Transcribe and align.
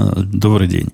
Добрый 0.00 0.68
день. 0.68 0.88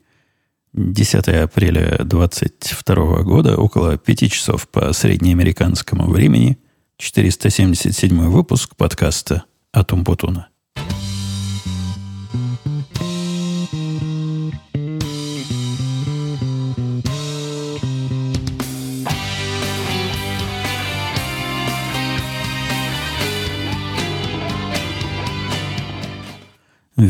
10 0.73 1.29
апреля 1.29 1.99
2022 2.05 3.23
года, 3.23 3.57
около 3.57 3.97
5 3.97 4.31
часов 4.31 4.69
по 4.69 4.93
среднеамериканскому 4.93 6.11
времени, 6.11 6.59
477 6.99 8.29
выпуск 8.29 8.77
подкаста 8.77 9.45
«Атум 9.73 10.05
Путуна». 10.05 10.49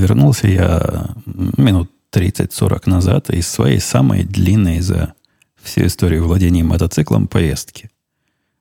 Вернулся 0.06 0.46
я 0.46 1.08
минут 1.26 1.90
30-40 2.12 2.88
назад 2.88 3.30
из 3.30 3.48
своей 3.48 3.80
самой 3.80 4.22
длинной 4.22 4.78
за 4.78 5.14
всю 5.60 5.86
историю 5.86 6.24
владения 6.24 6.62
мотоциклом 6.62 7.26
поездки. 7.26 7.90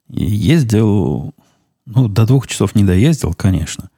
И 0.10 0.26
ездил, 0.26 1.36
ну, 1.86 2.08
до 2.08 2.26
двух 2.26 2.48
часов 2.48 2.74
не 2.74 2.84
доездил, 2.84 3.36
конечно, 3.36 3.92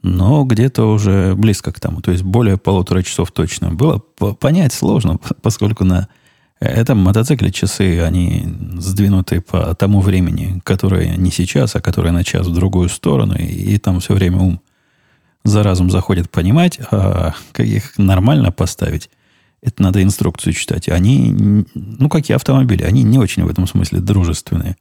но 0.00 0.44
где-то 0.44 0.84
уже 0.84 1.34
близко 1.34 1.72
к 1.72 1.80
тому, 1.80 2.02
то 2.02 2.12
есть 2.12 2.22
более 2.22 2.56
полутора 2.56 3.02
часов 3.02 3.32
точно. 3.32 3.72
Было 3.72 3.98
понять 3.98 4.72
сложно, 4.72 5.18
поскольку 5.42 5.82
на 5.84 6.06
этом 6.60 6.98
мотоцикле 6.98 7.50
часы, 7.50 8.00
они 8.00 8.46
сдвинуты 8.78 9.40
по 9.40 9.74
тому 9.74 10.00
времени, 10.00 10.60
которое 10.62 11.16
не 11.16 11.32
сейчас, 11.32 11.74
а 11.74 11.80
которое 11.80 12.12
на 12.12 12.22
час 12.22 12.46
в 12.46 12.54
другую 12.54 12.88
сторону, 12.90 13.34
и, 13.36 13.74
и 13.74 13.78
там 13.78 13.98
все 13.98 14.14
время 14.14 14.38
ум 14.38 14.60
за 15.46 15.62
разум 15.62 15.90
заходит 15.90 16.30
понимать, 16.30 16.78
а 16.90 17.34
как 17.52 17.66
их 17.66 17.98
нормально 17.98 18.52
поставить, 18.52 19.10
это 19.62 19.82
надо 19.82 20.02
инструкцию 20.02 20.52
читать. 20.52 20.88
Они, 20.88 21.64
ну, 21.74 22.08
как 22.08 22.28
и 22.28 22.32
автомобили, 22.32 22.82
они 22.82 23.02
не 23.02 23.18
очень 23.18 23.44
в 23.44 23.48
этом 23.48 23.66
смысле 23.66 24.00
дружественные. 24.00 24.76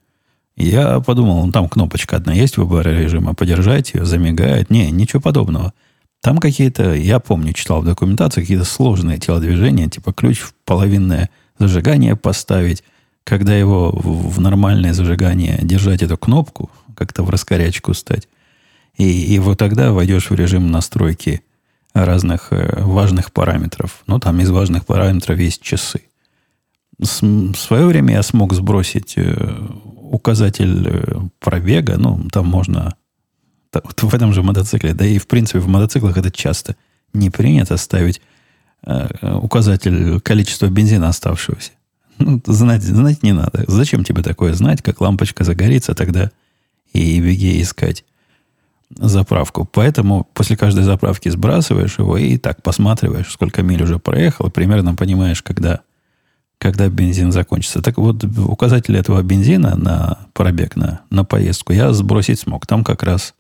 Я 0.58 1.00
подумал, 1.00 1.46
ну, 1.46 1.52
там 1.52 1.68
кнопочка 1.68 2.18
одна 2.18 2.34
есть 2.34 2.58
выбора 2.58 2.90
режима, 2.90 3.34
подержать 3.34 3.94
ее, 3.94 4.06
замигает. 4.06 4.70
Не, 4.70 4.90
ничего 4.92 5.22
подобного. 5.22 5.74
Там 6.22 6.38
какие-то, 6.38 6.94
я 6.94 7.20
помню, 7.20 7.54
читал 7.54 7.82
в 7.82 7.86
документации, 7.86 8.42
какие-то 8.42 8.64
сложные 8.64 9.20
телодвижения, 9.20 9.90
типа 9.90 10.14
ключ 10.14 10.40
в 10.40 10.54
половинное 10.66 11.30
зажигание 11.60 12.16
поставить, 12.16 12.84
когда 13.24 13.56
его 13.56 13.92
в 13.92 14.40
нормальное 14.40 14.94
зажигание 14.94 15.60
держать 15.62 16.02
эту 16.04 16.18
кнопку, 16.18 16.70
как-то 16.96 17.24
в 17.24 17.30
раскорячку 17.30 17.94
стать. 17.94 18.28
И, 18.98 19.36
и 19.36 19.40
вот 19.40 19.58
тогда 19.58 19.92
войдешь 19.92 20.30
в 20.30 20.36
режим 20.36 20.72
настройки 20.72 21.42
разных 21.94 22.48
э, 22.52 22.84
важных 22.84 23.32
параметров. 23.32 24.04
Ну, 24.08 24.20
там 24.20 24.40
из 24.42 24.50
важных 24.50 24.86
параметров 24.86 25.40
есть 25.40 25.62
часы. 25.62 26.02
С, 27.02 27.22
в 27.22 27.56
свое 27.56 27.86
время 27.86 28.16
я 28.16 28.24
смог 28.24 28.54
сбросить 28.54 29.14
э, 29.18 29.34
указатель 30.12 30.88
э, 30.88 31.16
пробега. 31.40 31.98
Ну, 31.98 32.28
там 32.32 32.48
можно... 32.48 32.96
В 33.74 34.14
этом 34.14 34.32
же 34.32 34.42
мотоцикле. 34.42 34.94
Да 34.94 35.06
и, 35.06 35.18
в 35.18 35.28
принципе, 35.28 35.60
в 35.60 35.68
мотоциклах 35.68 36.18
это 36.18 36.32
часто 36.32 36.76
не 37.14 37.30
принято 37.30 37.78
ставить 37.78 38.22
указатель 39.22 40.22
количества 40.22 40.68
бензина 40.68 41.10
оставшегося. 41.10 41.72
Ну, 42.20 42.42
знать, 42.46 42.84
знать 42.84 43.24
не 43.24 43.34
надо. 43.34 43.66
Зачем 43.68 44.04
тебе 44.04 44.22
такое 44.22 44.54
знать, 44.54 44.82
как 44.84 45.02
лампочка 45.02 45.44
загорится 45.44 45.96
тогда 45.96 46.32
и 46.94 47.20
беги 47.20 47.62
искать 47.62 48.06
заправку. 48.90 49.66
Поэтому 49.66 50.28
после 50.34 50.58
каждой 50.58 50.84
заправки 50.84 51.30
сбрасываешь 51.30 51.98
его 51.98 52.18
и 52.18 52.38
так 52.38 52.62
посматриваешь, 52.62 53.32
сколько 53.32 53.62
миль 53.62 53.84
уже 53.84 54.00
проехал, 54.00 54.48
и 54.48 54.52
примерно 54.52 54.96
понимаешь, 54.96 55.42
когда, 55.42 55.82
когда 56.58 56.88
бензин 56.90 57.32
закончится. 57.32 57.82
Так 57.82 57.98
вот, 57.98 58.24
указатель 58.24 58.96
этого 58.96 59.22
бензина 59.22 59.76
на 59.76 60.20
пробег, 60.34 60.76
на, 60.76 61.02
на 61.10 61.26
поездку 61.26 61.74
я 61.74 61.94
сбросить 61.94 62.40
смог. 62.40 62.66
Там 62.66 62.84
как 62.84 63.04
раз 63.04 63.34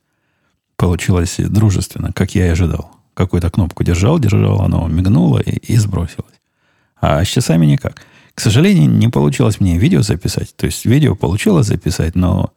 получилось 0.77 1.35
дружественно, 1.37 2.11
как 2.13 2.35
я 2.35 2.47
и 2.47 2.49
ожидал. 2.49 2.91
Какую-то 3.13 3.49
кнопку 3.49 3.83
держал, 3.83 4.19
держал, 4.19 4.61
оно 4.61 4.87
мигнуло 4.87 5.39
и, 5.39 5.55
и 5.55 5.77
сбросилось. 5.77 6.35
А 6.99 7.23
с 7.23 7.27
часами 7.27 7.65
никак. 7.65 8.01
К 8.33 8.41
сожалению, 8.41 8.89
не 8.91 9.07
получилось 9.07 9.61
мне 9.61 9.77
видео 9.77 10.01
записать. 10.01 10.53
То 10.57 10.65
есть 10.65 10.85
видео 10.85 11.15
получилось 11.15 11.67
записать, 11.67 12.15
но 12.15 12.51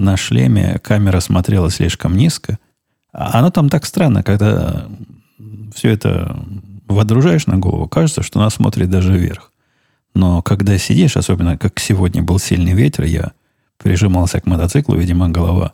на 0.00 0.16
шлеме 0.16 0.78
камера 0.82 1.20
смотрела 1.20 1.70
слишком 1.70 2.16
низко. 2.16 2.58
Оно 3.12 3.50
там 3.50 3.68
так 3.68 3.84
странно, 3.84 4.22
когда 4.22 4.86
все 5.74 5.90
это 5.90 6.44
водружаешь 6.88 7.46
на 7.46 7.58
голову, 7.58 7.88
кажется, 7.88 8.22
что 8.22 8.40
она 8.40 8.50
смотрит 8.50 8.90
даже 8.90 9.16
вверх. 9.16 9.52
Но 10.14 10.42
когда 10.42 10.76
сидишь, 10.78 11.16
особенно 11.16 11.56
как 11.56 11.78
сегодня 11.78 12.22
был 12.22 12.38
сильный 12.38 12.72
ветер, 12.72 13.04
я 13.04 13.32
прижимался 13.78 14.40
к 14.40 14.46
мотоциклу, 14.46 14.96
видимо, 14.96 15.28
голова 15.28 15.72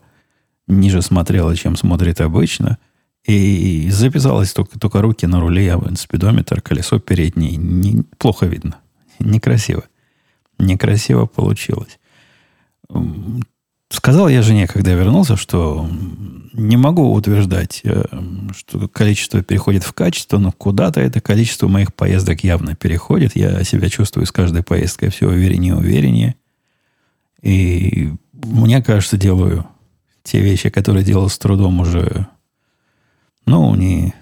ниже 0.66 1.03
смотрела, 1.03 1.56
чем 1.56 1.76
смотрит 1.76 2.20
обычно. 2.20 2.78
И 3.25 3.88
записалось 3.91 4.53
только, 4.53 4.78
только 4.78 5.03
руки 5.03 5.26
на 5.26 5.41
руле, 5.41 5.75
а 5.75 5.97
спидометр, 5.97 6.60
колесо 6.60 6.98
переднее. 6.98 7.56
Не, 7.56 8.03
плохо 8.19 8.47
видно. 8.47 8.76
Некрасиво. 9.19 9.84
Некрасиво 10.58 11.26
получилось. 11.26 11.98
Сказал 13.97 14.29
я 14.29 14.43
жене, 14.43 14.67
когда 14.67 14.93
вернулся, 14.93 15.37
что 15.37 15.89
не 16.53 16.77
могу 16.77 17.15
утверждать, 17.15 17.81
э, 17.83 18.05
что 18.55 18.89
количество 18.89 19.43
переходит 19.43 19.84
в 19.84 19.95
качество, 19.95 20.37
но 20.37 20.53
куда-то 20.53 21.01
это 21.01 21.23
количество 21.23 21.67
моих 21.67 21.95
поездок 21.95 22.45
явно 22.45 22.77
переходит. 22.77 23.35
Я 23.35 23.65
себя 23.65 23.89
чувствую 23.89 24.27
с 24.27 24.33
каждой 24.33 24.62
поездкой 24.62 25.09
все 25.09 25.29
увереннее 25.29 25.73
и 25.73 25.77
увереннее. 25.77 26.35
И 27.41 28.12
мне 28.35 28.83
кажется, 28.83 29.17
делаю 29.17 29.67
те 30.23 30.41
вещи, 30.41 30.69
которые 30.69 31.03
делал 31.03 31.31
с 31.31 31.39
трудом 31.39 31.81
уже, 31.81 32.27
ну, 33.47 33.75
не 33.77 34.12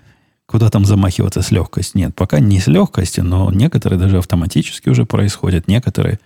куда 0.47 0.71
там 0.71 0.85
замахиваться 0.85 1.43
с 1.43 1.51
легкостью. 1.51 1.99
Нет, 1.99 2.15
пока 2.15 2.39
не 2.39 2.61
с 2.61 2.69
легкостью, 2.69 3.25
но 3.25 3.51
некоторые 3.51 3.99
даже 3.99 4.19
автоматически 4.19 4.89
уже 4.89 5.05
происходят, 5.05 5.67
некоторые 5.67 6.21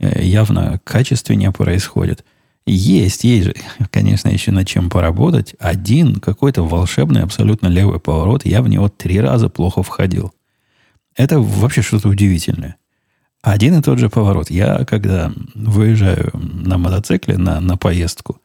э, 0.00 0.24
явно 0.24 0.80
качественнее 0.82 1.52
происходят– 1.52 2.24
есть, 2.66 3.24
есть 3.24 3.46
же, 3.46 3.54
конечно, 3.90 4.28
еще 4.28 4.52
над 4.52 4.66
чем 4.66 4.90
поработать. 4.90 5.54
Один 5.58 6.16
какой-то 6.16 6.64
волшебный, 6.64 7.22
абсолютно 7.22 7.66
левый 7.68 8.00
поворот, 8.00 8.44
я 8.44 8.62
в 8.62 8.68
него 8.68 8.88
три 8.88 9.20
раза 9.20 9.48
плохо 9.48 9.82
входил. 9.82 10.32
Это 11.16 11.40
вообще 11.40 11.82
что-то 11.82 12.08
удивительное. 12.08 12.76
Один 13.42 13.78
и 13.78 13.82
тот 13.82 13.98
же 13.98 14.10
поворот. 14.10 14.50
Я, 14.50 14.84
когда 14.84 15.32
выезжаю 15.54 16.30
на 16.34 16.76
мотоцикле 16.76 17.38
на, 17.38 17.60
на 17.60 17.76
поездку, 17.76 18.40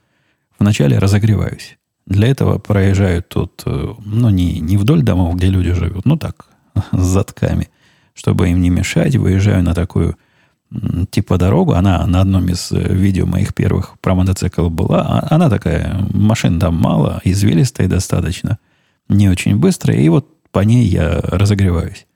вначале 0.57 0.97
разогреваюсь. 0.97 1.77
Для 2.05 2.29
этого 2.29 2.59
проезжаю 2.59 3.23
тут, 3.23 3.63
э, 3.65 3.93
ну, 4.05 4.29
не, 4.29 4.59
не 4.59 4.77
вдоль 4.77 5.01
домов, 5.01 5.35
где 5.35 5.47
люди 5.47 5.73
живут, 5.73 6.05
ну 6.05 6.17
так, 6.17 6.45
с 6.91 7.01
затками, 7.01 7.69
чтобы 8.13 8.49
им 8.49 8.61
не 8.61 8.69
мешать. 8.69 9.15
Выезжаю 9.15 9.63
на 9.63 9.73
такую 9.73 10.17
типа 11.09 11.37
дорогу. 11.37 11.73
Она 11.73 12.05
на 12.05 12.21
одном 12.21 12.47
из 12.47 12.71
э, 12.71 12.93
видео 12.93 13.25
моих 13.25 13.53
первых 13.53 13.99
про 13.99 14.15
мотоцикл 14.15 14.69
была. 14.69 15.01
А, 15.01 15.35
она 15.35 15.49
такая, 15.49 16.07
машин 16.11 16.59
там 16.59 16.75
мало, 16.75 17.21
извилистая 17.23 17.87
достаточно, 17.87 18.59
не 19.07 19.29
очень 19.29 19.57
быстрая. 19.57 19.97
И 19.97 20.09
вот 20.09 20.27
по 20.51 20.59
ней 20.59 20.85
я 20.85 21.19
разогреваюсь. 21.21 22.07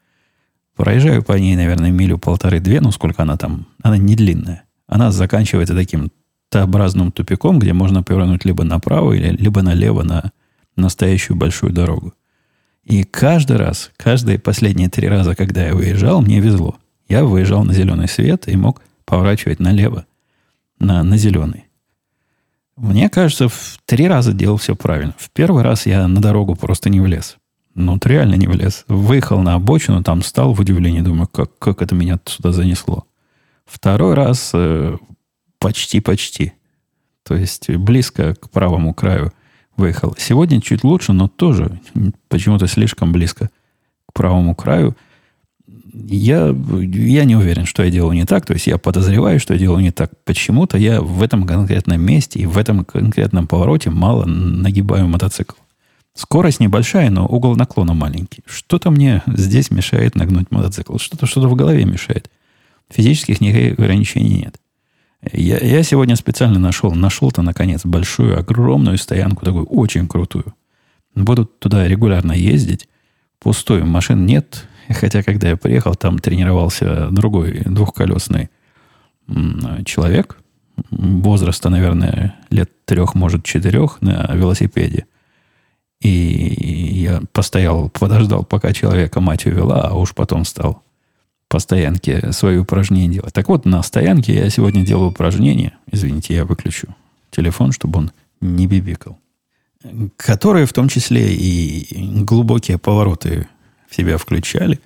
Проезжаю 0.75 1.23
по 1.23 1.33
ней, 1.33 1.55
наверное, 1.55 1.91
милю 1.91 2.17
полторы-две, 2.17 2.79
ну 2.81 2.91
сколько 2.91 3.23
она 3.23 3.37
там, 3.37 3.67
она 3.83 3.97
не 3.97 4.15
длинная. 4.15 4.63
Она 4.87 5.11
заканчивается 5.11 5.75
таким 5.75 6.11
Т-образным 6.49 7.11
тупиком, 7.11 7.59
где 7.59 7.73
можно 7.73 8.01
повернуть 8.01 8.43
либо 8.43 8.63
направо, 8.63 9.13
либо 9.13 9.61
налево 9.61 10.01
на 10.01 10.31
настоящую 10.75 11.37
большую 11.37 11.73
дорогу. 11.73 12.13
И 12.83 13.03
каждый 13.03 13.57
раз, 13.57 13.91
каждые 13.97 14.39
последние 14.39 14.89
три 14.89 15.07
раза, 15.07 15.35
когда 15.35 15.67
я 15.67 15.75
выезжал, 15.75 16.21
мне 16.21 16.39
везло– 16.39 16.75
я 17.09 17.25
выезжал 17.25 17.63
на 17.63 17.73
зеленый 17.73 18.07
свет 18.07 18.47
и 18.47 18.55
мог 18.55 18.81
поворачивать 19.05 19.59
налево, 19.59 20.05
на, 20.79 21.03
на 21.03 21.17
зеленый. 21.17 21.65
Мне 22.77 23.09
кажется, 23.09 23.49
в 23.49 23.79
три 23.85 24.07
раза 24.07 24.31
делал 24.31 24.57
все 24.57 24.75
правильно. 24.75 25.13
В 25.17 25.31
первый 25.31 25.63
раз 25.63 25.85
я 25.85 26.07
на 26.07 26.21
дорогу 26.21 26.55
просто 26.55 26.89
не 26.89 27.01
влез. 27.01 27.37
Ну, 27.75 27.93
вот 27.93 28.05
реально 28.05 28.35
не 28.35 28.47
влез. 28.47 28.85
Выехал 28.87 29.41
на 29.41 29.55
обочину, 29.55 30.03
там 30.03 30.21
стал 30.21 30.53
в 30.53 30.59
удивлении, 30.61 31.01
думаю, 31.01 31.27
как, 31.27 31.57
как 31.57 31.81
это 31.81 31.95
меня 31.95 32.19
сюда 32.25 32.51
занесло. 32.51 33.05
Второй 33.65 34.13
раз 34.13 34.51
э, 34.53 34.95
почти-почти. 35.57 36.53
То 37.23 37.35
есть 37.35 37.69
близко 37.69 38.35
к 38.35 38.49
правому 38.49 38.93
краю 38.93 39.33
выехал. 39.75 40.15
Сегодня 40.17 40.61
чуть 40.61 40.83
лучше, 40.83 41.11
но 41.11 41.27
тоже 41.27 41.81
почему-то 42.27 42.67
слишком 42.67 43.11
близко 43.11 43.49
к 44.05 44.13
правому 44.13 44.53
краю– 44.53 44.95
я, 45.93 46.55
я 46.81 47.25
не 47.25 47.35
уверен, 47.35 47.65
что 47.65 47.83
я 47.83 47.91
делаю 47.91 48.13
не 48.13 48.25
так. 48.25 48.45
То 48.45 48.53
есть 48.53 48.67
я 48.67 48.77
подозреваю, 48.77 49.39
что 49.39 49.53
я 49.53 49.59
делаю 49.59 49.81
не 49.81 49.91
так. 49.91 50.11
Почему-то 50.23 50.77
я 50.77 51.01
в 51.01 51.21
этом 51.21 51.45
конкретном 51.45 52.01
месте 52.01 52.39
и 52.39 52.45
в 52.45 52.57
этом 52.57 52.85
конкретном 52.85 53.47
повороте 53.47 53.89
мало 53.89 54.25
нагибаю 54.25 55.07
мотоцикл. 55.07 55.55
Скорость 56.13 56.59
небольшая, 56.59 57.09
но 57.09 57.25
угол 57.25 57.55
наклона 57.55 57.93
маленький. 57.93 58.43
Что-то 58.45 58.91
мне 58.91 59.23
здесь 59.27 59.71
мешает 59.71 60.15
нагнуть 60.15 60.51
мотоцикл. 60.51 60.97
Что-то 60.97 61.25
что 61.25 61.47
в 61.47 61.55
голове 61.55 61.85
мешает. 61.85 62.29
Физических 62.89 63.39
никаких 63.41 63.79
ограничений 63.79 64.39
нет. 64.39 64.55
Я, 65.31 65.57
я 65.57 65.83
сегодня 65.83 66.15
специально 66.15 66.59
нашел, 66.59 66.91
нашел-то, 66.91 67.41
наконец, 67.41 67.85
большую, 67.85 68.39
огромную 68.39 68.97
стоянку, 68.97 69.45
такую 69.45 69.65
очень 69.65 70.07
крутую. 70.07 70.53
Буду 71.13 71.45
туда 71.45 71.87
регулярно 71.87 72.31
ездить. 72.31 72.87
Пустой, 73.39 73.83
машин 73.83 74.25
нет. 74.25 74.65
Хотя, 74.89 75.23
когда 75.23 75.49
я 75.49 75.57
приехал, 75.57 75.95
там 75.95 76.19
тренировался 76.19 77.09
другой 77.11 77.61
двухколесный 77.65 78.49
человек. 79.85 80.37
Возраста, 80.91 81.69
наверное, 81.69 82.35
лет 82.49 82.71
трех, 82.85 83.13
может, 83.15 83.43
четырех 83.43 84.01
на 84.01 84.31
велосипеде. 84.33 85.05
И 86.01 86.09
я 86.09 87.21
постоял, 87.33 87.89
подождал, 87.89 88.43
пока 88.43 88.73
человека 88.73 89.19
мать 89.19 89.45
увела, 89.45 89.81
а 89.89 89.95
уж 89.95 90.15
потом 90.15 90.45
стал 90.45 90.81
по 91.49 91.59
стоянке 91.59 92.31
свои 92.31 92.57
упражнения 92.57 93.15
делать. 93.15 93.33
Так 93.33 93.49
вот, 93.49 93.65
на 93.65 93.83
стоянке 93.83 94.33
я 94.35 94.49
сегодня 94.49 94.85
делаю 94.85 95.09
упражнения. 95.09 95.73
Извините, 95.91 96.35
я 96.35 96.45
выключу 96.45 96.95
телефон, 97.31 97.71
чтобы 97.71 97.99
он 97.99 98.11
не 98.39 98.67
бибикал. 98.67 99.19
Которые 100.15 100.65
в 100.65 100.73
том 100.73 100.87
числе 100.87 101.33
и 101.33 102.23
глубокие 102.23 102.77
повороты 102.77 103.47
в 103.89 103.95
себя 103.95 104.17
включали. 104.17 104.79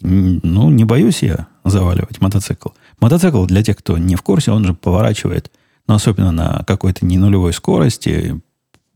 Ну, 0.00 0.70
не 0.70 0.84
боюсь 0.84 1.22
я 1.22 1.48
заваливать 1.64 2.20
мотоцикл. 2.20 2.70
Мотоцикл, 3.00 3.44
для 3.44 3.62
тех, 3.62 3.76
кто 3.76 3.98
не 3.98 4.16
в 4.16 4.22
курсе, 4.22 4.52
он 4.52 4.64
же 4.64 4.74
поворачивает, 4.74 5.50
но 5.86 5.94
особенно 5.94 6.32
на 6.32 6.64
какой-то 6.66 7.04
не 7.04 7.18
нулевой 7.18 7.52
скорости, 7.52 8.40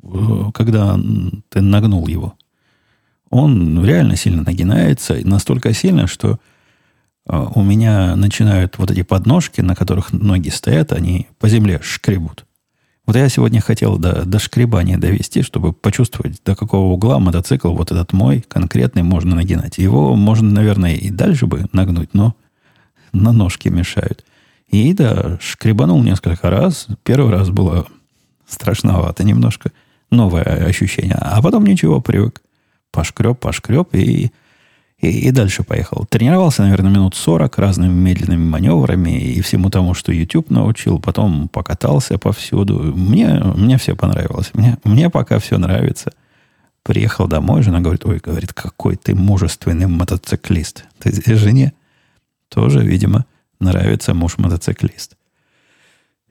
Э, 0.03 0.51
когда 0.55 0.99
ты 1.49 1.61
нагнул 1.61 2.07
его, 2.07 2.35
он 3.31 3.85
реально 3.85 4.17
сильно 4.17 4.43
нагинается, 4.43 5.19
настолько 5.25 5.73
сильно, 5.75 6.07
что 6.07 6.39
э, 7.27 7.47
у 7.55 7.63
меня 7.63 8.17
начинают 8.17 8.79
вот 8.79 8.91
эти 8.91 9.03
подножки, 9.03 9.61
на 9.61 9.75
которых 9.75 10.13
ноги 10.13 10.49
стоят, 10.49 10.93
они 10.93 11.29
по 11.39 11.49
земле 11.49 11.81
шкребут. 11.83 12.45
Вот 13.09 13.17
я 13.17 13.31
сегодня 13.31 13.63
хотел 13.63 13.97
до, 13.97 14.27
до 14.27 14.39
шкребания 14.39 14.99
довести, 14.99 15.41
чтобы 15.41 15.73
почувствовать, 15.73 16.43
до 16.45 16.55
какого 16.55 16.93
угла 16.93 17.19
мотоцикл, 17.19 17.73
вот 17.73 17.91
этот 17.91 18.13
мой, 18.13 18.45
конкретный, 18.47 19.03
можно 19.03 19.35
нагинать. 19.35 19.79
Его 19.79 20.15
можно, 20.15 20.51
наверное, 20.51 20.95
и 20.95 21.09
дальше 21.09 21.47
бы 21.47 21.65
нагнуть, 21.73 22.11
но 22.13 22.37
на 23.15 23.33
ножки 23.33 23.69
мешают. 23.69 24.27
И 24.69 24.93
да, 24.93 25.39
шкребанул 25.41 26.03
несколько 26.03 26.51
раз. 26.51 26.87
Первый 27.03 27.33
раз 27.33 27.49
было 27.49 27.87
страшновато 28.47 29.25
немножко– 29.25 29.73
новое 30.11 30.67
ощущение. 30.67 31.17
А 31.19 31.41
потом 31.41 31.65
ничего, 31.65 32.03
привык. 32.03 32.43
Пошкреб, 32.91 33.41
пошкреб 33.41 33.89
и, 33.95 34.33
и, 35.01 35.29
и 35.29 35.31
дальше 35.31 35.63
поехал. 35.63 36.07
Тренировался, 36.07 36.63
наверное, 36.63 36.91
минут 36.91 37.15
40 37.15 37.57
разными 37.59 37.93
медленными 37.93 38.45
маневрами 38.45 39.19
и 39.21 39.41
всему 39.41 39.71
тому, 39.71 39.95
что 39.95 40.13
YouTube 40.13 40.51
научил. 40.51 40.99
Потом 40.99 41.49
покатался 41.49 42.19
повсюду. 42.19 42.93
Мне, 42.97 43.29
мне 43.57 43.79
все 43.79 43.95
понравилось. 43.95 44.51
Мне, 44.55 44.77
мне 44.85 45.09
пока 45.09 45.39
все 45.39 45.57
нравится. 45.59 46.13
Приехал 46.83 47.29
домой, 47.29 47.63
жена 47.63 47.81
говорит, 47.81 48.05
ой, 48.07 48.19
говорит, 48.19 48.53
какой 48.53 48.97
ты 48.97 49.15
мужественный 49.15 49.87
мотоциклист. 49.87 50.85
Ты 50.99 51.37
жене 51.37 51.75
тоже, 52.49 52.81
видимо, 52.81 53.27
нравится 53.61 54.15
муж-мотоциклист. 54.15 55.17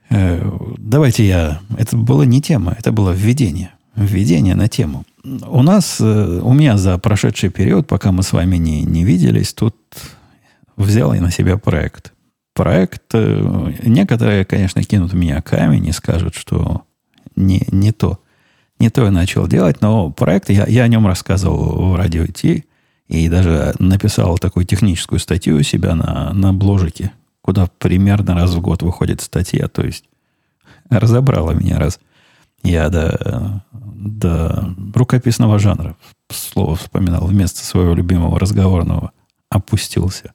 Э, 0.09 0.41
давайте 0.77 1.25
я... 1.25 1.61
Это 1.77 1.95
была 1.95 2.25
не 2.25 2.41
тема, 2.41 2.75
это 2.77 2.91
было 2.91 3.11
введение. 3.11 3.71
Введение 3.95 4.55
на 4.55 4.67
тему. 4.67 5.05
У 5.47 5.61
нас, 5.61 5.99
э, 5.99 6.39
у 6.41 6.53
меня 6.53 6.77
за 6.77 6.97
прошедший 6.97 7.49
период, 7.49 7.87
пока 7.87 8.11
мы 8.11 8.23
с 8.23 8.31
вами 8.31 8.57
не, 8.57 8.83
не 8.83 9.03
виделись, 9.03 9.53
тут 9.53 9.75
взял 10.77 11.13
я 11.13 11.21
на 11.21 11.31
себя 11.31 11.57
проект. 11.57 12.13
Проект, 12.53 13.03
э, 13.13 13.73
некоторые, 13.83 14.45
конечно, 14.45 14.81
кинут 14.83 15.11
в 15.11 15.15
меня 15.15 15.41
камень 15.41 15.87
и 15.87 15.91
скажут, 15.91 16.35
что 16.35 16.83
не, 17.35 17.63
не 17.71 17.91
то. 17.91 18.19
Не 18.79 18.89
то 18.89 19.03
я 19.05 19.11
начал 19.11 19.47
делать, 19.47 19.81
но 19.81 20.11
проект, 20.11 20.49
я, 20.49 20.65
я 20.67 20.83
о 20.83 20.87
нем 20.87 21.07
рассказывал 21.07 21.91
в 21.91 21.95
радио 21.95 22.25
Ти, 22.27 22.65
и 23.07 23.27
даже 23.29 23.73
написал 23.79 24.37
такую 24.37 24.65
техническую 24.65 25.19
статью 25.19 25.57
у 25.57 25.63
себя 25.63 25.95
на, 25.95 26.31
на 26.33 26.53
бложике, 26.53 27.11
куда 27.41 27.67
примерно 27.79 28.35
раз 28.35 28.51
в 28.51 28.61
год 28.61 28.81
выходит 28.81 29.21
статья. 29.21 29.67
То 29.67 29.83
есть 29.83 30.05
разобрала 30.89 31.51
меня 31.53 31.79
раз. 31.79 31.99
Я 32.67 32.89
до, 32.89 33.63
до 33.71 34.75
рукописного 34.93 35.59
жанра 35.59 35.95
слово 36.29 36.75
вспоминал 36.75 37.25
вместо 37.25 37.63
своего 37.63 37.93
любимого 37.93 38.39
разговорного 38.39 39.11
опустился. 39.49 40.33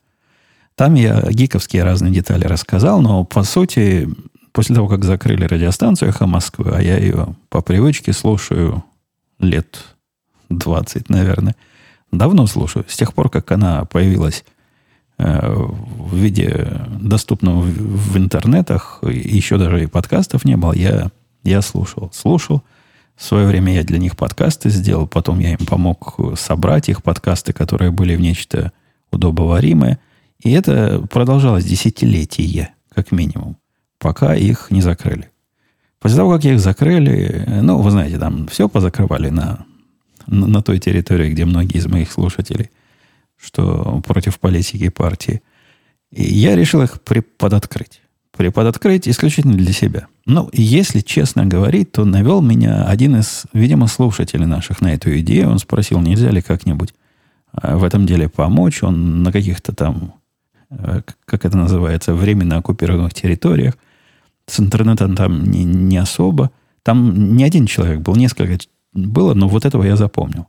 Там 0.75 0.95
я 0.95 1.21
гиковские 1.29 1.83
разные 1.83 2.11
детали 2.11 2.45
рассказал, 2.45 3.01
но 3.01 3.23
по 3.23 3.43
сути, 3.43 4.09
после 4.51 4.75
того, 4.75 4.87
как 4.87 5.03
закрыли 5.03 5.45
радиостанцию 5.45 6.09
«Эхо 6.09 6.25
Москвы», 6.25 6.71
а 6.73 6.81
я 6.81 6.97
ее 6.97 7.35
по 7.49 7.61
привычке 7.61 8.13
слушаю 8.13 8.83
лет 9.39 9.83
20, 10.49 11.09
наверное, 11.09 11.55
давно 12.11 12.47
слушаю, 12.47 12.85
с 12.87 12.97
тех 12.97 13.13
пор, 13.13 13.29
как 13.29 13.51
она 13.51 13.85
появилась 13.85 14.43
Э, 15.19 15.53
в 15.55 16.15
виде 16.15 16.81
доступного 16.99 17.61
в, 17.61 18.13
в 18.13 18.17
интернетах, 18.17 18.99
еще 19.03 19.57
даже 19.57 19.83
и 19.83 19.87
подкастов 19.87 20.43
не 20.43 20.57
было, 20.57 20.73
я, 20.73 21.11
я 21.43 21.61
слушал. 21.61 22.11
Слушал. 22.13 22.63
В 23.15 23.23
свое 23.23 23.45
время 23.45 23.73
я 23.73 23.83
для 23.83 23.99
них 23.99 24.17
подкасты 24.17 24.69
сделал, 24.69 25.07
потом 25.07 25.39
я 25.39 25.51
им 25.53 25.65
помог 25.65 26.17
собрать 26.37 26.89
их 26.89 27.03
подкасты, 27.03 27.53
которые 27.53 27.91
были 27.91 28.15
в 28.15 28.21
нечто 28.21 28.71
удобоваримое. 29.11 29.99
И 30.43 30.51
это 30.51 31.05
продолжалось 31.11 31.63
десятилетия, 31.63 32.73
как 32.93 33.11
минимум, 33.11 33.57
пока 33.99 34.35
их 34.35 34.71
не 34.71 34.81
закрыли. 34.81 35.29
После 35.99 36.17
того, 36.17 36.31
как 36.33 36.43
их 36.43 36.59
закрыли, 36.59 37.45
ну, 37.61 37.77
вы 37.77 37.91
знаете, 37.91 38.17
там 38.17 38.47
все 38.47 38.67
позакрывали 38.67 39.29
на, 39.29 39.65
на, 40.27 40.61
той 40.61 40.79
территории, 40.79 41.31
где 41.31 41.45
многие 41.45 41.77
из 41.77 41.85
моих 41.85 42.11
слушателей– 42.11 42.71
что 43.43 44.01
против 44.05 44.39
политики 44.39 44.89
партии. 44.89 45.41
И 46.11 46.23
я 46.23 46.55
решил 46.55 46.81
их 46.81 47.01
преподоткрыть. 47.01 48.01
Преподоткрыть 48.35 49.07
исключительно 49.07 49.53
для 49.53 49.71
себя. 49.71 50.07
Ну, 50.25 50.49
если 50.53 51.01
честно 51.01 51.45
говорить, 51.45 51.91
то 51.91 52.03
навел 52.03 52.41
меня 52.41 52.85
один 52.85 53.17
из, 53.17 53.43
видимо, 53.53 53.85
слушателей 53.85 54.47
наших 54.47 54.81
на 54.81 54.93
эту 54.93 55.15
идею. 55.19 55.51
Он 55.51 55.59
спросил, 55.59 56.01
нельзя 56.01 56.31
ли 56.31 56.41
как-нибудь 56.41 56.95
а, 57.51 57.77
в 57.77 57.83
этом 57.83 58.07
деле 58.07 58.27
помочь. 58.29 58.81
Он 58.81 59.21
на 59.21 59.31
каких-то 59.31 59.75
там, 59.75 60.15
э, 60.71 61.01
как 61.25 61.45
это 61.45 61.55
называется, 61.55 62.15
временно 62.15 62.57
оккупированных 62.57 63.13
территориях. 63.13 63.75
С 64.47 64.59
интернетом 64.59 65.15
там 65.15 65.43
не, 65.43 65.63
не 65.63 65.97
особо. 65.97 66.49
Там 66.81 67.35
не 67.35 67.43
один 67.43 67.67
человек 67.67 67.99
был, 67.99 68.15
несколько 68.15 68.57
было, 68.93 69.35
но 69.35 69.47
вот 69.47 69.63
этого 69.63 69.83
я 69.83 69.95
запомнил. 69.95 70.47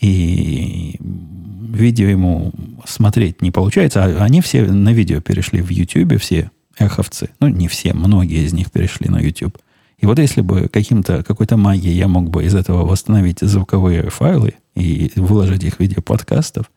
И 0.00 0.96
видео 1.00 2.06
ему 2.06 2.52
смотреть 2.86 3.42
не 3.42 3.50
получается, 3.50 4.04
а 4.04 4.22
они 4.22 4.40
все 4.40 4.64
на 4.64 4.92
видео 4.92 5.20
перешли 5.20 5.60
в 5.60 5.70
YouTube, 5.70 6.20
все 6.20 6.52
эховцы. 6.78 7.30
Ну, 7.40 7.48
не 7.48 7.68
все, 7.68 7.94
многие 7.94 8.44
из 8.44 8.52
них 8.52 8.70
перешли 8.70 9.08
на 9.08 9.20
YouTube. 9.20 9.58
И 9.98 10.06
вот 10.06 10.18
если 10.18 10.40
бы 10.40 10.68
каким-то, 10.68 11.22
какой-то 11.22 11.56
магией 11.56 11.96
я 11.96 12.08
мог 12.08 12.28
бы 12.30 12.44
из 12.44 12.54
этого 12.54 12.84
восстановить 12.84 13.40
звуковые 13.40 14.10
файлы 14.10 14.54
и 14.74 15.10
выложить 15.16 15.64
их 15.64 15.76
в 15.76 15.80
виде 15.80 16.00
подкастов, 16.02 16.70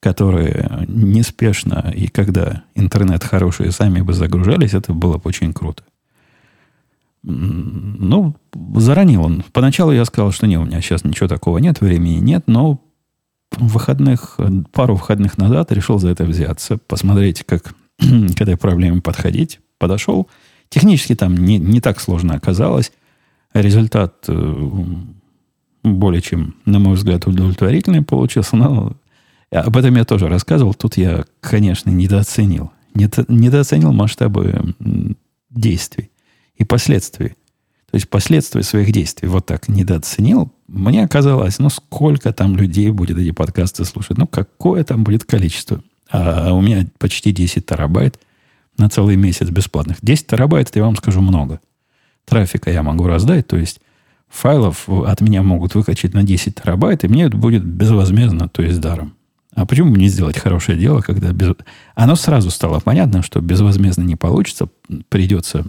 которые 0.00 0.84
неспешно 0.86 1.92
и 1.96 2.08
когда 2.08 2.64
интернет 2.74 3.24
хороший 3.24 3.72
сами 3.72 4.02
бы 4.02 4.12
загружались, 4.12 4.74
это 4.74 4.92
было 4.92 5.16
бы 5.16 5.22
очень 5.24 5.54
круто. 5.54 5.82
Ну, 7.22 8.36
заранил 8.74 9.24
он. 9.24 9.44
Поначалу 9.52 9.92
я 9.92 10.04
сказал, 10.04 10.30
что 10.30 10.46
не, 10.46 10.58
у 10.58 10.64
меня 10.66 10.82
сейчас 10.82 11.04
ничего 11.04 11.26
такого 11.26 11.56
нет, 11.56 11.80
времени 11.80 12.18
нет, 12.18 12.42
но 12.46 12.82
выходных, 13.52 14.38
пару 14.72 14.96
выходных 14.96 15.38
назад 15.38 15.72
решил 15.72 15.98
за 15.98 16.10
это 16.10 16.24
взяться, 16.24 16.76
посмотреть, 16.76 17.44
как 17.44 17.74
к 17.98 18.40
этой 18.40 18.56
проблеме 18.56 19.00
подходить. 19.00 19.60
Подошел. 19.78 20.28
Технически 20.68 21.14
там 21.14 21.34
не, 21.34 21.58
не 21.58 21.80
так 21.80 22.00
сложно 22.00 22.34
оказалось. 22.34 22.92
Результат 23.52 24.24
э, 24.28 24.84
более 25.82 26.22
чем, 26.22 26.56
на 26.64 26.78
мой 26.78 26.94
взгляд, 26.94 27.26
удовлетворительный 27.26 28.02
получился. 28.02 28.56
Но 28.56 28.96
об 29.50 29.76
этом 29.76 29.94
я 29.96 30.04
тоже 30.04 30.28
рассказывал. 30.28 30.74
Тут 30.74 30.96
я, 30.96 31.24
конечно, 31.40 31.90
недооценил. 31.90 32.72
Недооценил 32.94 33.92
масштабы 33.92 34.74
действий 35.50 36.10
и 36.56 36.64
последствий 36.64 37.34
то 37.94 37.96
есть 37.96 38.08
последствия 38.08 38.64
своих 38.64 38.90
действий 38.90 39.28
вот 39.28 39.46
так 39.46 39.68
недооценил. 39.68 40.52
Мне 40.66 41.06
казалось, 41.06 41.60
ну 41.60 41.68
сколько 41.68 42.32
там 42.32 42.56
людей 42.56 42.90
будет 42.90 43.16
эти 43.18 43.30
подкасты 43.30 43.84
слушать? 43.84 44.18
Ну 44.18 44.26
какое 44.26 44.82
там 44.82 45.04
будет 45.04 45.22
количество? 45.22 45.80
А 46.10 46.52
у 46.52 46.60
меня 46.60 46.86
почти 46.98 47.32
10 47.32 47.66
терабайт 47.66 48.18
на 48.78 48.88
целый 48.88 49.16
месяц 49.16 49.48
бесплатных. 49.48 49.98
10 50.02 50.26
терабайт, 50.26 50.74
я 50.74 50.84
вам 50.84 50.96
скажу, 50.96 51.20
много. 51.20 51.60
Трафика 52.24 52.70
я 52.70 52.82
могу 52.82 53.06
раздать, 53.06 53.46
то 53.46 53.56
есть 53.56 53.80
файлов 54.28 54.88
от 54.88 55.20
меня 55.20 55.42
могут 55.42 55.74
выкачать 55.74 56.14
на 56.14 56.22
10 56.22 56.54
терабайт, 56.56 57.04
и 57.04 57.08
мне 57.08 57.24
это 57.24 57.36
будет 57.36 57.64
безвозмездно, 57.64 58.48
то 58.48 58.62
есть 58.62 58.80
даром. 58.80 59.14
А 59.54 59.66
почему 59.66 59.94
не 59.94 60.08
сделать 60.08 60.38
хорошее 60.38 60.76
дело, 60.76 61.00
когда 61.00 61.32
без... 61.32 61.54
Оно 61.94 62.16
сразу 62.16 62.50
стало 62.50 62.80
понятно, 62.80 63.22
что 63.22 63.40
безвозмездно 63.40 64.02
не 64.02 64.16
получится, 64.16 64.68
придется 65.08 65.64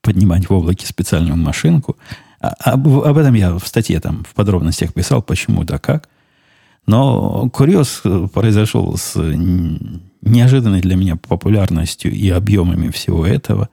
поднимать 0.00 0.48
в 0.48 0.54
облаке 0.54 0.86
специальную 0.86 1.36
машинку. 1.36 1.98
А, 2.40 2.54
об, 2.72 2.88
об 2.88 3.18
этом 3.18 3.34
я 3.34 3.58
в 3.58 3.66
статье 3.66 4.00
там 4.00 4.24
в 4.24 4.34
подробностях 4.34 4.94
писал, 4.94 5.22
почему 5.22 5.64
да 5.64 5.78
как. 5.78 6.08
Но 6.88 7.50
курьез 7.50 8.02
произошел 8.32 8.96
с 8.96 9.14
неожиданной 10.22 10.80
для 10.80 10.96
меня 10.96 11.16
популярностью 11.16 12.10
и 12.10 12.30
объемами 12.30 12.88
всего 12.88 13.26
этого. 13.26 13.68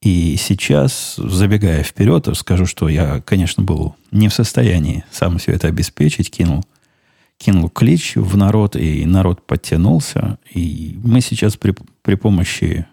И 0.00 0.36
сейчас, 0.36 1.16
забегая 1.18 1.82
вперед, 1.82 2.28
скажу, 2.34 2.64
что 2.64 2.88
я, 2.88 3.20
конечно, 3.20 3.62
был 3.62 3.94
не 4.10 4.28
в 4.28 4.34
состоянии 4.34 5.04
сам 5.12 5.36
все 5.36 5.52
это 5.52 5.68
обеспечить, 5.68 6.30
кинул– 6.30 6.64
кинул 7.38 7.68
клич 7.68 8.16
в 8.16 8.36
народ, 8.38 8.76
и 8.76 9.04
народ 9.04 9.46
подтянулся. 9.46 10.38
И 10.50 10.98
мы 11.04 11.20
сейчас 11.20 11.56
при, 11.56 11.74
при 12.00 12.14
помощи 12.14 12.86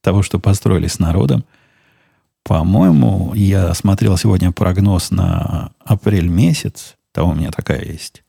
того, 0.00 0.22
что 0.22 0.38
построили 0.38 0.86
с 0.86 0.98
народом, 0.98 1.44
по-моему, 2.42 3.34
я 3.34 3.74
смотрел 3.74 4.16
сегодня 4.16 4.52
прогноз 4.52 5.10
на 5.10 5.72
апрель 5.84 6.28
месяц. 6.28 6.94
Там 7.12 7.28
у 7.28 7.34
меня 7.34 7.50
такая 7.50 7.84
есть 7.84 8.22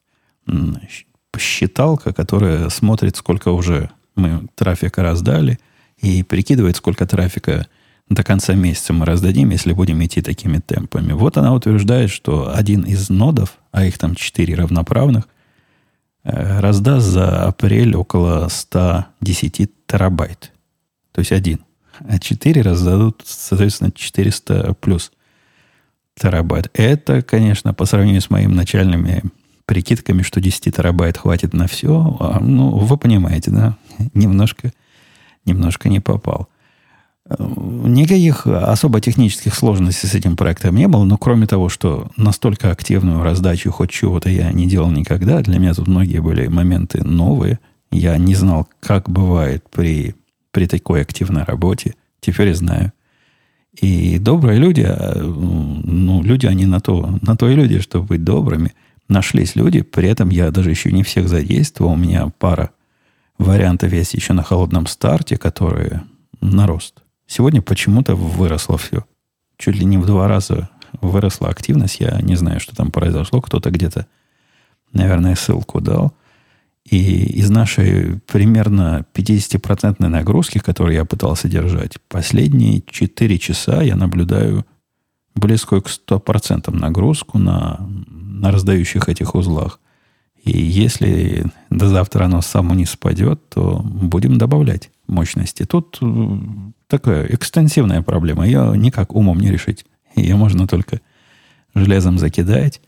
считалка, 1.38 2.14
которая 2.14 2.70
смотрит, 2.70 3.16
сколько 3.16 3.50
уже 3.50 3.90
мы 4.16 4.48
трафика 4.56 5.04
раздали, 5.04 5.60
и 6.00 6.24
прикидывает, 6.24 6.76
сколько 6.76 7.06
трафика 7.06 7.68
до 8.10 8.24
конца 8.24 8.54
месяца 8.54 8.94
мы 8.94 9.06
раздадим, 9.06 9.50
если 9.50 9.74
будем 9.74 10.04
идти 10.04 10.22
такими 10.22 10.60
темпами. 10.60 11.14
Вот 11.14 11.38
она 11.38 11.54
утверждает, 11.54 12.10
что 12.10 12.56
один 12.56 12.82
из 12.82 13.10
нодов, 13.10 13.58
а 13.72 13.86
их 13.86 13.98
там 13.98 14.16
четыре 14.16 14.56
равноправных, 14.56 15.28
Э, 16.30 16.60
раздаст 16.60 17.08
за 17.08 17.46
апрель 17.46 17.96
около 17.96 18.50
110 18.50 19.72
терабайт. 19.88 20.52
То 21.14 21.20
есть 21.20 21.32
один. 21.32 21.62
А 22.00 22.20
4 22.20 22.62
раздадут, 22.62 23.22
соответственно, 23.26 23.92
400 23.92 24.74
плюс 24.74 25.14
терабайт. 26.20 26.70
Это, 26.74 27.22
конечно, 27.22 27.74
по 27.74 27.86
сравнению 27.86 28.22
с 28.22 28.30
моими 28.30 28.52
начальными 28.52 29.24
прикидками, 29.68 30.24
что 30.24 30.42
10 30.42 30.76
терабайт 30.76 31.18
хватит 31.18 31.54
на 31.54 31.68
все, 31.68 32.18
а, 32.20 32.40
ну, 32.40 32.76
вы 32.76 32.98
понимаете, 32.98 33.52
да? 33.52 33.78
Немножко, 34.16 34.72
немножко 35.46 35.90
не 35.90 36.00
попал. 36.00 36.48
Никаких 37.38 38.48
особо 38.48 39.02
технических 39.02 39.54
сложностей 39.54 40.08
с 40.08 40.16
этим 40.16 40.38
проектом 40.38 40.76
не 40.76 40.88
было, 40.88 41.04
но 41.04 41.18
кроме 41.18 41.46
того, 41.46 41.68
что 41.68 42.10
настолько 42.16 42.72
активную 42.72 43.22
раздачу 43.22 43.70
хоть 43.72 43.92
чего-то 43.92 44.30
я 44.30 44.52
не 44.54 44.66
делал 44.66 44.90
никогда, 44.90 45.42
для 45.42 45.60
меня 45.60 45.74
тут 45.74 45.88
многие 45.88 46.20
были 46.20 46.48
моменты 46.48 47.04
новые. 47.04 47.60
Я 47.92 48.18
не 48.18 48.34
знал, 48.34 48.68
как 48.80 49.10
бывает 49.10 49.66
при, 49.70 50.16
при 50.52 50.68
такой 50.68 51.02
активной 51.02 51.44
работе. 51.44 51.96
Теперь 52.22 52.54
знаю. 52.54 52.94
И 53.82 54.18
добрые 54.20 54.60
люди, 54.60 54.86
а, 54.88 55.22
ну, 55.22 56.24
люди, 56.24 56.46
они 56.46 56.66
на 56.66 56.80
то, 56.80 57.20
на 57.22 57.36
то 57.36 57.50
и 57.50 57.56
люди, 57.56 57.80
чтобы 57.80 58.08
быть 58.08 58.24
добрыми. 58.24 58.74
Нашлись 59.08 59.56
люди, 59.56 59.82
при 59.82 60.10
этом 60.10 60.30
я 60.30 60.52
даже 60.52 60.70
еще 60.70 60.92
не 60.92 61.04
всех 61.04 61.30
задействовал. 61.30 61.94
У 61.94 61.96
меня 61.96 62.32
пара 62.40 62.72
вариантов 63.38 63.94
есть 63.94 64.14
еще 64.14 64.34
на 64.34 64.44
холодном 64.44 64.88
старте, 64.88 65.38
которые 65.38 66.04
на 66.42 66.68
рост. 66.68 67.02
Сегодня 67.26 67.62
почему-то 67.62 68.16
выросло 68.16 68.78
все. 68.78 69.06
Чуть 69.58 69.76
ли 69.76 69.86
не 69.86 69.98
в 69.98 70.06
два 70.06 70.28
раза 70.28 70.70
выросла 71.02 71.50
активность. 71.50 72.00
Я 72.00 72.20
не 72.22 72.36
знаю, 72.36 72.60
что 72.60 72.76
там 72.76 72.92
произошло. 72.92 73.42
Кто-то 73.42 73.72
где-то, 73.72 74.08
наверное, 74.92 75.36
ссылку 75.36 75.82
дал. 75.82 76.14
И 76.90 77.40
из 77.40 77.50
нашей 77.50 78.20
примерно 78.28 79.06
50% 79.14 80.08
нагрузки, 80.08 80.60
которую 80.60 80.96
я 80.96 81.04
пытался 81.04 81.50
держать, 81.50 81.98
последние 82.08 82.82
4 82.90 83.40
часа 83.40 83.82
я 83.82 83.98
наблюдаю 83.98 84.66
близкую 85.36 85.82
к 85.82 85.90
100% 85.90 86.74
нагрузку 86.74 87.40
на, 87.40 87.90
на 88.40 88.52
раздающих 88.52 89.10
этих 89.10 89.36
узлах. 89.36 89.80
И 90.44 90.58
если 90.60 91.46
до 91.70 91.90
завтра 91.90 92.26
оно 92.26 92.42
само 92.42 92.74
не 92.74 92.86
спадет, 92.86 93.50
то 93.50 93.82
будем 93.84 94.38
добавлять 94.38 94.92
мощности. 95.08 95.66
Тут 95.66 95.98
э, 96.02 96.38
такая 96.88 97.26
экстенсивная 97.28 98.02
проблема. 98.02 98.46
Ее 98.46 98.74
никак 98.78 99.14
умом 99.14 99.40
не 99.40 99.52
решить. 99.52 99.86
Ее 100.16 100.36
можно 100.36 100.68
только 100.68 101.02
железом 101.76 102.18
закидать. 102.18 102.82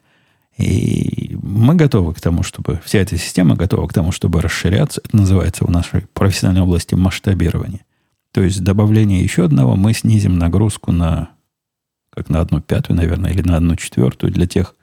И 0.57 1.37
мы 1.41 1.75
готовы 1.75 2.13
к 2.13 2.21
тому, 2.21 2.43
чтобы... 2.43 2.81
Вся 2.83 2.99
эта 2.99 3.17
система 3.17 3.55
готова 3.55 3.87
к 3.87 3.93
тому, 3.93 4.11
чтобы 4.11 4.41
расширяться. 4.41 5.01
Это 5.03 5.15
называется 5.15 5.65
в 5.65 5.71
нашей 5.71 6.01
профессиональной 6.13 6.61
области 6.61 6.95
масштабирование. 6.95 7.81
То 8.31 8.41
есть 8.41 8.63
добавление 8.63 9.21
еще 9.21 9.45
одного 9.45 9.75
мы 9.75 9.93
снизим 9.93 10.37
нагрузку 10.37 10.91
на 10.91 11.29
как 12.11 12.29
на 12.29 12.41
одну 12.41 12.59
пятую, 12.59 12.97
наверное, 12.97 13.31
или 13.31 13.41
на 13.41 13.57
одну 13.57 13.75
четвертую 13.75 14.33
для 14.33 14.47
тех 14.47 14.75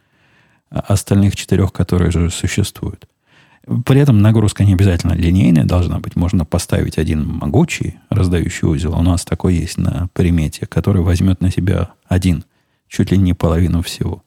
остальных 0.71 1.37
четырех, 1.37 1.73
которые 1.73 2.11
же 2.11 2.31
существуют. 2.31 3.07
При 3.85 4.01
этом 4.01 4.21
нагрузка 4.21 4.65
не 4.65 4.75
обязательно 4.75 5.13
линейная 5.13 5.65
должна 5.65 5.99
быть. 5.99 6.15
Можно 6.15 6.45
поставить 6.45 6.99
один 6.99 7.27
могучий 7.27 7.99
раздающий 8.11 8.69
узел. 8.69 8.97
У 8.97 9.03
нас 9.03 9.25
такой 9.25 9.57
есть 9.57 9.77
на 9.77 10.09
примете, 10.13 10.67
который 10.67 11.03
возьмет 11.03 11.41
на 11.41 11.51
себя 11.51 11.91
один, 12.07 12.45
чуть 12.89 13.11
ли 13.11 13.19
не 13.19 13.33
половину 13.35 13.83
всего. 13.83 14.23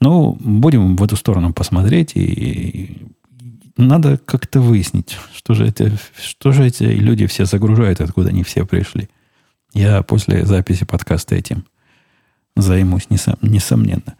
Ну, 0.00 0.36
будем 0.40 0.96
в 0.96 1.02
эту 1.02 1.14
сторону 1.16 1.52
посмотреть, 1.52 2.12
и 2.16 3.06
надо 3.76 4.18
как-то 4.18 4.60
выяснить, 4.60 5.16
что 5.34 5.54
же, 5.54 5.66
это, 5.66 5.92
что 6.20 6.50
же 6.50 6.66
эти 6.66 6.82
люди 6.82 7.26
все 7.26 7.44
загружают, 7.44 8.00
откуда 8.00 8.30
они 8.30 8.42
все 8.42 8.66
пришли. 8.66 9.08
Я 9.74 10.02
после 10.02 10.44
записи 10.44 10.84
подкаста 10.84 11.34
этим 11.34 11.64
займусь, 12.56 13.08
несомненно. 13.10 14.16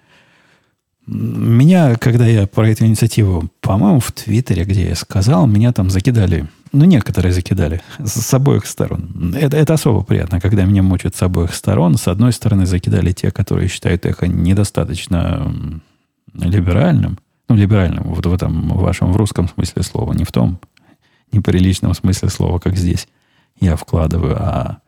Меня, 1.06 1.94
когда 1.94 2.26
я 2.26 2.48
про 2.48 2.68
эту 2.68 2.84
инициативу, 2.84 3.48
по-моему, 3.60 4.00
в 4.00 4.10
Твиттере, 4.10 4.64
где 4.64 4.88
я 4.88 4.96
сказал, 4.96 5.46
меня 5.46 5.72
там 5.72 5.88
закидали, 5.88 6.48
ну, 6.72 6.84
некоторые 6.84 7.32
закидали 7.32 7.80
с, 7.98 8.20
с 8.20 8.34
обоих 8.34 8.66
сторон. 8.66 9.32
Это, 9.36 9.56
это 9.56 9.74
особо 9.74 10.02
приятно, 10.02 10.40
когда 10.40 10.64
меня 10.64 10.82
мучат 10.82 11.14
с 11.14 11.22
обоих 11.22 11.54
сторон. 11.54 11.96
С 11.96 12.08
одной 12.08 12.32
стороны, 12.32 12.66
закидали 12.66 13.12
те, 13.12 13.30
которые 13.30 13.68
считают 13.68 14.04
эхо 14.04 14.26
недостаточно 14.26 15.80
либеральным. 16.34 17.18
Ну, 17.48 17.54
либеральным 17.54 18.02
вот 18.02 18.26
в 18.26 18.34
этом 18.34 18.70
вашем 18.70 19.12
в 19.12 19.16
русском 19.16 19.48
смысле 19.48 19.84
слова, 19.84 20.12
не 20.12 20.24
в 20.24 20.32
том 20.32 20.58
неприличном 21.30 21.94
смысле 21.94 22.30
слова, 22.30 22.58
как 22.58 22.76
здесь 22.76 23.06
я 23.60 23.76
вкладываю, 23.76 24.36
а 24.40 24.78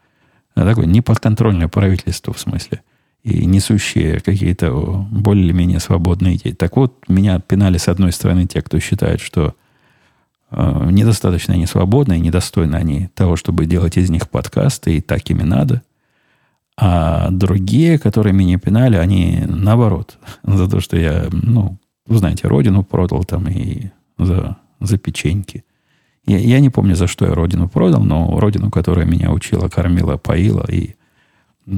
такой 0.55 0.87
неподконтрольное 0.87 1.69
правительство 1.69 2.33
в 2.35 2.41
смысле– 2.41 2.81
и 3.29 3.45
несущие 3.45 4.21
какие-то 4.21 4.73
более-менее 5.11 5.81
свободные 5.81 6.37
идеи. 6.37 6.53
Так 6.53 6.77
вот, 6.77 7.05
меня 7.09 7.39
пинали 7.41 7.77
с 7.77 7.89
одной 7.89 8.13
стороны 8.13 8.47
те, 8.47 8.63
кто 8.63 8.79
считает, 8.81 9.21
что 9.21 9.55
э, 10.51 10.89
недостаточно 10.91 11.55
они 11.55 11.67
свободны, 11.67 12.19
недостойны 12.19 12.77
они 12.77 13.09
того, 13.15 13.37
чтобы 13.37 13.67
делать 13.67 13.99
из 13.99 14.09
них 14.09 14.31
подкасты, 14.31 14.97
и 14.97 15.01
так 15.01 15.29
ими 15.31 15.43
надо. 15.43 15.83
А 16.81 17.29
другие, 17.31 17.99
которые 17.99 18.33
меня 18.33 18.59
пинали, 18.59 18.97
они 18.97 19.43
наоборот, 19.47 20.19
за 20.43 20.69
то, 20.69 20.81
что 20.81 20.97
я, 20.97 21.27
ну, 21.31 21.79
вы 22.07 22.19
знаете, 22.19 22.49
родину 22.49 22.83
продал 22.83 23.25
там 23.25 23.47
и 23.49 23.91
за, 24.17 24.57
за 24.81 24.97
печеньки. 24.97 25.65
Я, 26.25 26.39
я 26.39 26.61
не 26.61 26.71
помню, 26.71 26.97
за 26.97 27.07
что 27.07 27.27
я 27.27 27.35
родину 27.35 27.69
продал, 27.69 28.03
но 28.03 28.41
родину, 28.41 28.71
которая 28.71 29.07
меня 29.07 29.33
учила, 29.33 29.69
кормила, 29.69 30.17
поила 30.17 30.65
и 30.69 30.95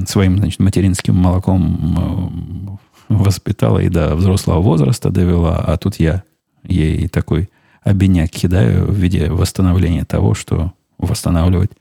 своим 0.07 0.37
значит, 0.37 0.59
материнским 0.59 1.15
молоком 1.15 2.79
э, 3.09 3.13
воспитала 3.13 3.79
и 3.79 3.89
до 3.89 4.15
взрослого 4.15 4.61
возраста 4.61 5.09
довела, 5.09 5.57
а 5.57 5.77
тут 5.77 5.99
я 5.99 6.23
ей 6.63 7.07
такой 7.07 7.49
обиняк 7.83 8.29
кидаю 8.29 8.85
в 8.85 8.95
виде 8.95 9.29
восстановления 9.29 10.05
того, 10.05 10.33
что 10.33 10.73
восстанавливать 10.97 11.71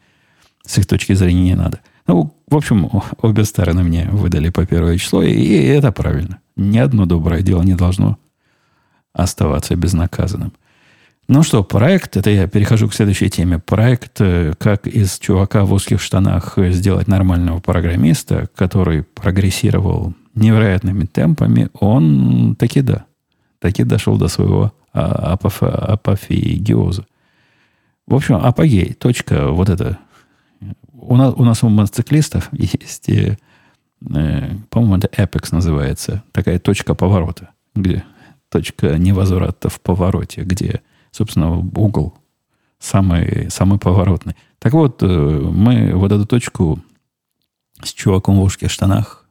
с 0.67 0.79
их 0.79 0.87
точки 0.87 1.13
зрения 1.13 1.43
не 1.43 1.55
надо. 1.55 1.81
Ну, 2.07 2.35
в 2.49 2.57
общем, 2.57 2.91
обе 3.23 3.45
стороны 3.45 3.83
мне 3.83 4.09
выдали 4.11 4.51
по 4.51 4.67
первое 4.67 4.99
число, 4.99 5.23
и 5.23 5.53
это 5.67 5.93
правильно. 5.93 6.41
Ни 6.57 6.79
одно 6.79 7.07
доброе 7.07 7.43
дело 7.43 7.63
не 7.63 7.75
должно 7.75 8.19
оставаться 9.13 9.77
безнаказанным. 9.77 10.53
Ну 11.33 11.45
что, 11.45 11.63
проект, 11.63 12.17
это 12.17 12.29
я 12.29 12.49
перехожу 12.49 12.89
к 12.89 12.93
следующей 12.93 13.31
теме. 13.31 13.61
Проект, 13.61 14.21
э, 14.21 14.53
как 14.59 14.89
из 14.89 15.17
чувака 15.21 15.65
в 15.65 15.73
узких 15.73 16.01
штанах 16.01 16.55
сделать 16.57 17.07
нормального 17.07 17.61
программиста, 17.61 18.49
который 18.57 19.05
прогрессировал 19.05 20.13
невероятными 20.35 21.05
темпами, 21.05 21.69
он 21.75 22.57
таки 22.57 22.81
да, 22.83 23.05
таки 23.61 23.85
дошел 23.85 24.19
до 24.19 24.27
своего 24.27 24.73
а, 24.93 25.39
апофеогиоза. 25.39 27.07
В 28.09 28.17
общем, 28.17 28.35
апогей, 28.35 28.93
точка 28.95 29.53
вот 29.53 29.69
это. 29.69 29.99
У 30.93 31.15
нас, 31.17 31.33
у 31.37 31.45
нас 31.45 31.63
у 31.63 31.69
мотоциклистов 31.69 32.49
есть 32.53 33.09
э, 33.09 33.39
э, 34.13 34.51
по-моему, 34.69 34.97
это 34.97 35.07
Apex 35.07 35.51
называется, 35.53 36.25
такая 36.33 36.59
точка 36.59 36.97
поворота, 36.97 37.51
где 37.77 38.03
точка 38.49 38.99
невозврата 38.99 39.69
в 39.69 39.81
повороте, 39.81 40.43
где, 40.43 40.83
собственно, 41.11 41.59
угол 41.59 42.17
самый, 42.79 43.51
самый 43.51 43.79
поворотный. 43.79 44.35
Так 44.59 44.73
вот, 44.73 45.03
э, 45.03 45.07
мы 45.07 45.93
вот 45.95 46.13
эту 46.13 46.27
точку 46.27 46.83
с 47.83 47.93
чуваком 47.93 48.37
в 48.37 48.43
узких 48.43 48.71
штанах 48.71 49.29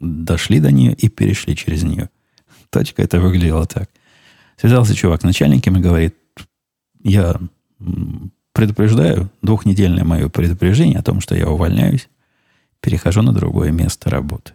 дошли 0.00 0.60
до 0.60 0.70
нее 0.70 0.92
и 0.92 1.08
перешли 1.08 1.56
через 1.56 1.82
нее. 1.82 2.10
Точка 2.70 3.02
это 3.02 3.20
выглядела 3.20 3.66
так. 3.66 3.88
Связался 4.56 4.94
чувак 4.94 5.20
с 5.20 5.24
начальником 5.24 5.76
и 5.76 5.80
говорит, 5.80 6.16
я 7.02 7.36
предупреждаю, 8.52 9.30
двухнедельное 9.42 10.04
мое 10.04 10.28
предупреждение 10.28 10.98
о 10.98 11.02
том, 11.02 11.20
что 11.20 11.34
я 11.34 11.48
увольняюсь, 11.48 12.08
перехожу 12.80 13.22
на 13.22 13.32
другое 13.32 13.72
место 13.72 14.10
работы. 14.10 14.52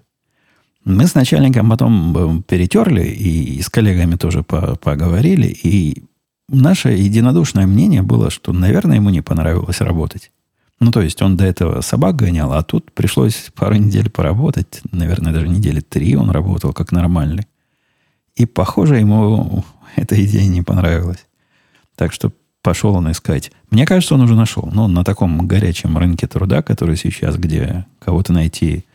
Мы 0.86 1.08
с 1.08 1.16
начальником 1.16 1.70
потом 1.70 2.40
э, 2.40 2.42
перетерли 2.44 3.04
и 3.04 3.62
с 3.62 3.70
коллегами 3.70 4.16
тоже 4.16 4.44
поговорили, 4.44 5.48
и 5.48 6.04
наше 6.52 6.90
единодушное 6.90 7.68
мнение 7.68 8.02
было, 8.02 8.30
что, 8.30 8.54
наверное, 8.54 8.98
ему 8.98 9.10
не 9.10 9.22
понравилось 9.22 9.82
работать. 9.82 10.32
Ну, 10.80 10.92
то 10.92 11.02
есть 11.02 11.22
он 11.22 11.36
до 11.36 11.46
этого 11.46 11.82
собак 11.82 12.16
гонял, 12.16 12.54
а 12.54 12.64
тут 12.64 12.92
пришлось 12.94 13.52
пару 13.54 13.76
недель 13.76 14.10
поработать. 14.10 14.82
Наверное, 14.92 15.34
даже 15.34 15.48
недели 15.48 15.82
три 15.82 16.16
он 16.16 16.30
работал 16.30 16.74
как 16.74 16.92
нормальный. 16.92 17.48
И, 18.36 18.46
похоже, 18.46 18.98
ему 18.98 19.66
эта 19.96 20.24
идея 20.24 20.48
не 20.48 20.62
понравилась. 20.62 21.26
Так 21.96 22.14
что 22.14 22.32
пошел 22.62 22.96
он 22.96 23.12
искать. 23.12 23.52
Мне 23.72 23.86
кажется, 23.86 24.16
он 24.16 24.22
уже 24.22 24.36
нашел. 24.36 24.70
Ну, 24.72 24.88
на 24.88 25.04
таком 25.04 25.48
горячем 25.48 25.98
рынке 25.98 26.28
труда, 26.28 26.62
который 26.62 26.96
сейчас, 26.96 27.36
где 27.36 27.86
кого-то 28.00 28.32
найти 28.32 28.86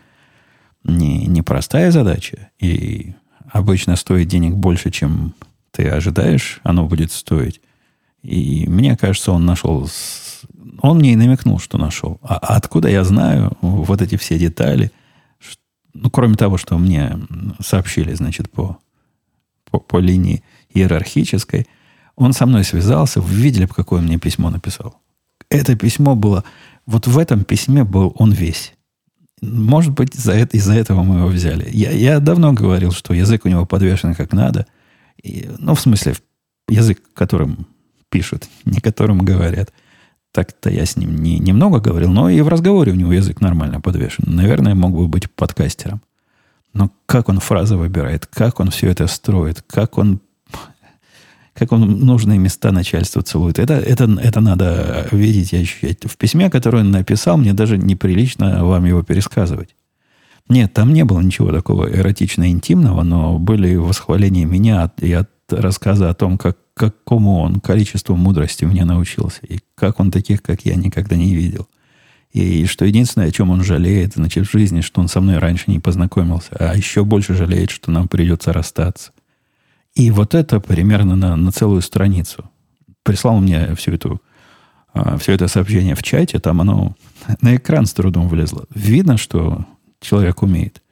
не, 0.84 1.26
не 1.26 1.42
простая 1.42 1.90
задача. 1.90 2.49
И 2.58 3.12
обычно 3.50 3.96
стоит 3.96 4.28
денег 4.28 4.54
больше, 4.54 4.90
чем 4.90 5.34
ты 5.75 5.88
ожидаешь, 5.88 6.61
оно 6.62 6.87
будет 6.87 7.11
стоить. 7.11 7.61
И 8.23 8.66
мне 8.69 8.97
кажется, 8.97 9.33
он 9.33 9.45
нашел... 9.45 9.88
Он 10.81 10.99
мне 10.99 11.12
и 11.12 11.16
намекнул, 11.16 11.59
что 11.59 11.78
нашел. 11.78 12.19
А 12.23 12.37
откуда 12.37 12.88
я 12.88 13.04
знаю 13.04 13.52
вот 13.61 14.00
эти 14.02 14.16
все 14.16 14.38
детали? 14.38 14.93
Ну, 15.93 16.11
кроме 16.11 16.37
того, 16.37 16.59
что 16.59 16.78
мне 16.78 17.19
сообщили, 17.61 18.14
значит, 18.14 18.50
по, 18.50 18.78
по, 19.71 19.78
по 19.78 19.99
линии 19.99 20.43
иерархической, 20.73 21.66
он 22.16 22.33
со 22.33 22.47
мной 22.47 22.64
связался, 22.64 23.21
вы 23.21 23.35
видели, 23.35 23.66
какое 23.66 24.00
мне 24.00 24.19
письмо 24.19 24.50
написал? 24.50 25.00
Это 25.50 25.76
письмо 25.76 26.14
было... 26.14 26.45
Вот 26.87 27.07
в 27.07 27.19
этом 27.19 27.45
письме 27.45 27.83
был 27.85 28.14
он 28.19 28.33
весь. 28.33 28.75
Может 29.40 29.93
быть, 29.93 30.14
из-за 30.14 30.33
это, 30.33 30.57
из 30.57 30.69
этого 30.69 31.02
мы 31.02 31.19
его 31.19 31.28
взяли. 31.28 31.69
Я, 31.73 31.90
я 31.90 32.21
давно 32.21 32.52
говорил, 32.52 32.93
что 32.93 33.14
язык 33.14 33.45
у 33.45 33.49
него 33.49 33.64
подвешен 33.66 34.14
как 34.14 34.33
надо. 34.33 34.66
И, 35.25 35.49
ну, 35.59 35.75
в 35.75 35.81
смысле, 35.81 36.14
язык, 36.69 37.00
которым 37.14 37.66
пишут, 38.11 38.49
не 38.64 38.81
которым 38.81 39.19
говорят. 39.19 39.73
Так-то 40.33 40.69
я 40.69 40.85
с 40.85 40.97
ним 40.97 41.16
не, 41.16 41.38
немного 41.38 41.81
говорил, 41.81 42.11
но 42.11 42.28
и 42.28 42.40
в 42.40 42.49
разговоре 42.49 42.93
у 42.93 42.97
него 42.97 43.12
язык 43.12 43.40
нормально 43.40 43.81
подвешен. 43.81 44.25
Наверное, 44.26 44.75
мог 44.75 44.93
бы 44.93 45.09
быть 45.09 45.31
подкастером. 45.31 46.02
Но 46.73 46.90
как 47.07 47.28
он 47.28 47.38
фразы 47.38 47.76
выбирает, 47.76 48.26
как 48.26 48.59
он 48.59 48.71
все 48.71 48.90
это 48.90 49.07
строит, 49.07 49.62
как 49.66 49.97
он 49.97 50.21
как 51.54 51.71
он 51.71 52.00
нужные 52.00 52.38
места 52.38 52.73
начальства 52.73 53.23
целует. 53.23 53.61
Это, 53.61 53.75
это, 53.75 54.04
это 54.21 54.40
надо 54.40 55.07
видеть 55.12 55.52
и 55.52 55.59
ощущать. 55.59 56.04
В 56.04 56.16
письме, 56.16 56.50
которое 56.50 56.81
он 56.81 56.90
написал, 56.90 57.38
мне 57.38 57.52
даже 57.52 57.78
неприлично 57.78 58.64
вам 58.64 58.85
его 58.85 59.04
пересказывать. 59.04 59.76
Нет, 60.48 60.74
там 60.74 60.92
не 60.92 61.04
было 61.04 61.20
ничего 61.20 61.52
такого 61.52 61.90
эротично-интимного, 61.90 63.02
но 63.02 63.38
были 63.38 63.76
восхваления 63.76 64.44
меня 64.44 64.90
и 64.98 65.12
от 65.12 65.30
рассказа 65.48 66.10
о 66.10 66.14
том, 66.14 66.36
как, 66.36 66.58
какому 66.74 67.40
он 67.40 67.60
количеству 67.60 68.16
мудрости 68.16 68.64
меня 68.64 68.84
научился, 68.84 69.40
и 69.46 69.60
как 69.74 70.00
он 70.00 70.10
таких, 70.10 70.42
как 70.42 70.64
я, 70.64 70.74
никогда 70.74 71.16
не 71.16 71.34
видел. 71.34 71.68
И 72.33 72.66
что 72.66 72.85
единственное, 72.85 73.28
о 73.28 73.30
чем 73.30 73.50
он 73.50 73.62
жалеет, 73.62 74.14
значит, 74.14 74.46
в 74.46 74.52
жизни, 74.52 74.80
что 74.80 75.00
он 75.00 75.09
со 75.09 75.20
мной 75.20 75.38
раньше 75.38 75.70
не 75.70 75.78
познакомился, 75.78 76.50
а 76.59 76.76
еще 76.76 77.04
больше 77.04 77.35
жалеет, 77.35 77.70
что 77.70 77.90
нам 77.90 78.09
придется 78.09 78.52
расстаться. 78.52 79.12
И 79.94 80.11
вот 80.11 80.35
это 80.35 80.59
примерно 80.59 81.14
на, 81.14 81.37
на 81.37 81.52
целую 81.52 81.80
страницу. 81.80 82.50
Прислал 83.04 83.38
мне 83.38 83.74
всю 83.76 83.92
эту, 83.92 84.20
а, 84.92 85.16
все 85.16 85.33
это 85.33 85.46
сообщение 85.46 85.94
в 85.94 86.02
чате, 86.02 86.40
там 86.40 86.61
оно 86.61 86.96
на 87.40 87.54
экран 87.54 87.87
с 87.87 87.92
трудом 87.92 88.28
влезло. 88.28 88.64
Видно, 88.74 89.16
что 89.16 89.64
человек 90.05 90.43
умеет. 90.43 90.83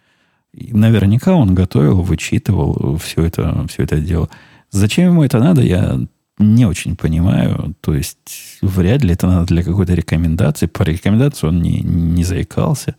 И 0.53 0.73
наверняка 0.75 1.35
он 1.35 1.55
готовил, 1.55 2.03
вычитывал 2.03 2.99
все 2.99 3.25
это, 3.25 3.67
все 3.69 3.85
это 3.85 3.99
дело. 3.99 4.29
Зачем 4.71 5.11
ему 5.11 5.25
это 5.25 5.39
надо, 5.39 5.63
я 5.63 5.99
не 6.39 6.67
очень 6.67 6.97
понимаю. 6.97 7.75
То 7.81 7.95
есть, 7.95 8.59
вряд 8.61 9.03
ли 9.03 9.15
это 9.15 9.27
надо 9.27 9.47
для 9.47 9.63
какой-то 9.63 9.95
рекомендации. 9.95 10.67
По 10.67 10.83
рекомендации 10.83 11.47
он 11.47 11.63
не, 11.63 11.81
не 11.81 12.25
заикался. 12.25 12.97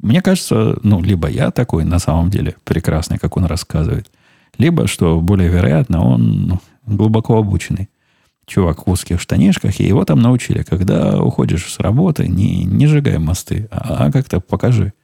Мне 0.00 0.20
кажется, 0.20 0.78
ну, 0.82 1.00
либо 1.00 1.28
я 1.28 1.50
такой 1.50 1.84
на 1.84 1.98
самом 1.98 2.30
деле 2.30 2.56
прекрасный, 2.64 3.18
как 3.18 3.36
он 3.36 3.44
рассказывает, 3.44 4.10
либо, 4.58 4.86
что 4.86 5.20
более 5.20 5.48
вероятно, 5.48 6.04
он 6.04 6.60
глубоко 6.86 7.38
обученный 7.38 7.88
чувак 8.46 8.86
в 8.86 8.90
узких 8.90 9.20
штанишках, 9.20 9.80
и 9.80 9.86
его 9.86 10.04
там 10.04 10.20
научили, 10.20 10.62
когда 10.62 11.22
уходишь 11.22 11.72
с 11.72 11.78
работы, 11.78 12.28
не, 12.28 12.64
не 12.64 12.86
сжигай 12.86 13.18
мосты, 13.18 13.68
а, 13.70 14.06
а 14.06 14.12
как-то 14.12 14.40
покажи– 14.40 14.92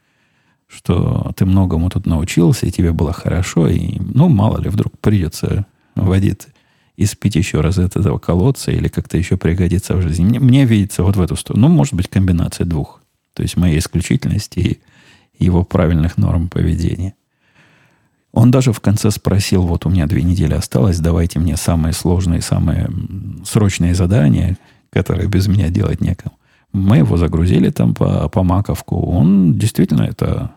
что 0.71 1.33
ты 1.37 1.45
многому 1.45 1.91
тут 1.91 2.07
научился, 2.07 2.67
и 2.67 2.71
тебе 2.71 2.93
было 2.93 3.13
хорошо, 3.13 3.69
и, 3.69 3.99
ну, 3.99 4.29
мало 4.29 4.59
ли, 4.59 4.69
вдруг 4.69 4.99
придется 5.01 5.67
водить 5.95 6.47
испить 7.03 7.35
еще 7.35 7.63
раз 7.63 7.79
от 7.79 7.97
этого 7.97 8.19
колодца 8.19 8.71
или 8.71 8.89
как-то 8.89 9.17
еще 9.17 9.39
пригодится 9.39 9.97
в 9.97 10.03
жизни. 10.03 10.23
Мне, 10.23 10.39
мне 10.39 10.65
видится 10.67 11.03
вот 11.03 11.17
в 11.17 11.23
эту 11.23 11.35
сторону. 11.35 11.69
Ну, 11.69 11.75
может 11.75 11.95
быть, 11.95 12.09
комбинация 12.09 12.67
двух. 12.67 13.01
То 13.33 13.43
есть 13.43 13.57
моей 13.57 13.79
исключительности 13.79 14.81
и 15.39 15.45
его 15.45 15.65
правильных 15.65 16.19
норм 16.19 16.49
поведения. 16.49 17.15
Он 18.33 18.51
даже 18.51 18.73
в 18.73 18.81
конце 18.81 19.11
спросил, 19.11 19.63
вот 19.63 19.87
у 19.87 19.89
меня 19.89 20.07
две 20.07 20.23
недели 20.23 20.53
осталось, 20.53 21.01
давайте 21.01 21.39
мне 21.39 21.57
самые 21.57 21.95
сложные, 21.95 22.43
самые 22.43 22.91
срочные 23.45 23.95
задания, 23.95 24.59
которые 24.91 25.27
без 25.27 25.49
меня 25.49 25.71
делать 25.71 26.03
некому. 26.03 26.37
Мы 26.73 26.99
его 26.99 27.17
загрузили 27.17 27.71
там 27.71 27.95
по, 27.95 28.29
по 28.29 28.43
маковку. 28.43 29.01
Он 29.01 29.59
действительно 29.59 30.03
это 30.03 30.53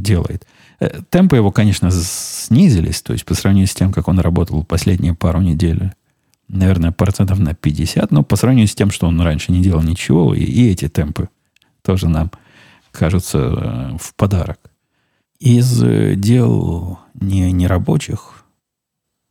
делает. 0.00 0.46
Э, 0.80 1.00
темпы 1.10 1.36
его, 1.36 1.52
конечно, 1.52 1.90
снизились, 1.90 3.02
то 3.02 3.12
есть 3.12 3.24
по 3.24 3.34
сравнению 3.34 3.68
с 3.68 3.74
тем, 3.74 3.92
как 3.92 4.08
он 4.08 4.18
работал 4.18 4.64
последние 4.64 5.14
пару 5.14 5.40
недель, 5.40 5.92
наверное, 6.48 6.92
процентов 6.92 7.38
на 7.38 7.54
50, 7.54 8.10
но 8.10 8.22
по 8.22 8.36
сравнению 8.36 8.68
с 8.68 8.74
тем, 8.74 8.90
что 8.90 9.06
он 9.06 9.20
раньше 9.20 9.52
не 9.52 9.62
делал 9.62 9.82
ничего, 9.82 10.34
и, 10.34 10.42
и 10.42 10.70
эти 10.70 10.88
темпы 10.88 11.28
тоже 11.82 12.08
нам 12.08 12.30
кажутся 12.92 13.38
э, 13.38 13.96
в 13.98 14.14
подарок. 14.14 14.58
Из 15.38 15.82
э, 15.82 16.14
дел 16.16 16.98
не, 17.14 17.52
не 17.52 17.66
рабочих, 17.66 18.44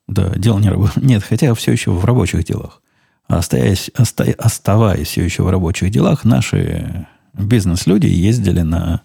да, 0.07 0.29
дел 0.35 0.59
не 0.59 0.69
рабочих, 0.69 0.97
нет, 1.03 1.23
хотя 1.23 1.53
все 1.53 1.71
еще 1.71 1.91
в 1.91 2.03
рабочих 2.05 2.43
делах, 2.45 2.81
остаясь, 3.27 3.91
оста, 3.97 4.23
оставаясь 4.37 5.07
все 5.07 5.23
еще 5.23 5.43
в 5.43 5.49
рабочих 5.49 5.91
делах, 5.91 6.23
наши 6.23 7.07
бизнес-люди 7.33 8.07
ездили 8.07 8.61
на 8.61 9.01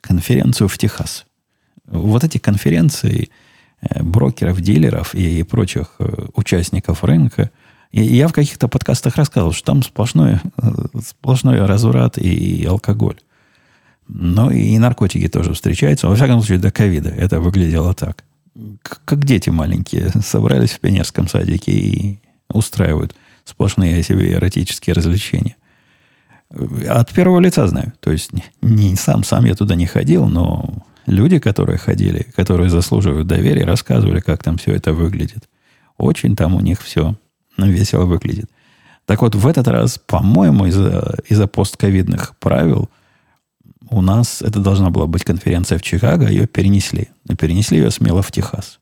конференцию 0.00 0.68
в 0.68 0.78
Техас. 0.78 1.26
Вот 1.86 2.24
эти 2.24 2.38
конференции 2.38 3.30
э, 3.80 4.02
брокеров, 4.02 4.60
дилеров 4.60 5.14
и 5.14 5.42
прочих 5.42 5.96
э, 5.98 6.26
участников 6.34 7.04
рынка, 7.04 7.50
и 7.90 8.02
я 8.02 8.28
в 8.28 8.32
каких-то 8.32 8.68
подкастах 8.68 9.16
рассказывал, 9.16 9.52
что 9.52 9.66
там 9.66 9.82
сплошной, 9.82 10.38
э, 10.62 10.68
сплошной 11.04 11.64
разврат 11.64 12.18
и 12.18 12.64
алкоголь. 12.64 13.18
Но 14.06 14.50
и 14.50 14.76
наркотики 14.78 15.28
тоже 15.28 15.54
встречаются. 15.54 16.08
Во 16.08 16.16
всяком 16.16 16.40
случае, 16.40 16.58
до 16.58 16.70
ковида 16.70 17.10
это 17.10 17.40
выглядело 17.40 17.94
так. 17.94 18.24
Как 18.82 19.24
дети 19.24 19.50
маленькие 19.50 20.10
собрались 20.22 20.70
в 20.70 20.80
пионерском 20.80 21.28
садике 21.28 21.72
и 21.72 22.20
устраивают 22.48 23.14
сплошные 23.44 24.02
себе 24.02 24.32
эротические 24.32 24.94
развлечения. 24.94 25.56
От 26.50 27.12
первого 27.12 27.40
лица 27.40 27.66
знаю. 27.66 27.92
То 28.00 28.10
есть 28.10 28.30
не 28.60 28.96
сам, 28.96 29.22
сам 29.22 29.44
я 29.44 29.54
туда 29.54 29.74
не 29.76 29.86
ходил, 29.86 30.26
но 30.26 30.84
люди, 31.06 31.38
которые 31.38 31.78
ходили, 31.78 32.26
которые 32.34 32.70
заслуживают 32.70 33.26
доверия, 33.26 33.64
рассказывали, 33.64 34.20
как 34.20 34.42
там 34.42 34.58
все 34.58 34.74
это 34.74 34.92
выглядит. 34.92 35.48
Очень 35.96 36.34
там 36.34 36.54
у 36.54 36.60
них 36.60 36.80
все 36.80 37.14
весело 37.56 38.04
выглядит. 38.04 38.50
Так 39.06 39.22
вот, 39.22 39.34
в 39.34 39.46
этот 39.46 39.68
раз, 39.68 39.98
по-моему, 39.98 40.66
из-за, 40.66 41.16
из-за 41.28 41.46
постковидных 41.46 42.36
правил 42.38 42.88
у 43.90 44.02
нас 44.02 44.40
это 44.40 44.60
должна 44.60 44.90
была 44.90 45.06
быть 45.06 45.24
конференция 45.24 45.78
в 45.78 45.82
Чикаго, 45.82 46.28
ее 46.28 46.46
перенесли. 46.46 47.08
Но 47.28 47.34
перенесли 47.34 47.78
ее 47.78 47.90
смело 47.90 48.22
в 48.22 48.30
Техас. 48.30 48.78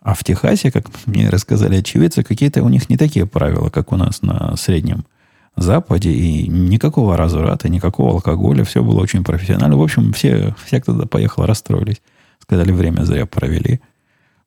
А 0.00 0.14
в 0.14 0.22
Техасе, 0.22 0.70
как 0.70 0.86
мне 1.06 1.30
рассказали 1.30 1.76
очевидцы, 1.76 2.22
какие-то 2.22 2.62
у 2.62 2.68
них 2.68 2.90
не 2.90 2.98
такие 2.98 3.26
правила, 3.26 3.70
как 3.70 3.90
у 3.92 3.96
нас 3.96 4.20
на 4.20 4.54
среднем 4.56 5.06
Западе, 5.56 6.10
и 6.10 6.48
никакого 6.48 7.16
разврата, 7.16 7.68
никакого 7.68 8.10
алкоголя, 8.12 8.64
все 8.64 8.82
было 8.82 9.00
очень 9.00 9.22
профессионально. 9.22 9.76
В 9.76 9.82
общем, 9.82 10.12
все, 10.12 10.54
все 10.64 10.80
кто 10.80 10.92
туда 10.92 11.06
поехал, 11.06 11.46
расстроились. 11.46 12.02
Сказали, 12.40 12.72
время 12.72 13.04
зря 13.04 13.26
провели. 13.26 13.80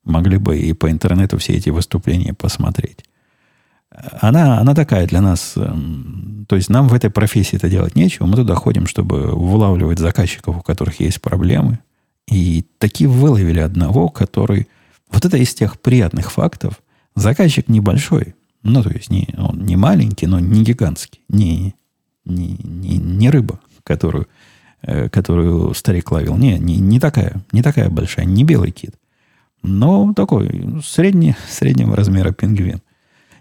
Могли 0.04 0.38
бы 0.38 0.58
и 0.58 0.74
по 0.74 0.92
интернету 0.92 1.38
все 1.38 1.54
эти 1.54 1.70
выступления 1.70 2.34
посмотреть. 2.34 3.04
Она, 4.22 4.60
она 4.60 4.76
такая 4.76 5.08
для 5.08 5.22
нас. 5.22 5.54
Эм, 5.56 6.46
то 6.48 6.56
есть 6.56 6.70
нам 6.70 6.88
в 6.88 6.94
этой 6.94 7.10
профессии 7.10 7.56
это 7.56 7.70
делать 7.70 7.96
нечего. 7.96 8.26
Мы 8.26 8.36
туда 8.36 8.56
ходим, 8.56 8.86
чтобы 8.86 9.32
вылавливать 9.34 10.00
заказчиков, 10.00 10.58
у 10.58 10.62
которых 10.62 11.00
есть 11.00 11.22
проблемы. 11.22 11.80
И 12.28 12.66
такие 12.78 13.10
выловили 13.10 13.60
одного, 13.60 14.10
который... 14.10 14.68
Вот 15.10 15.24
это 15.24 15.38
из 15.38 15.54
тех 15.54 15.80
приятных 15.80 16.32
фактов. 16.32 16.82
Заказчик 17.16 17.70
небольшой, 17.70 18.36
ну, 18.64 18.84
то 18.84 18.90
есть 18.90 19.10
не, 19.10 19.28
он 19.38 19.64
не 19.66 19.76
маленький, 19.76 20.28
но 20.28 20.40
не 20.40 20.64
гигантский. 20.64 21.22
Не, 21.30 21.76
не, 22.26 22.58
не, 22.64 22.98
не 22.98 23.30
рыба, 23.30 23.60
которую, 23.84 24.28
э, 24.82 25.10
которую 25.10 25.74
старик 25.74 26.12
ловил. 26.12 26.38
Не, 26.38 26.60
не, 26.60 26.78
не, 26.78 27.00
такая, 27.00 27.44
не 27.52 27.62
такая 27.62 27.90
большая, 27.90 28.26
не 28.26 28.44
белый 28.44 28.72
кит. 28.72 28.96
Но 29.64 30.14
такой 30.14 30.82
средний, 30.84 31.36
среднего 31.50 31.96
размера 31.96 32.32
пингвин. 32.32 32.82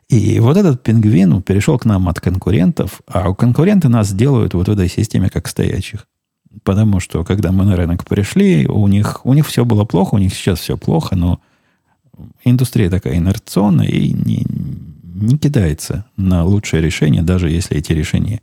И 0.09 0.39
вот 0.39 0.57
этот 0.57 0.83
пингвин 0.83 1.43
перешел 1.43 1.79
к 1.79 1.85
нам 1.85 2.09
от 2.09 2.21
конкурентов, 2.21 3.01
а 3.07 3.31
у 3.31 3.35
конкуренты 3.35 3.89
нас 3.89 4.13
делают 4.13 4.55
вот 4.55 4.69
в 4.69 4.71
этой 4.71 4.89
системе 4.89 5.29
как 5.29 5.49
стоячих. 5.49 6.07
Потому 6.63 7.01
что, 7.01 7.25
когда 7.25 7.53
мы 7.53 7.65
на 7.65 7.77
рынок 7.77 8.05
пришли, 8.07 8.67
у 8.67 8.87
них, 8.87 9.27
у 9.27 9.35
них 9.35 9.47
все 9.47 9.65
было 9.65 9.85
плохо, 9.85 10.15
у 10.15 10.19
них 10.19 10.33
сейчас 10.33 10.61
все 10.61 10.77
плохо, 10.77 11.17
но 11.17 11.41
индустрия 12.45 12.89
такая 12.89 13.17
инерционная 13.17 13.89
и 13.89 14.13
не, 14.13 14.47
не 15.17 15.39
кидается 15.39 16.05
на 16.17 16.45
лучшее 16.45 16.83
решение, 16.83 17.23
даже 17.23 17.51
если 17.51 17.77
эти 17.77 17.93
решения 17.93 18.41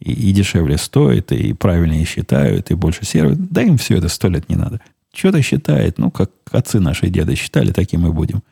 и, 0.00 0.12
и 0.12 0.32
дешевле 0.32 0.78
стоят, 0.78 1.32
и 1.32 1.52
правильнее 1.52 2.04
считают, 2.04 2.70
и 2.70 2.74
больше 2.74 3.04
сервят. 3.04 3.50
Да 3.50 3.62
им 3.62 3.78
все 3.78 3.96
это 3.96 4.08
сто 4.08 4.28
лет 4.28 4.48
не 4.48 4.56
надо. 4.56 4.80
Что-то 5.12 5.42
считает, 5.42 5.98
ну, 5.98 6.10
как 6.10 6.30
отцы 6.50 6.80
наши 6.80 7.08
деды 7.08 7.34
считали, 7.34 7.72
таким 7.72 8.06
и 8.06 8.12
будем. 8.12 8.42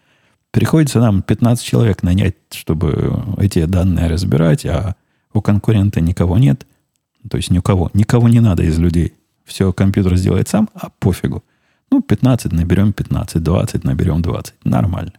Приходится 0.51 0.99
нам 1.01 1.23
15 1.23 1.65
человек 1.65 2.03
нанять, 2.03 2.37
чтобы 2.51 3.23
эти 3.39 3.65
данные 3.65 4.09
разбирать, 4.09 4.65
а 4.67 4.97
у 5.33 5.41
конкурента 5.41 6.01
никого 6.01 6.39
нет. 6.39 6.67
То 7.29 7.37
есть 7.37 7.51
никого, 7.51 7.91
никого 7.95 8.29
не 8.29 8.41
надо 8.41 8.63
из 8.63 8.79
людей. 8.79 9.15
Все 9.45 9.73
компьютер 9.73 10.17
сделает 10.17 10.49
сам, 10.49 10.69
а 10.75 10.91
пофигу. 10.99 11.45
Ну, 11.91 12.03
15 12.03 12.53
наберем 12.53 12.93
15, 12.93 13.43
20 13.43 13.85
наберем 13.85 14.23
20. 14.23 14.55
Нормально. 14.65 15.13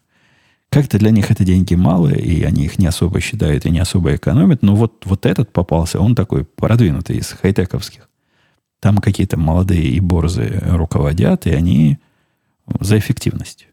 Как-то 0.70 1.00
для 1.00 1.10
них 1.10 1.32
это 1.32 1.44
деньги 1.44 1.74
малые, 1.74 2.20
и 2.20 2.44
они 2.44 2.66
их 2.66 2.78
не 2.78 2.86
особо 2.86 3.20
считают 3.22 3.66
и 3.66 3.72
не 3.72 3.80
особо 3.80 4.16
экономят. 4.16 4.62
Но 4.62 4.76
вот, 4.76 5.04
вот 5.06 5.26
этот 5.26 5.52
попался, 5.52 6.00
он 6.00 6.16
такой 6.16 6.46
продвинутый 6.46 7.18
из 7.18 7.30
хай-тековских. 7.30 8.08
Там 8.80 9.00
какие-то 9.00 9.38
молодые 9.38 9.84
и 9.84 10.00
борзые 10.00 10.60
руководят, 10.60 11.48
и 11.48 11.52
они 11.52 11.98
за 12.80 13.00
эффективность. 13.00 13.68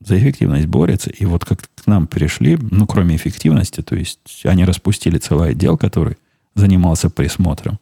За 0.00 0.18
эффективность 0.18 0.66
борются. 0.66 1.10
И 1.10 1.24
вот 1.24 1.44
как 1.46 1.62
к 1.62 1.86
нам 1.86 2.06
перешли, 2.06 2.58
ну, 2.60 2.86
кроме 2.86 3.16
эффективности, 3.16 3.80
то 3.80 3.96
есть 3.96 4.42
они 4.44 4.64
распустили 4.64 5.16
целый 5.16 5.52
отдел, 5.52 5.78
который 5.78 6.18
занимался 6.54 7.08
присмотром. 7.08 7.78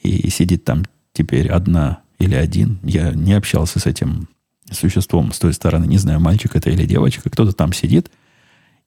И 0.00 0.30
сидит 0.30 0.64
там 0.64 0.84
теперь 1.12 1.48
одна 1.48 2.00
или 2.18 2.36
один. 2.36 2.78
Я 2.84 3.10
не 3.10 3.32
общался 3.32 3.80
с 3.80 3.86
этим 3.86 4.28
существом 4.72 5.32
с 5.32 5.38
той 5.38 5.52
стороны, 5.52 5.86
не 5.86 5.98
знаю, 5.98 6.20
мальчик 6.20 6.56
это 6.56 6.70
или 6.70 6.86
девочка, 6.86 7.30
кто-то 7.30 7.52
там 7.52 7.72
сидит 7.72 8.10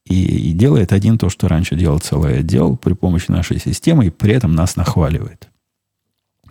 и, 0.06 0.50
и 0.50 0.54
делает 0.54 0.92
один 0.92 1.18
то, 1.18 1.30
что 1.30 1.48
раньше 1.48 1.76
делал 1.76 2.00
целый 2.00 2.40
отдел 2.40 2.76
при 2.76 2.94
помощи 2.94 3.32
нашей 3.32 3.60
системы, 3.60 4.08
и 4.08 4.10
при 4.10 4.34
этом 4.34 4.54
нас 4.56 4.76
нахваливает. 4.76 5.50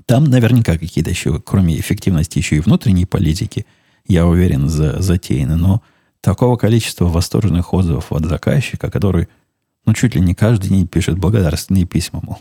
Там 0.06 0.24
наверняка 0.24 0.78
какие-то 0.78 1.10
еще, 1.10 1.40
кроме 1.40 1.78
эффективности, 1.78 2.38
еще 2.38 2.56
и 2.56 2.60
внутренней 2.60 3.04
политики, 3.04 3.66
я 4.06 4.26
уверен, 4.26 4.68
за, 4.68 5.02
затеяны. 5.02 5.56
Но 5.56 5.82
такого 6.22 6.56
количества 6.56 7.06
восторженных 7.06 7.74
отзывов 7.74 8.10
от 8.10 8.24
заказчика, 8.24 8.90
который, 8.90 9.28
ну, 9.84 9.92
чуть 9.92 10.14
ли 10.14 10.20
не 10.22 10.34
каждый 10.34 10.70
день 10.70 10.86
пишет 10.86 11.18
благодарственные 11.18 11.84
письма, 11.84 12.20
мол, 12.22 12.38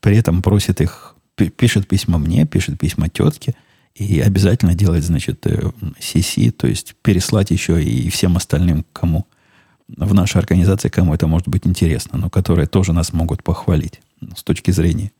при 0.00 0.18
этом 0.18 0.42
просит 0.42 0.82
их, 0.82 1.14
пишет 1.34 1.88
письма 1.88 2.18
мне, 2.18 2.44
пишет 2.44 2.78
письма 2.78 3.08
тетке– 3.08 3.54
и 3.98 4.20
обязательно 4.20 4.74
делать, 4.74 5.04
значит, 5.04 5.44
CC, 5.46 6.48
э, 6.48 6.50
то 6.52 6.66
есть 6.66 6.94
переслать 7.02 7.50
еще 7.50 7.82
и 7.82 8.08
всем 8.10 8.36
остальным, 8.36 8.84
кому 8.92 9.26
в 9.88 10.14
нашей 10.14 10.38
организации, 10.38 10.88
кому 10.88 11.14
это 11.14 11.26
может 11.26 11.48
быть 11.48 11.66
интересно, 11.66 12.18
но 12.18 12.30
которые 12.30 12.66
тоже 12.66 12.92
нас 12.92 13.12
могут 13.12 13.42
похвалить 13.42 14.00
с 14.36 14.42
точки 14.42 14.70
зрения, 14.70 15.12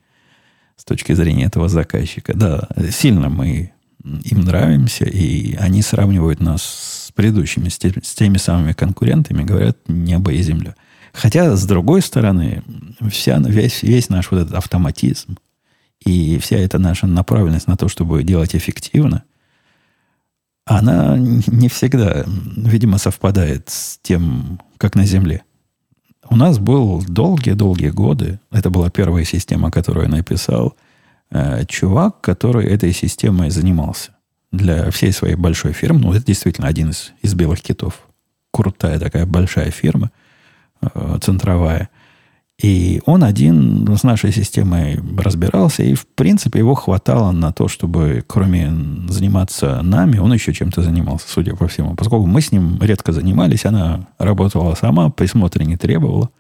с 0.77 0.85
точки 0.85 1.13
зрения 1.13 1.45
этого 1.45 1.69
заказчика. 1.69 2.35
Да, 2.37 2.69
сильно 2.91 3.29
мы 3.29 3.73
им 4.05 4.41
нравимся, 4.43 5.05
и 5.05 5.55
они 5.57 5.83
сравнивают 5.83 6.41
нас 6.41 6.63
с 6.63 7.13
предыдущими, 7.13 7.69
с, 7.69 7.79
теми, 7.79 8.01
с 8.03 8.15
теми 8.15 8.37
самыми 8.37 8.73
конкурентами, 8.73 9.43
говорят, 9.43 9.77
небо 9.89 10.33
и 10.33 10.43
земля. 10.43 10.75
Хотя, 11.13 11.57
с 11.57 11.67
другой 11.67 12.03
стороны, 12.03 12.63
вся, 13.11 13.39
весь, 13.39 13.83
весь 13.83 14.09
наш 14.09 14.31
вот 14.31 14.43
этот 14.43 14.55
автоматизм, 14.55 15.37
и 16.05 16.39
вся 16.39 16.57
эта 16.57 16.79
наша 16.79 17.07
направленность 17.07 17.67
на 17.67 17.77
то, 17.77 17.89
чтобы 17.89 18.23
делать 18.23 18.55
эффективно, 18.55 19.25
она 20.65 21.17
не 21.17 21.69
всегда, 21.69 22.25
видимо, 22.27 22.99
совпадает 22.99 23.71
с 23.71 23.99
тем, 24.03 24.61
как 24.77 24.95
на 24.95 25.07
Земле. 25.07 25.43
У 26.29 26.37
нас 26.37 26.59
был 26.59 27.03
долгие-долгие 27.07 27.89
годы, 27.89 28.39
это 28.51 28.69
была 28.69 28.91
первая 28.91 29.25
система, 29.25 29.71
которую 29.71 30.05
я 30.05 30.15
написал, 30.15 30.77
э, 31.31 31.65
чувак, 31.67 32.21
который 32.21 32.67
этой 32.67 32.93
системой 32.93 33.49
занимался 33.49 34.11
для 34.53 34.91
всей 34.91 35.13
своей 35.13 35.37
большой 35.37 35.73
фирмы. 35.73 36.01
Ну, 36.01 36.13
это 36.13 36.27
действительно 36.27 36.69
один 36.69 36.91
из, 36.91 37.13
из 37.23 37.35
белых 37.35 37.63
китов. 37.63 38.07
Крутая 38.51 38.99
такая 38.99 39.25
большая 39.25 39.71
фирма, 39.71 40.11
э, 40.83 41.19
центровая. 41.23 41.89
И 42.61 43.01
он 43.07 43.23
один 43.23 43.87
с 43.97 44.03
нашей 44.03 44.33
системой 44.33 44.99
разбирался, 45.17 45.85
и, 45.85 45.95
в 45.95 46.09
принципе, 46.09 46.59
его 46.59 46.75
хватало 46.75 47.31
на 47.31 47.53
то, 47.53 47.69
чтобы, 47.69 48.25
кроме 48.27 48.73
заниматься 49.09 49.81
нами, 49.83 50.19
он 50.19 50.33
еще 50.33 50.53
чем-то 50.53 50.83
занимался, 50.83 51.29
судя 51.29 51.55
по 51.55 51.69
всему. 51.69 51.95
Поскольку 51.95 52.27
мы 52.27 52.41
с 52.41 52.51
ним 52.51 52.79
редко 52.81 53.13
занимались, 53.13 53.65
она 53.65 54.09
работала 54.19 54.75
сама, 54.75 55.09
присмотра 55.09 55.63
не 55.63 55.77
требовала. 55.77 56.31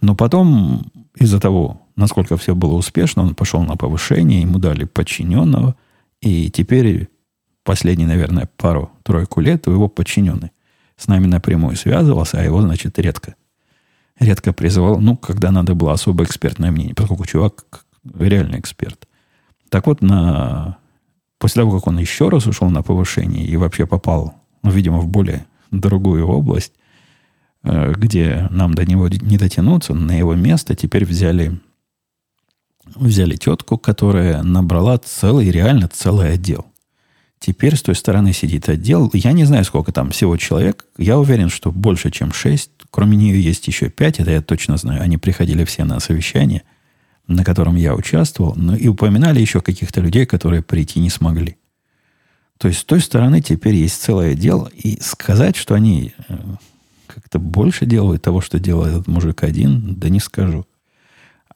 Но 0.00 0.14
потом, 0.14 0.90
из-за 1.14 1.38
того, 1.38 1.82
насколько 1.94 2.38
все 2.38 2.54
было 2.54 2.72
успешно, 2.72 3.22
он 3.22 3.34
пошел 3.34 3.62
на 3.62 3.76
повышение, 3.76 4.40
ему 4.40 4.58
дали 4.58 4.84
подчиненного, 4.84 5.76
и 6.22 6.50
теперь 6.50 7.10
последние, 7.64 8.08
наверное, 8.08 8.48
пару-тройку 8.56 9.42
лет 9.42 9.66
его 9.66 9.88
подчиненный 9.88 10.52
с 10.96 11.06
нами 11.06 11.26
напрямую 11.26 11.76
связывался, 11.76 12.38
а 12.38 12.44
его, 12.44 12.62
значит, 12.62 12.98
редко 12.98 13.34
редко 14.20 14.52
призывал, 14.52 15.00
ну, 15.00 15.16
когда 15.16 15.50
надо 15.50 15.74
было 15.74 15.92
особо 15.92 16.24
экспертное 16.24 16.70
мнение, 16.70 16.94
поскольку 16.94 17.26
чувак 17.26 17.84
реальный 18.14 18.60
эксперт. 18.60 19.08
Так 19.70 19.86
вот, 19.86 20.02
на... 20.02 20.78
после 21.38 21.62
того, 21.62 21.78
как 21.78 21.88
он 21.88 21.98
еще 21.98 22.28
раз 22.28 22.46
ушел 22.46 22.70
на 22.70 22.82
повышение 22.82 23.44
и 23.44 23.56
вообще 23.56 23.86
попал, 23.86 24.34
ну, 24.62 24.70
видимо, 24.70 24.98
в 24.98 25.08
более 25.08 25.46
другую 25.70 26.26
область, 26.26 26.72
э, 27.62 27.92
где 27.96 28.46
нам 28.50 28.74
до 28.74 28.84
него 28.84 29.08
не 29.08 29.38
дотянуться, 29.38 29.94
на 29.94 30.16
его 30.16 30.34
место 30.34 30.74
теперь 30.74 31.04
взяли, 31.04 31.58
взяли 32.84 33.36
тетку, 33.36 33.78
которая 33.78 34.42
набрала 34.42 34.98
целый, 34.98 35.50
реально 35.50 35.88
целый 35.88 36.34
отдел. 36.34 36.66
Теперь 37.38 37.74
с 37.74 37.82
той 37.82 37.94
стороны 37.94 38.34
сидит 38.34 38.68
отдел. 38.68 39.10
Я 39.14 39.32
не 39.32 39.44
знаю, 39.44 39.64
сколько 39.64 39.92
там 39.92 40.10
всего 40.10 40.36
человек. 40.36 40.84
Я 40.98 41.18
уверен, 41.18 41.48
что 41.48 41.72
больше, 41.72 42.10
чем 42.10 42.32
шесть. 42.32 42.70
Кроме 42.90 43.16
нее 43.16 43.40
есть 43.40 43.66
еще 43.66 43.88
пять, 43.88 44.18
это 44.18 44.30
я 44.30 44.42
точно 44.42 44.76
знаю. 44.76 45.02
Они 45.02 45.16
приходили 45.16 45.64
все 45.64 45.84
на 45.84 46.00
совещание, 46.00 46.62
на 47.26 47.44
котором 47.44 47.76
я 47.76 47.94
участвовал, 47.94 48.54
но 48.56 48.74
и 48.74 48.88
упоминали 48.88 49.40
еще 49.40 49.60
каких-то 49.60 50.00
людей, 50.00 50.26
которые 50.26 50.62
прийти 50.62 50.98
не 50.98 51.10
смогли. 51.10 51.56
То 52.58 52.68
есть 52.68 52.80
с 52.80 52.84
той 52.84 53.00
стороны 53.00 53.40
теперь 53.40 53.74
есть 53.74 54.02
целое 54.02 54.34
дело. 54.34 54.68
И 54.74 55.00
сказать, 55.00 55.56
что 55.56 55.74
они 55.74 56.12
э, 56.28 56.34
как-то 57.06 57.38
больше 57.38 57.86
делают 57.86 58.22
того, 58.22 58.40
что 58.40 58.58
делает 58.58 58.92
этот 58.92 59.06
мужик 59.06 59.44
один, 59.44 59.94
да 59.94 60.08
не 60.08 60.20
скажу. 60.20 60.66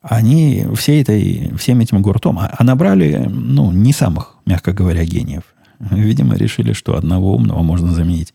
Они 0.01 0.67
все 0.77 1.01
этой, 1.01 1.53
всем 1.57 1.81
этим 1.81 2.01
гуртом, 2.01 2.39
а, 2.39 2.55
а 2.57 2.63
набрали, 2.63 3.27
ну, 3.29 3.73
не 3.73 3.93
самых, 3.93 4.37
мягко 4.47 4.73
говоря, 4.73 5.05
гениев. 5.05 5.43
Видимо, 5.79 6.37
решили, 6.37 6.73
что 6.73 6.97
одного 6.97 7.35
умного 7.35 7.63
можно 7.63 7.93
заменить 7.93 8.33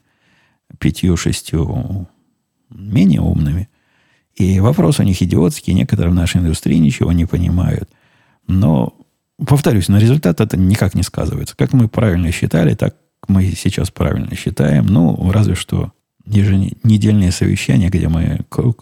пятью-шестью 0.78 2.08
менее 2.70 3.22
умными. 3.22 3.70
И 4.36 4.60
вопрос 4.60 5.00
у 5.00 5.04
них 5.04 5.22
идиотский, 5.22 5.74
некоторые 5.74 6.12
в 6.12 6.16
нашей 6.16 6.42
индустрии 6.42 6.78
ничего 6.78 7.12
не 7.12 7.26
понимают. 7.26 7.90
Но, 8.48 8.96
повторюсь, 9.46 9.90
на 9.90 9.98
результат 9.98 10.40
это 10.42 10.58
никак 10.58 10.96
не 10.96 11.04
сказывается. 11.04 11.56
Как 11.58 11.74
мы 11.74 11.88
правильно 11.88 12.32
считали, 12.32 12.74
так 12.74 12.96
мы 13.28 13.52
сейчас 13.52 13.92
правильно 13.92 14.36
считаем. 14.36 14.86
Ну, 14.86 15.32
разве 15.32 15.56
что 15.56 15.92
еженедельные 16.26 17.32
совещания, 17.32 17.90
где 17.90 18.08
мы 18.08 18.42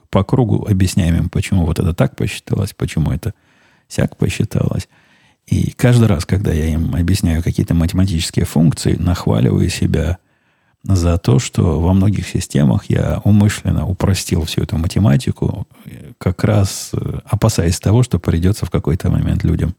по 0.10 0.24
кругу 0.24 0.68
объясняем 0.70 1.16
им, 1.16 1.30
почему 1.30 1.66
вот 1.66 1.80
это 1.80 1.94
так 1.94 2.16
посчиталось, 2.16 2.74
почему 2.74 3.12
это 3.12 3.34
сяк 3.88 4.18
посчиталось. 4.18 4.88
И 5.48 5.72
каждый 5.72 6.08
раз, 6.08 6.26
когда 6.26 6.52
я 6.52 6.68
им 6.68 6.94
объясняю 6.94 7.42
какие-то 7.42 7.74
математические 7.74 8.46
функции, 8.46 8.96
нахваливаю 9.00 9.70
себя 9.70 10.18
за 10.84 11.18
то, 11.18 11.40
что 11.40 11.80
во 11.80 11.94
многих 11.94 12.28
системах 12.28 12.90
я 12.90 13.22
умышленно 13.24 13.86
упростил 13.86 14.44
всю 14.46 14.64
эту 14.64 14.78
математику, 14.78 15.68
как 16.18 16.44
раз 16.44 16.92
э, 16.94 17.20
опасаясь 17.26 17.80
того, 17.80 18.04
что 18.04 18.20
придется 18.20 18.66
в 18.66 18.72
какой-то 18.72 19.10
момент 19.10 19.44
людям 19.44 19.76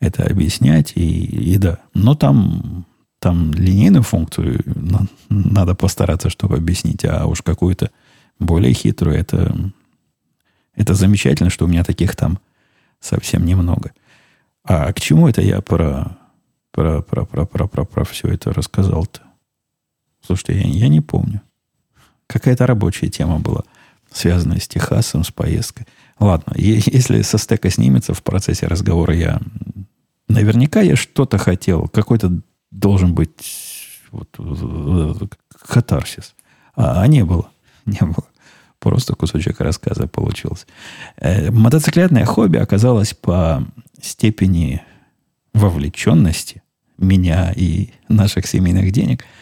это 0.00 0.24
объяснять. 0.24 0.92
И, 0.94 1.24
и 1.24 1.58
да, 1.58 1.78
но 1.94 2.14
там, 2.14 2.86
там 3.18 3.52
линейную 3.52 4.02
функцию 4.02 4.62
надо 5.28 5.74
постараться, 5.74 6.30
чтобы 6.30 6.56
объяснить, 6.56 7.04
а 7.04 7.26
уж 7.26 7.42
какую-то 7.42 7.90
более 8.38 8.72
хитрую, 8.72 9.16
это, 9.16 9.54
это 10.74 10.94
замечательно, 10.94 11.50
что 11.50 11.64
у 11.64 11.68
меня 11.68 11.84
таких 11.84 12.16
там 12.16 12.38
совсем 13.00 13.44
немного. 13.44 13.92
А 14.64 14.92
к 14.92 15.00
чему 15.00 15.28
это 15.28 15.42
я 15.42 15.60
про, 15.60 16.16
про, 16.70 17.02
про, 17.02 17.26
про, 17.26 17.46
про, 17.46 17.66
про, 17.66 17.84
про 17.84 18.04
все 18.04 18.28
это 18.28 18.52
рассказал-то? 18.52 19.20
Слушайте, 20.24 20.60
я, 20.60 20.66
я 20.66 20.88
не 20.88 21.00
помню. 21.00 21.42
Какая-то 22.26 22.66
рабочая 22.66 23.08
тема 23.08 23.38
была, 23.38 23.64
связанная 24.10 24.60
с 24.60 24.68
Техасом, 24.68 25.24
с 25.24 25.30
поездкой. 25.30 25.86
Ладно, 26.18 26.54
если 26.56 27.22
со 27.22 27.38
стека 27.38 27.70
снимется 27.70 28.14
в 28.14 28.22
процессе 28.22 28.66
разговора, 28.66 29.14
я... 29.14 29.40
Наверняка 30.28 30.80
я 30.80 30.96
что-то 30.96 31.36
хотел. 31.36 31.88
Какой-то 31.88 32.40
должен 32.70 33.14
быть 33.14 33.44
вот, 34.12 34.28
катарсис. 35.68 36.34
А, 36.74 37.02
а 37.02 37.06
не 37.06 37.24
было. 37.24 37.50
Не 37.84 38.00
было. 38.00 38.24
Просто 38.78 39.14
кусочек 39.14 39.60
рассказа 39.60 40.06
получился. 40.06 40.66
Э, 41.16 41.50
мотоциклетное 41.50 42.24
хобби 42.24 42.56
оказалось 42.56 43.14
по 43.14 43.66
степени 44.00 44.82
вовлеченности 45.52 46.62
меня 46.98 47.52
и 47.54 47.90
наших 48.08 48.46
семейных 48.46 48.92
денег– 48.92 49.24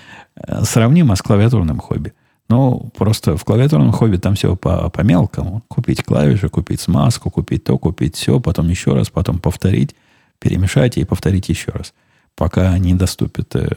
сравнимо 0.63 1.17
с 1.17 1.23
клавиатурным 1.23 1.79
хобби. 1.79 2.13
Ну, 2.49 2.91
просто 2.97 3.37
в 3.37 3.45
клавиатурном 3.45 3.93
хобби 3.93 4.17
там 4.17 4.35
все 4.35 4.57
по, 4.57 4.91
по 4.91 5.03
мелкому. 5.03 5.63
Купить 5.69 6.03
клавиши, 6.03 6.49
купить 6.49 6.81
смазку, 6.81 7.31
купить 7.31 7.65
то, 7.65 7.79
купить 7.79 8.17
все, 8.17 8.41
потом 8.41 8.69
еще 8.69 8.93
раз, 8.93 9.09
потом 9.09 9.39
повторить, 9.39 9.95
перемешать 10.41 10.97
и 10.97 11.05
повторить 11.05 11.49
еще 11.49 11.71
раз. 11.71 11.95
Пока 12.35 12.77
не 12.79 12.95
доступит 12.95 13.55
э, 13.55 13.71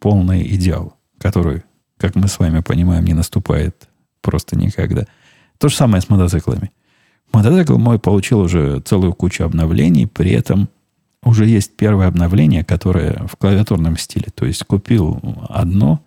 полный 0.00 0.42
идеал, 0.54 0.96
который, 1.18 1.62
как 1.96 2.16
мы 2.16 2.26
с 2.26 2.38
вами 2.38 2.60
понимаем, 2.60 3.04
не 3.04 3.14
наступает 3.14 3.88
просто 4.22 4.56
никогда. 4.56 5.06
То 5.58 5.68
же 5.68 5.76
самое 5.76 6.02
с 6.02 6.08
мотоциклами. 6.08 6.72
Мотоцикл 7.32 7.78
мой 7.78 7.98
получил 7.98 8.40
уже 8.40 8.80
целую 8.80 9.12
кучу 9.12 9.44
обновлений, 9.44 10.06
при 10.06 10.32
этом 10.32 10.68
уже 11.24 11.46
есть 11.46 11.76
первое 11.76 12.06
обновление, 12.06 12.64
которое 12.64 13.26
в 13.26 13.36
клавиатурном 13.36 13.96
стиле. 13.96 14.26
То 14.34 14.46
есть 14.46 14.64
купил 14.64 15.20
одно, 15.48 16.00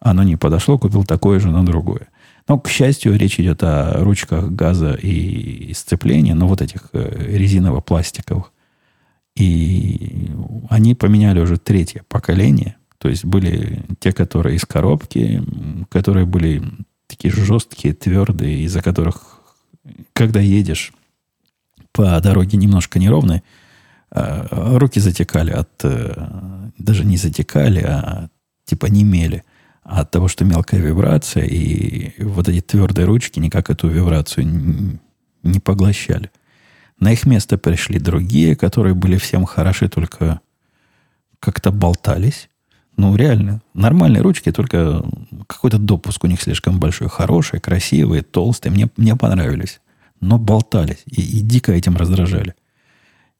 оно 0.00 0.22
не 0.22 0.36
подошло, 0.36 0.78
купил 0.78 1.04
такое 1.04 1.40
же, 1.40 1.50
но 1.50 1.62
другое. 1.62 2.08
Но, 2.48 2.58
к 2.58 2.68
счастью, 2.68 3.18
речь 3.18 3.40
идет 3.40 3.62
о 3.62 4.04
ручках 4.04 4.50
газа 4.50 4.92
и 4.94 5.72
сцепления, 5.74 6.34
но 6.34 6.46
вот 6.46 6.62
этих 6.62 6.90
э, 6.92 7.36
резиново-пластиковых. 7.36 8.52
И 9.34 10.30
они 10.70 10.94
поменяли 10.94 11.40
уже 11.40 11.58
третье 11.58 12.04
поколение. 12.08 12.76
То 12.98 13.08
есть 13.08 13.24
были 13.24 13.82
те, 13.98 14.12
которые 14.12 14.56
из 14.56 14.64
коробки, 14.64 15.42
которые 15.90 16.24
были 16.24 16.62
такие 17.06 17.32
жесткие, 17.32 17.94
твердые, 17.94 18.62
из-за 18.62 18.80
которых, 18.80 19.40
когда 20.12 20.40
едешь 20.40 20.92
по 21.92 22.18
дороге 22.20 22.56
немножко 22.56 22.98
неровной, 22.98 23.42
руки 24.10 25.00
затекали 25.00 25.50
от... 25.50 25.70
Э, 25.84 26.70
даже 26.78 27.04
не 27.04 27.16
затекали, 27.16 27.80
а 27.80 28.28
типа 28.64 28.86
немели 28.86 29.42
от 29.82 30.10
того, 30.10 30.28
что 30.28 30.44
мелкая 30.44 30.80
вибрация, 30.80 31.44
и 31.44 32.22
вот 32.22 32.48
эти 32.48 32.60
твердые 32.60 33.06
ручки 33.06 33.38
никак 33.38 33.70
эту 33.70 33.88
вибрацию 33.88 35.00
не 35.42 35.60
поглощали. 35.60 36.30
На 36.98 37.12
их 37.12 37.26
место 37.26 37.58
пришли 37.58 37.98
другие, 37.98 38.56
которые 38.56 38.94
были 38.94 39.16
всем 39.16 39.44
хороши, 39.44 39.88
только 39.88 40.40
как-то 41.40 41.70
болтались. 41.70 42.48
Ну, 42.96 43.14
реально, 43.14 43.60
нормальные 43.74 44.22
ручки, 44.22 44.50
только 44.50 45.04
какой-то 45.46 45.78
допуск 45.78 46.24
у 46.24 46.26
них 46.26 46.40
слишком 46.40 46.80
большой. 46.80 47.08
Хорошие, 47.08 47.60
красивые, 47.60 48.22
толстые. 48.22 48.72
Мне, 48.72 48.88
мне 48.96 49.14
понравились. 49.14 49.80
Но 50.20 50.38
болтались 50.38 51.02
и, 51.04 51.20
и 51.20 51.40
дико 51.42 51.72
этим 51.72 51.96
раздражали. 51.96 52.54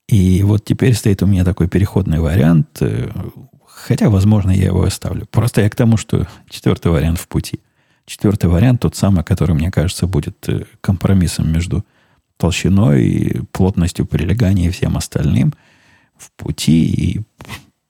И 0.09 0.43
вот 0.45 0.65
теперь 0.65 0.95
стоит 0.95 1.23
у 1.23 1.27
меня 1.27 1.45
такой 1.45 1.69
переходный 1.69 2.21
вариант, 2.21 2.79
э, 2.81 3.11
хотя, 3.67 4.09
возможно, 4.09 4.51
я 4.51 4.67
его 4.67 4.85
оставлю. 4.85 5.27
Просто 5.27 5.63
я 5.63 5.71
к 5.71 5.75
тому, 5.75 5.97
что 5.97 6.27
четвертый 6.49 6.93
вариант 6.93 7.19
в 7.19 7.27
пути. 7.27 7.61
Четвертый 8.05 8.49
вариант 8.49 8.83
тот 8.83 8.95
самый, 8.95 9.25
который, 9.25 9.55
мне 9.55 9.71
кажется, 9.73 10.07
будет 10.07 10.49
э, 10.49 10.65
компромиссом 10.81 11.53
между 11.53 11.85
толщиной, 12.37 13.43
плотностью 13.51 14.07
прилегания 14.07 14.69
и 14.69 14.71
всем 14.71 14.97
остальным 14.97 15.55
в 16.17 16.31
пути 16.33 16.87
и 16.87 17.21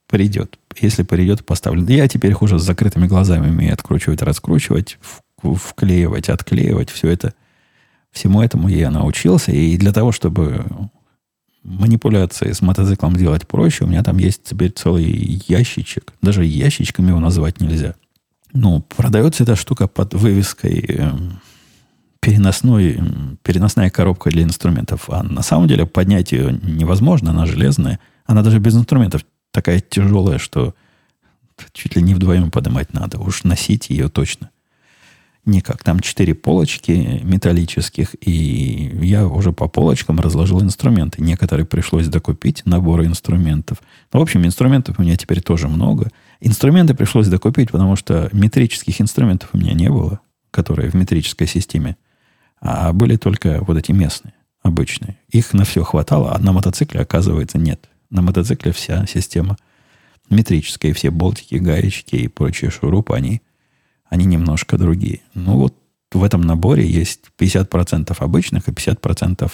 придет. 0.07 0.59
Если 0.81 1.03
придет, 1.03 1.45
поставлю. 1.45 1.85
Я 1.87 2.09
теперь 2.09 2.33
хуже 2.33 2.59
с 2.59 2.63
закрытыми 2.63 3.07
глазами 3.07 3.51
умею 3.51 3.73
откручивать, 3.73 4.23
раскручивать, 4.23 4.99
вклеивать, 5.43 6.29
отклеивать. 6.29 6.91
Все 6.91 7.09
это, 7.09 7.35
всему 8.11 8.43
этому 8.43 8.69
я 8.69 8.91
научился. 8.91 9.53
И 9.53 9.77
для 9.77 9.93
того, 9.93 10.13
чтобы 10.13 10.65
манипуляции 11.67 12.53
с 12.53 12.63
мотоциклом 12.63 13.17
делать 13.17 13.47
проще. 13.47 13.85
У 13.85 13.89
меня 13.89 14.03
там 14.03 14.19
есть 14.19 14.45
теперь 14.45 14.71
целый 14.71 15.43
ящичек. 15.49 16.13
Даже 16.23 16.45
ящичками 16.45 17.09
его 17.09 17.21
назвать 17.21 17.61
нельзя. 17.61 17.95
Ну, 18.53 18.81
продается 18.81 19.43
эта 19.43 19.57
штука 19.57 19.89
под 19.89 20.15
вывеской 20.15 20.85
э, 20.89 21.11
переносной, 22.21 23.01
переносная 23.43 23.91
коробка 23.91 24.31
для 24.31 24.45
инструментов. 24.45 25.11
А 25.11 25.23
на 25.23 25.43
самом 25.43 25.69
деле 25.69 25.87
поднять 25.87 26.33
ее 26.33 26.59
невозможно, 26.63 27.31
она 27.31 27.47
железная. 27.47 27.99
Она 28.25 28.43
даже 28.43 28.59
без 28.59 28.77
инструментов 28.77 29.27
такая 29.51 29.81
тяжелая, 29.81 30.39
что 30.39 30.75
чуть 31.73 31.97
ли 31.97 32.03
не 32.03 32.15
вдвоем 32.15 32.51
поднимать 32.51 32.95
надо. 32.95 33.19
Уж 33.19 33.45
носить 33.45 33.91
ее 33.91 34.09
точно 34.09 34.51
никак. 35.47 35.83
Там 35.83 36.01
четыре 36.01 36.35
полочки 36.35 37.21
металлических, 37.23 38.15
и 38.21 38.91
я 39.03 39.27
уже 39.27 39.53
по 39.53 39.69
полочкам 39.69 40.21
разложил 40.21 40.61
инструменты. 40.63 41.23
Некоторые 41.23 41.65
пришлось 41.65 42.09
докупить, 42.09 42.63
наборы 42.67 43.07
инструментов. 43.07 43.79
Ну, 44.13 44.21
в 44.21 44.23
общем, 44.23 44.45
инструментов 44.45 44.99
у 44.99 45.03
меня 45.03 45.17
теперь 45.17 45.41
тоже 45.41 45.69
много. 45.69 46.11
Инструменты 46.41 46.95
пришлось 46.95 47.29
докупить, 47.29 47.71
потому 47.71 47.97
что 47.97 48.29
метрических 48.33 49.01
инструментов 49.01 49.51
у 49.53 49.59
меня 49.59 49.73
не 49.73 49.89
было, 49.89 50.21
которые 50.51 50.91
в 50.91 50.95
метрической 50.95 51.47
системе. 51.47 51.97
А 52.61 52.93
были 52.93 53.17
только 53.17 53.63
вот 53.67 53.77
эти 53.77 53.93
местные, 53.93 54.35
обычные. 54.63 55.17
Их 55.31 55.55
на 55.55 55.65
все 55.65 55.85
хватало, 55.85 56.35
а 56.35 56.39
на 56.39 56.53
мотоцикле, 56.53 57.01
оказывается, 57.01 57.59
нет. 57.59 57.89
На 58.11 58.23
мотоцикле 58.23 58.73
вся 58.73 59.07
система 59.07 59.57
метрическая, 60.31 60.93
все 60.93 61.11
болтики, 61.11 61.57
гаечки 61.57 62.17
и 62.17 62.29
прочие 62.29 62.71
шурупы, 62.71 63.15
они 63.15 63.43
они 64.09 64.25
немножко 64.25 64.79
другие. 64.79 65.21
Ну 65.35 65.57
вот 65.57 65.75
в 66.13 66.23
этом 66.23 66.43
наборе 66.43 66.87
есть 66.87 67.31
50% 67.39 68.17
обычных 68.19 68.69
и 68.69 68.73
50% 68.73 69.51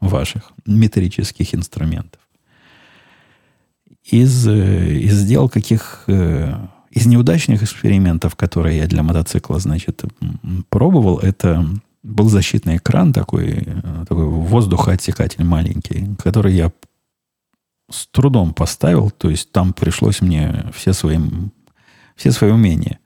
ваших 0.00 0.52
метрических 0.66 1.54
инструментов. 1.54 2.20
Из, 4.04 4.46
э, 4.46 4.96
из 4.98 5.14
сделал 5.14 5.48
каких... 5.48 6.04
Э, 6.08 6.66
из 6.90 7.06
неудачных 7.06 7.62
экспериментов, 7.62 8.36
которые 8.36 8.76
я 8.76 8.86
для 8.86 9.02
мотоцикла, 9.02 9.58
значит, 9.58 10.02
пробовал, 10.68 11.20
это 11.20 11.66
был 12.02 12.28
защитный 12.28 12.76
экран 12.76 13.14
такой, 13.14 13.64
э, 13.64 14.04
такой 14.06 14.26
воздухоотсекатель 14.26 15.42
маленький, 15.44 16.14
который 16.22 16.54
я 16.54 16.70
с 17.90 18.06
трудом 18.08 18.52
поставил, 18.52 19.10
то 19.10 19.30
есть 19.30 19.52
там 19.52 19.72
пришлось 19.72 20.20
мне 20.20 20.66
все 20.74 20.92
свои, 20.92 21.18
все 22.14 22.30
свои 22.32 22.50
умения 22.50 22.98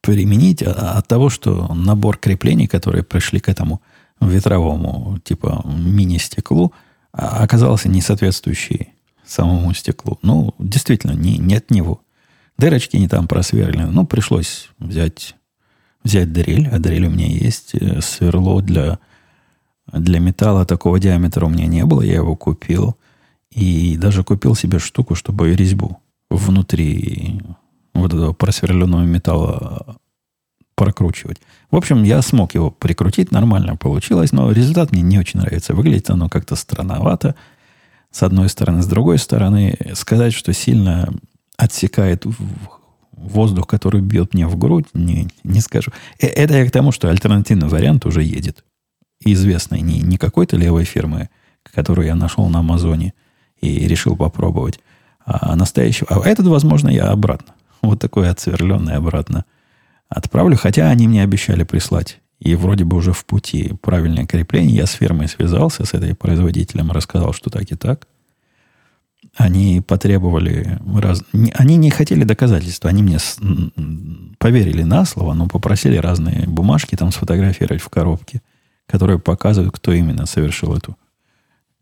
применить 0.00 0.62
а, 0.62 0.98
от 0.98 1.08
того, 1.08 1.30
что 1.30 1.72
набор 1.74 2.16
креплений, 2.18 2.66
которые 2.66 3.02
пришли 3.02 3.40
к 3.40 3.48
этому 3.48 3.82
ветровому 4.20 5.18
типа 5.22 5.62
мини-стеклу, 5.64 6.72
а, 7.12 7.42
оказался 7.42 7.88
не 7.88 8.00
соответствующий 8.00 8.92
самому 9.28 9.72
стеклу. 9.74 10.18
Ну, 10.22 10.54
действительно, 10.58 11.12
не, 11.12 11.38
нет 11.38 11.70
него. 11.70 12.00
Дырочки 12.56 12.96
не 12.96 13.08
там 13.08 13.28
просверлены. 13.28 13.86
Ну, 13.86 14.06
пришлось 14.06 14.70
взять, 14.78 15.36
взять 16.02 16.32
дрель. 16.32 16.68
А 16.68 16.78
дрель 16.78 17.06
у 17.06 17.10
меня 17.10 17.26
есть. 17.26 17.74
Э, 17.74 18.00
сверло 18.00 18.60
для, 18.62 18.98
для 19.92 20.18
металла 20.18 20.64
такого 20.64 20.98
диаметра 20.98 21.46
у 21.46 21.50
меня 21.50 21.66
не 21.66 21.84
было. 21.84 22.02
Я 22.02 22.14
его 22.14 22.34
купил. 22.34 22.96
И 23.50 23.96
даже 23.96 24.24
купил 24.24 24.54
себе 24.54 24.78
штуку, 24.78 25.14
чтобы 25.14 25.54
резьбу 25.54 26.00
внутри 26.30 27.40
вот 28.00 28.14
этого 28.14 28.32
просверленного 28.32 29.02
металла 29.02 29.98
прокручивать. 30.74 31.40
В 31.70 31.76
общем, 31.76 32.04
я 32.04 32.22
смог 32.22 32.54
его 32.54 32.70
прикрутить, 32.70 33.32
нормально 33.32 33.76
получилось, 33.76 34.32
но 34.32 34.52
результат 34.52 34.92
мне 34.92 35.02
не 35.02 35.18
очень 35.18 35.40
нравится. 35.40 35.74
Выглядит 35.74 36.08
оно 36.08 36.28
как-то 36.28 36.54
странновато. 36.54 37.34
С 38.12 38.22
одной 38.22 38.48
стороны, 38.48 38.82
с 38.82 38.86
другой 38.86 39.18
стороны, 39.18 39.76
сказать, 39.94 40.32
что 40.32 40.52
сильно 40.52 41.12
отсекает 41.56 42.24
воздух, 43.10 43.66
который 43.66 44.00
бьет 44.00 44.34
мне 44.34 44.46
в 44.46 44.56
грудь, 44.56 44.86
не, 44.94 45.28
не 45.42 45.60
скажу. 45.60 45.90
Э, 46.20 46.26
это 46.26 46.54
я 46.54 46.66
к 46.66 46.70
тому, 46.70 46.92
что 46.92 47.10
альтернативный 47.10 47.68
вариант 47.68 48.06
уже 48.06 48.22
едет. 48.22 48.64
Известный 49.20 49.80
не, 49.80 50.00
не 50.00 50.16
какой-то 50.16 50.56
левой 50.56 50.84
фирмы, 50.84 51.28
которую 51.64 52.06
я 52.06 52.14
нашел 52.14 52.48
на 52.48 52.60
Амазоне 52.60 53.14
и 53.60 53.86
решил 53.88 54.16
попробовать, 54.16 54.78
а 55.26 55.56
настоящего. 55.56 56.08
А 56.10 56.28
этот, 56.28 56.46
возможно, 56.46 56.88
я 56.88 57.10
обратно. 57.10 57.54
Вот 57.82 58.00
такой 58.00 58.28
отсверленный 58.30 58.94
обратно 58.94 59.44
отправлю. 60.08 60.56
Хотя 60.56 60.90
они 60.90 61.08
мне 61.08 61.22
обещали 61.22 61.64
прислать. 61.64 62.20
И 62.40 62.54
вроде 62.54 62.84
бы 62.84 62.96
уже 62.96 63.12
в 63.12 63.24
пути 63.24 63.74
правильное 63.80 64.26
крепление. 64.26 64.76
Я 64.76 64.86
с 64.86 64.92
фирмой 64.92 65.28
связался, 65.28 65.84
с 65.84 65.94
этой 65.94 66.14
производителем, 66.14 66.92
рассказал, 66.92 67.32
что 67.32 67.50
так 67.50 67.70
и 67.70 67.74
так. 67.74 68.06
Они 69.36 69.80
потребовали... 69.80 70.78
Раз... 70.96 71.22
Они 71.54 71.76
не 71.76 71.90
хотели 71.90 72.24
доказательства. 72.24 72.90
Они 72.90 73.02
мне 73.02 73.18
с... 73.18 73.38
поверили 74.38 74.82
на 74.82 75.04
слово, 75.04 75.34
но 75.34 75.48
попросили 75.48 75.96
разные 75.96 76.46
бумажки 76.46 76.96
там 76.96 77.10
сфотографировать 77.12 77.82
в 77.82 77.88
коробке, 77.88 78.40
которые 78.86 79.18
показывают, 79.18 79.74
кто 79.74 79.92
именно 79.92 80.26
совершил 80.26 80.76
эту 80.76 80.96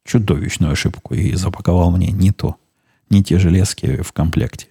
чудовищную 0.05 0.73
ошибку 0.73 1.15
и 1.15 1.35
запаковал 1.35 1.91
мне 1.91 2.13
не 2.13 2.31
то, 2.31 2.57
не 3.11 3.23
те 3.23 3.39
железки 3.39 4.03
в 4.03 4.13
комплекте. 4.13 4.69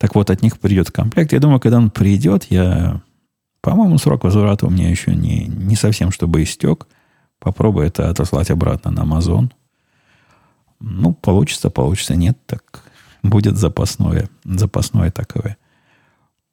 Так 0.00 0.14
вот, 0.14 0.30
от 0.30 0.40
них 0.40 0.58
придет 0.58 0.90
комплект. 0.90 1.34
Я 1.34 1.40
думаю, 1.40 1.60
когда 1.60 1.76
он 1.76 1.90
придет, 1.90 2.46
я... 2.48 3.02
По-моему, 3.60 3.98
срок 3.98 4.24
возврата 4.24 4.66
у 4.66 4.70
меня 4.70 4.88
еще 4.88 5.14
не, 5.14 5.44
не 5.44 5.76
совсем, 5.76 6.10
чтобы 6.10 6.42
истек. 6.42 6.86
Попробую 7.38 7.86
это 7.86 8.08
отослать 8.08 8.50
обратно 8.50 8.90
на 8.90 9.00
Amazon. 9.00 9.52
Ну, 10.80 11.12
получится, 11.12 11.68
получится. 11.68 12.16
Нет, 12.16 12.38
так 12.46 12.82
будет 13.22 13.58
запасное. 13.58 14.30
Запасное 14.44 15.10
такое. 15.10 15.58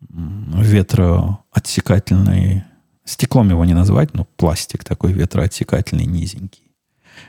Ветроотсекательный. 0.01 2.65
Стеклом 3.05 3.49
его 3.49 3.63
не 3.63 3.73
назвать, 3.73 4.13
но 4.13 4.27
пластик 4.35 4.83
такой 4.83 5.13
ветроотсекательный, 5.13 6.05
низенький. 6.05 6.73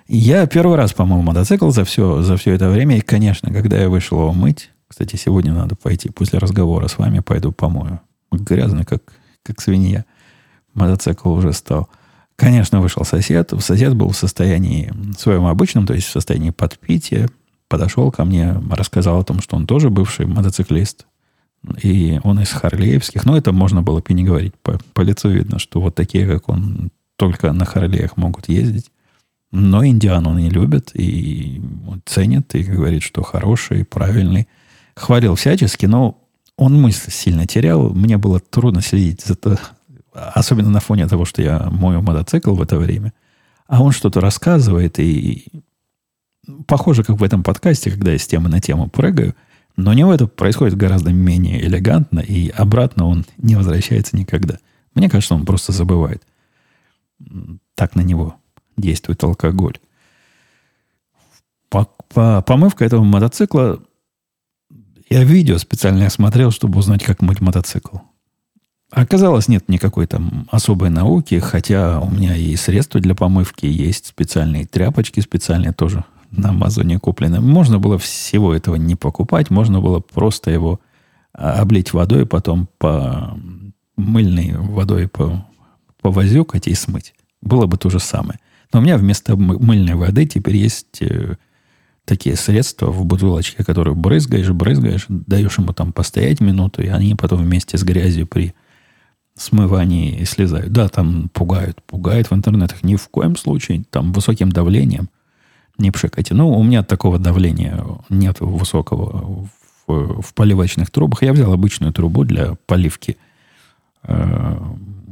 Я 0.09 0.49
первый 0.49 0.77
раз, 0.77 0.93
по-моему, 0.93 1.23
мотоцикл 1.23 1.71
за 1.71 1.85
все, 1.85 2.23
за 2.23 2.37
все 2.37 2.55
это 2.55 2.71
время. 2.71 2.99
И, 2.99 3.03
конечно, 3.03 3.53
когда 3.53 3.79
я 3.79 3.89
вышел 3.89 4.19
его 4.19 4.33
мыть, 4.33 4.73
кстати, 4.89 5.17
сегодня 5.17 5.53
надо 5.53 5.77
пойти 5.77 6.09
после 6.09 6.39
разговора 6.39 6.89
с 6.89 6.99
вами, 6.99 7.21
пойду 7.21 7.53
помою. 7.53 8.01
Грязный, 8.33 8.85
как, 8.85 9.03
как 9.43 9.61
свинья. 9.61 10.05
Мотоцикл 10.75 11.31
уже 11.31 11.53
стал. 11.53 11.89
Конечно, 12.37 12.81
вышел 12.81 13.05
сосед. 13.05 13.53
Сосед 13.61 13.95
был 13.95 14.11
в 14.11 14.17
состоянии 14.17 14.93
своем 15.19 15.47
обычном, 15.47 15.87
то 15.87 15.95
есть 15.95 16.07
в 16.07 16.13
состоянии 16.13 16.51
подпития. 16.51 17.29
Подошел 17.69 18.11
ко 18.11 18.25
мне, 18.25 18.55
рассказал 18.71 19.21
о 19.21 19.25
том, 19.25 19.41
что 19.41 19.57
он 19.57 19.67
тоже 19.67 19.91
бывший 19.91 20.27
мотоциклист. 20.27 21.07
И 21.83 22.19
он 22.23 22.41
из 22.41 22.51
Харлеевских. 22.51 23.27
Но 23.27 23.37
это 23.37 23.53
можно 23.53 23.83
было 23.83 24.01
бы 24.01 24.15
не 24.15 24.25
говорить. 24.25 24.55
По, 24.63 24.79
по 24.95 25.03
лицу 25.03 25.29
видно, 25.29 25.59
что 25.59 25.81
вот 25.81 25.95
такие, 25.97 26.27
как 26.27 26.49
он, 26.49 26.91
только 27.17 27.53
на 27.53 27.67
Харлеях 27.67 28.17
могут 28.17 28.49
ездить. 28.49 28.91
Но 29.51 29.85
Индиан 29.85 30.27
он 30.27 30.39
не 30.39 30.51
любит 30.51 30.93
и 30.95 31.61
ценит, 32.07 32.55
и 32.55 32.63
говорит, 32.63 33.03
что 33.03 33.23
хороший, 33.23 33.85
правильный 33.85 34.47
хвалил 34.99 35.35
всячески, 35.35 35.87
но 35.87 36.29
он 36.57 36.81
мысль 36.81 37.11
сильно 37.11 37.47
терял. 37.47 37.91
Мне 37.95 38.19
было 38.19 38.41
трудно 38.41 38.83
следить 38.83 39.23
за 39.23 39.37
то, 39.37 39.59
особенно 40.13 40.71
на 40.71 40.81
фоне 40.81 41.07
того, 41.07 41.25
что 41.25 41.41
я 41.41 41.69
мою 41.71 42.03
мотоцикл 42.03 42.55
в 42.55 42.63
это 42.63 42.77
время. 42.77 43.13
А 43.67 43.83
он 43.83 43.93
что-то 43.93 44.21
рассказывает, 44.21 44.99
и 44.99 45.47
похоже, 46.67 47.05
как 47.05 47.19
в 47.19 47.23
этом 47.23 47.43
подкасте, 47.43 47.91
когда 47.91 48.13
я 48.13 48.19
с 48.19 48.27
темы 48.27 48.49
на 48.49 48.61
тему 48.61 48.89
прыгаю, 48.89 49.35
но 49.77 49.93
у 49.93 49.95
него 49.95 50.13
это 50.13 50.27
происходит 50.27 50.77
гораздо 50.77 51.13
менее 51.13 51.65
элегантно, 51.65 52.21
и 52.21 52.49
обратно 52.49 53.07
он 53.07 53.25
не 53.37 53.55
возвращается 53.55 54.17
никогда. 54.17 54.59
Мне 54.95 55.09
кажется, 55.09 55.35
он 55.35 55.47
просто 55.47 55.73
забывает. 55.73 56.27
Так 57.77 57.95
на 57.95 58.01
него 58.01 58.37
действует 58.77 59.23
алкоголь. 59.23 59.79
По, 61.69 61.85
по, 62.09 62.43
помывка 62.43 62.85
этого 62.85 63.05
мотоцикла 63.05 63.81
я 65.09 65.25
видео 65.25 65.59
специально 65.59 66.09
смотрел, 66.11 66.51
чтобы 66.51 66.79
узнать, 66.79 67.05
как 67.05 67.23
мыть 67.23 67.41
мотоцикл. 67.41 67.99
Оказалось, 68.91 69.49
нет 69.49 69.69
никакой 69.69 70.07
там 70.07 70.49
особой 70.51 70.89
науки, 70.89 71.39
хотя 71.39 72.01
у 72.01 72.11
меня 72.11 72.37
и 72.37 72.57
средства 72.57 73.01
для 73.01 73.15
помывки 73.15 73.67
есть, 73.67 74.07
специальные 74.07 74.67
тряпочки 74.67 75.21
специальные 75.21 75.73
тоже 75.73 76.05
на 76.31 76.51
Амазоне 76.51 76.99
куплены. 76.99 77.41
Можно 77.41 77.79
было 77.79 77.99
всего 77.99 78.55
этого 78.55 78.77
не 78.77 78.95
покупать, 78.95 79.51
можно 79.51 79.81
было 79.81 80.01
просто 80.01 80.51
его 80.51 80.81
а, 81.35 81.61
облить 81.61 81.93
водой, 81.93 82.25
потом 82.25 82.69
по 82.79 83.39
мыльной 83.97 84.55
водой 84.57 85.09
по, 85.09 85.47
повозюкать 86.01 86.67
и 86.67 86.75
смыть. 86.75 87.15
Было 87.43 87.67
бы 87.67 87.77
то 87.77 87.91
же 87.91 87.99
самое. 87.99 88.39
Но 88.73 88.81
у 88.81 88.83
меня 88.83 88.97
вместо 88.97 89.37
мыльной 89.37 89.95
воды 89.95 90.27
теперь 90.27 90.57
есть 90.57 91.01
э, 91.01 91.37
такие 92.09 92.37
средства 92.37 92.91
в 92.91 93.05
бутылочке, 93.05 93.63
которые 93.63 93.95
брызгаешь, 93.95 94.51
брызгаешь, 94.51 95.05
даешь 95.09 95.59
ему 95.59 95.75
там 95.75 95.93
постоять 95.93 96.41
минуту, 96.41 96.83
и 96.83 96.89
они 96.89 97.15
потом 97.15 97.43
вместе 97.43 97.77
с 97.77 97.85
грязью 97.85 98.27
при 98.27 98.55
смывании 99.35 100.25
слезают. 100.25 100.73
Да, 100.73 100.89
там 100.89 101.29
пугают, 101.33 101.83
пугают 101.83 102.31
в 102.31 102.35
интернетах. 102.35 102.83
Ни 102.83 102.97
в 102.97 103.09
коем 103.09 103.37
случае. 103.37 103.85
Там 103.91 104.13
высоким 104.13 104.51
давлением 104.51 105.11
не 105.77 105.91
пшикайте. 105.91 106.35
Ну, 106.35 106.51
у 106.59 106.63
меня 106.63 106.83
такого 106.83 107.19
давления 107.19 107.85
нет 108.09 108.41
высокого 108.41 109.49
в, 109.87 110.23
в 110.23 110.35
поливочных 110.35 110.91
трубах. 110.91 111.23
Я 111.23 111.33
взял 111.33 111.53
обычную 111.53 111.93
трубу 111.93 112.25
для 112.25 112.55
поливки 112.67 113.19
э, 114.03 114.59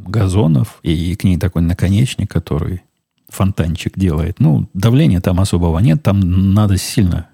газонов, 0.08 0.78
и 0.82 1.14
к 1.14 1.24
ней 1.24 1.38
такой 1.38 1.62
наконечник, 1.62 2.30
который 2.30 2.82
фонтанчик 3.28 3.98
делает. 3.98 4.40
Ну, 4.40 4.68
давления 4.74 5.20
там 5.20 5.40
особого 5.40 5.78
нет, 5.78 6.02
там 6.02 6.54
надо 6.54 6.76
сильно, 6.78 7.28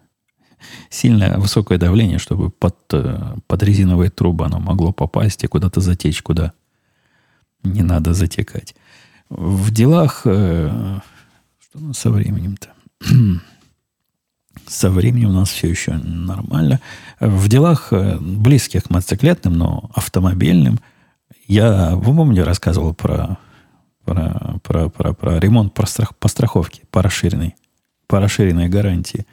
сильно 0.91 1.39
высокое 1.39 1.79
давление, 1.79 2.19
чтобы 2.19 2.51
под, 2.51 2.77
э, 2.93 3.35
под 3.47 3.63
резиновые 3.63 4.11
трубы 4.11 4.47
оно 4.47 4.59
могло 4.59 4.93
попасть 4.93 5.45
и 5.45 5.49
куда-то 5.49 5.81
затечь, 5.81 6.23
куда 6.23 6.53
не 7.63 7.83
надо 7.83 8.15
затекать. 8.15 8.75
В 9.29 9.71
делах... 9.71 10.23
Э, 10.25 11.01
что 11.61 11.79
у 11.79 11.83
нас 11.89 11.99
со 11.99 12.11
временем-то? 12.11 12.69
со 14.67 14.91
временем 14.91 15.31
у 15.31 15.33
нас 15.33 15.51
все 15.51 15.69
еще 15.69 15.93
нормально. 15.95 16.81
В 17.21 17.49
делах 17.49 17.93
э, 17.93 18.19
близких 18.19 18.85
к 18.85 18.91
мотоциклетным, 18.91 19.55
но 19.55 19.91
автомобильным, 19.95 20.81
я, 21.47 21.95
вы 21.97 22.15
помните, 22.15 22.43
рассказывал 22.45 22.95
про 22.95 23.39
про, 24.05 24.59
про, 24.62 24.88
про, 24.88 25.12
про 25.12 25.38
ремонт 25.38 25.75
по, 25.75 25.87
страх, 25.87 26.17
по 26.17 26.29
страховке, 26.29 26.83
по 26.91 27.03
расширенной, 27.03 27.55
по 28.07 28.21
расширенной 28.21 28.69
гарантии. 28.69 29.27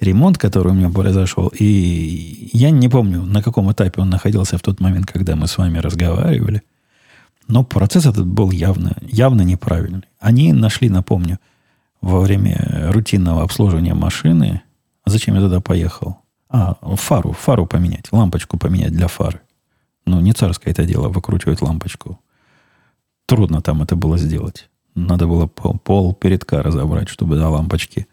Ремонт, 0.00 0.36
который 0.36 0.72
у 0.72 0.74
меня 0.74 0.90
произошел, 0.90 1.50
и 1.58 2.50
я 2.52 2.70
не 2.70 2.88
помню, 2.88 3.22
на 3.22 3.42
каком 3.42 3.72
этапе 3.72 4.02
он 4.02 4.10
находился 4.10 4.58
в 4.58 4.62
тот 4.62 4.80
момент, 4.80 5.06
когда 5.06 5.36
мы 5.36 5.46
с 5.46 5.56
вами 5.56 5.78
разговаривали, 5.78 6.62
но 7.48 7.64
процесс 7.64 8.04
этот 8.04 8.26
был 8.26 8.50
явно, 8.50 8.96
явно 9.00 9.42
неправильный. 9.42 10.04
Они 10.18 10.52
нашли, 10.52 10.90
напомню, 10.90 11.38
во 12.02 12.20
время 12.20 12.90
рутинного 12.92 13.42
обслуживания 13.42 13.94
машины, 13.94 14.62
зачем 15.06 15.34
я 15.34 15.40
туда 15.40 15.60
поехал? 15.60 16.18
А, 16.50 16.76
фару, 16.96 17.32
фару 17.32 17.66
поменять, 17.66 18.12
лампочку 18.12 18.58
поменять 18.58 18.92
для 18.92 19.08
фары. 19.08 19.40
Ну, 20.04 20.20
не 20.20 20.32
царское 20.32 20.70
это 20.70 20.84
дело, 20.84 21.08
выкручивать 21.08 21.62
лампочку 21.62 22.20
трудно 23.26 23.60
там 23.60 23.82
это 23.82 23.96
было 23.96 24.18
сделать. 24.18 24.68
Надо 24.94 25.26
было 25.26 25.46
пол, 25.46 25.78
пол 25.78 26.14
передка 26.14 26.62
разобрать, 26.62 27.08
чтобы 27.08 27.36
до 27.36 27.48
лампочки 27.48 28.06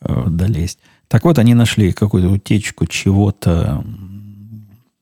э, 0.00 0.24
долезть. 0.28 0.78
Так 1.06 1.24
вот, 1.24 1.38
они 1.38 1.54
нашли 1.54 1.92
какую-то 1.92 2.30
утечку 2.30 2.86
чего-то, 2.86 3.84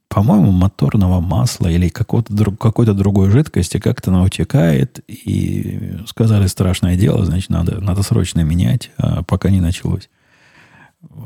по-моему, 0.08 0.52
моторного 0.52 1.20
масла 1.20 1.68
или 1.68 1.88
какой-то, 1.88 2.56
какой-то 2.56 2.94
другой 2.94 3.30
жидкости, 3.30 3.78
как-то 3.78 4.10
она 4.10 4.22
утекает, 4.22 5.00
и 5.06 5.98
сказали, 6.06 6.46
страшное 6.46 6.96
дело, 6.96 7.24
значит, 7.24 7.50
надо, 7.50 7.80
надо 7.80 8.02
срочно 8.02 8.40
менять, 8.40 8.90
а 8.96 9.22
пока 9.22 9.50
не 9.50 9.60
началось. 9.60 10.08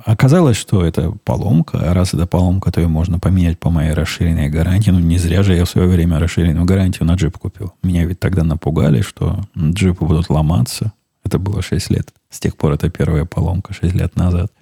Оказалось, 0.05 0.57
что 0.57 0.85
это 0.85 1.13
поломка. 1.25 1.91
А 1.91 1.95
раз 1.95 2.13
это 2.13 2.27
поломка, 2.27 2.71
то 2.71 2.81
ее 2.81 2.89
можно 2.89 3.19
поменять 3.19 3.59
по 3.59 3.71
моей 3.71 3.93
расширенной 3.93 4.49
гарантии. 4.49 4.91
Ну, 4.91 4.99
не 4.99 5.19
зря 5.19 5.43
же 5.43 5.55
я 5.55 5.65
в 5.65 5.71
свое 5.71 5.89
время 5.89 6.19
расширенную 6.19 6.67
гарантию 6.67 7.07
на 7.07 7.15
джип 7.15 7.39
купил. 7.39 7.73
Меня 7.83 8.05
ведь 8.05 8.21
тогда 8.21 8.45
напугали, 8.45 9.01
что 9.01 9.41
джипы 9.57 10.05
будут 10.05 10.29
ломаться. 10.29 10.93
Это 11.25 11.39
было 11.39 11.63
6 11.63 11.91
лет. 11.91 12.13
С 12.29 12.41
тех 12.41 12.57
пор 12.57 12.73
это 12.73 12.91
первая 12.91 13.25
поломка 13.25 13.73
6 13.73 13.95
лет 13.95 14.17
назад. 14.17 14.53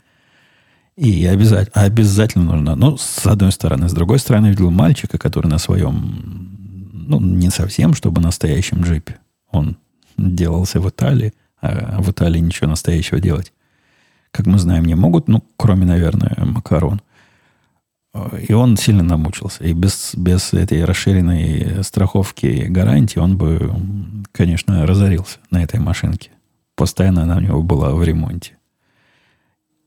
И 0.96 1.24
обязательно, 1.26 1.82
обязательно 1.82 2.44
нужно, 2.44 2.76
ну, 2.76 2.96
с 2.96 3.26
одной 3.26 3.52
стороны. 3.52 3.88
С 3.88 3.92
другой 3.92 4.18
стороны, 4.18 4.48
видел 4.48 4.70
мальчика, 4.70 5.18
который 5.18 5.48
на 5.48 5.58
своем 5.58 6.50
ну, 6.92 7.20
не 7.20 7.50
совсем, 7.50 7.94
чтобы 7.94 8.20
настоящем 8.20 8.82
джипе. 8.82 9.18
Он 9.50 9.76
делался 10.16 10.80
в 10.80 10.88
Италии, 10.88 11.32
а 11.60 12.00
в 12.00 12.10
Италии 12.10 12.38
ничего 12.38 12.68
настоящего 12.68 13.18
делать, 13.18 13.52
как 14.30 14.46
мы 14.46 14.58
знаем, 14.58 14.84
не 14.84 14.94
могут, 14.94 15.28
ну, 15.28 15.42
кроме, 15.56 15.86
наверное, 15.86 16.36
макарон. 16.38 17.00
И 18.48 18.52
он 18.52 18.76
сильно 18.76 19.02
намучился. 19.02 19.64
И 19.64 19.72
без, 19.72 20.14
без 20.16 20.52
этой 20.52 20.84
расширенной 20.84 21.84
страховки 21.84 22.46
и 22.46 22.66
гарантии 22.66 23.18
он 23.18 23.36
бы, 23.36 23.72
конечно, 24.32 24.86
разорился 24.86 25.38
на 25.50 25.62
этой 25.62 25.78
машинке. 25.78 26.30
Постоянно 26.74 27.22
она 27.22 27.36
у 27.36 27.40
него 27.40 27.62
была 27.62 27.92
в 27.94 28.02
ремонте. 28.02 28.56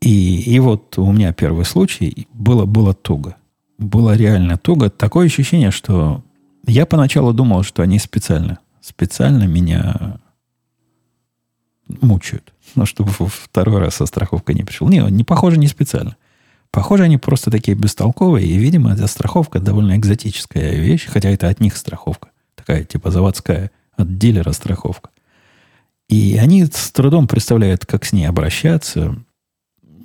И, 0.02 0.42
и 0.42 0.60
вот 0.60 0.98
у 0.98 1.12
меня 1.12 1.34
первый 1.34 1.66
случай 1.66 2.28
было, 2.34 2.66
было 2.66 2.94
туго. 2.94 3.36
Было 3.78 4.16
реально 4.16 4.58
туго. 4.58 4.90
Такое 4.90 5.26
ощущение, 5.26 5.72
что 5.72 6.24
я 6.66 6.86
поначалу 6.86 7.34
думал, 7.34 7.64
что 7.64 7.84
они 7.84 8.00
специально, 8.00 8.60
специально 8.82 9.44
меня 9.46 10.18
мучают. 12.02 12.54
Ну, 12.76 12.86
чтобы 12.86 13.12
второй 13.12 13.80
раз 13.80 13.96
со 13.96 14.06
страховкой 14.06 14.56
не 14.56 14.64
пришел. 14.64 14.88
Не, 14.88 15.00
не 15.10 15.24
похоже, 15.24 15.58
не 15.58 15.68
специально. 15.68 16.16
Похоже, 16.72 17.04
они 17.04 17.18
просто 17.18 17.52
такие 17.52 17.78
бестолковые, 17.78 18.48
и, 18.48 18.58
видимо, 18.58 18.94
эта 18.94 19.06
страховка 19.06 19.60
довольно 19.60 19.96
экзотическая 19.96 20.74
вещь, 20.76 21.06
хотя 21.08 21.30
это 21.30 21.48
от 21.48 21.60
них 21.60 21.78
страховка. 21.78 22.30
Такая, 22.56 22.84
типа, 22.84 23.12
заводская, 23.12 23.70
от 23.96 24.18
дилера 24.18 24.52
страховка. 24.54 25.12
И 26.10 26.38
они 26.42 26.66
с 26.66 26.92
трудом 26.92 27.28
представляют, 27.28 27.86
как 27.86 28.06
с 28.06 28.14
ней 28.14 28.26
обращаться. 28.26 29.16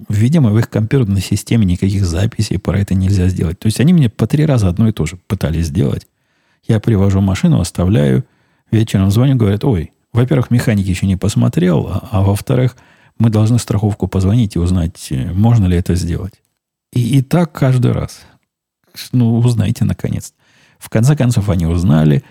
Видимо, 0.09 0.51
в 0.51 0.59
их 0.59 0.68
компьютерной 0.68 1.22
системе 1.22 1.64
никаких 1.64 2.05
записей 2.05 2.59
про 2.59 2.78
это 2.78 2.95
нельзя 2.95 3.28
сделать. 3.28 3.59
То 3.59 3.66
есть 3.66 3.80
они 3.80 3.93
мне 3.93 4.09
по 4.09 4.26
три 4.26 4.45
раза 4.45 4.68
одно 4.68 4.89
и 4.89 4.93
то 4.93 5.07
же 5.07 5.18
пытались 5.26 5.66
сделать. 5.66 6.07
Я 6.66 6.80
привожу 6.80 7.20
машину, 7.20 7.61
оставляю, 7.61 8.24
вечером 8.70 9.11
звоню, 9.11 9.36
говорят, 9.36 9.64
ой, 9.64 9.93
во-первых, 10.18 10.50
механик 10.50 10.86
еще 10.86 11.06
не 11.06 11.16
посмотрел, 11.16 11.86
а, 11.86 12.08
а 12.10 12.22
во-вторых, 12.22 12.76
мы 13.18 13.30
должны 13.30 13.58
страховку 13.58 14.08
позвонить 14.08 14.56
и 14.56 14.58
узнать, 14.58 15.12
можно 15.32 15.66
ли 15.66 15.76
это 15.76 15.94
сделать. 15.94 16.34
И, 16.92 17.18
и 17.18 17.22
так 17.22 17.52
каждый 17.52 17.92
раз. 17.92 18.20
Ну, 19.12 19.38
узнайте 19.38 19.84
наконец. 19.84 20.34
В 20.78 20.88
конце 20.90 21.16
концов, 21.16 21.48
они 21.48 21.66
узнали, 21.66 22.24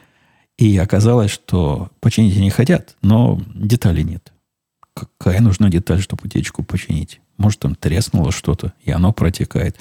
и 0.57 0.77
оказалось, 0.77 1.31
что 1.31 1.89
починить 2.01 2.35
они 2.37 2.49
хотят, 2.49 2.97
но 3.01 3.41
деталей 3.53 4.03
нет. 4.03 4.33
Какая 4.93 5.39
нужна 5.39 5.69
деталь, 5.69 6.01
чтобы 6.01 6.23
утечку 6.25 6.63
починить? 6.63 7.21
Может, 7.37 7.59
там 7.59 7.75
треснуло 7.75 8.31
что-то, 8.31 8.73
и 8.83 8.91
оно 8.91 9.13
протекает. 9.13 9.77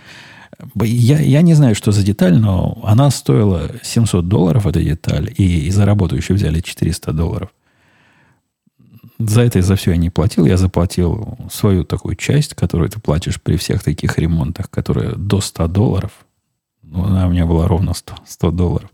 Я, 0.77 1.19
я 1.19 1.43
не 1.43 1.55
знаю, 1.55 1.75
что 1.75 1.91
за 1.91 2.05
деталь, 2.05 2.39
но 2.39 2.81
она 2.85 3.11
стоила 3.11 3.71
700 3.83 4.29
долларов, 4.29 4.67
эта 4.67 4.83
деталь, 4.83 5.33
и, 5.37 5.67
и 5.67 5.71
за 5.71 5.87
работу 5.87 6.15
еще 6.15 6.35
взяли 6.35 6.61
400 6.61 7.13
долларов. 7.13 7.51
За 9.19 9.43
это 9.43 9.61
и 9.61 9.63
за 9.63 9.77
все 9.77 9.93
я 9.93 9.97
не 9.97 10.11
платил. 10.11 10.45
Я 10.47 10.57
заплатил 10.57 11.39
свою 11.51 11.85
такую 11.85 12.17
часть, 12.17 12.55
которую 12.55 12.91
ты 12.91 13.01
платишь 13.01 13.41
при 13.41 13.57
всех 13.57 13.83
таких 13.83 14.19
ремонтах, 14.19 14.71
которая 14.71 15.15
до 15.15 15.41
100 15.41 15.69
долларов. 15.69 16.13
Ну, 16.83 17.05
она 17.05 17.27
у 17.27 17.31
меня 17.31 17.47
была 17.47 17.67
ровно 17.67 17.95
100, 17.95 18.15
100 18.27 18.51
долларов. 18.51 18.91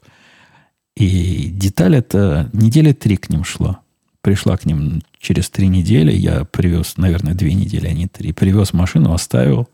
И 0.96 1.48
деталь 1.48 1.96
это 1.96 2.50
недели 2.52 2.92
три 2.92 3.16
к 3.16 3.30
ним 3.30 3.44
шла. 3.44 3.80
Пришла 4.20 4.56
к 4.56 4.66
ним 4.66 5.02
через 5.18 5.50
три 5.50 5.66
недели. 5.66 6.12
Я 6.12 6.44
привез, 6.44 6.96
наверное, 6.96 7.34
две 7.34 7.54
недели, 7.54 7.88
а 7.88 7.92
не 7.92 8.06
три. 8.06 8.32
Привез 8.32 8.72
машину, 8.72 9.12
оставил. 9.12 9.68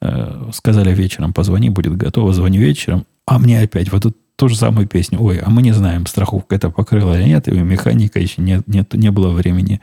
Э, 0.00 0.50
сказали 0.54 0.94
вечером, 0.94 1.34
позвони, 1.34 1.68
будет 1.68 1.96
готово. 1.96 2.32
Звоню 2.32 2.60
вечером. 2.60 3.04
А 3.26 3.38
мне 3.38 3.60
опять 3.60 3.92
вот 3.92 4.06
эту 4.06 4.16
ту 4.38 4.48
же 4.48 4.56
самую 4.56 4.86
песню. 4.86 5.20
Ой, 5.20 5.38
а 5.38 5.50
мы 5.50 5.62
не 5.62 5.72
знаем, 5.72 6.06
страховка 6.06 6.54
это 6.54 6.70
покрыла 6.70 7.18
или 7.18 7.28
нет, 7.28 7.48
и 7.48 7.50
механика 7.50 8.20
еще 8.20 8.40
нет, 8.40 8.68
нет, 8.68 8.94
не 8.94 9.10
было 9.10 9.30
времени. 9.30 9.80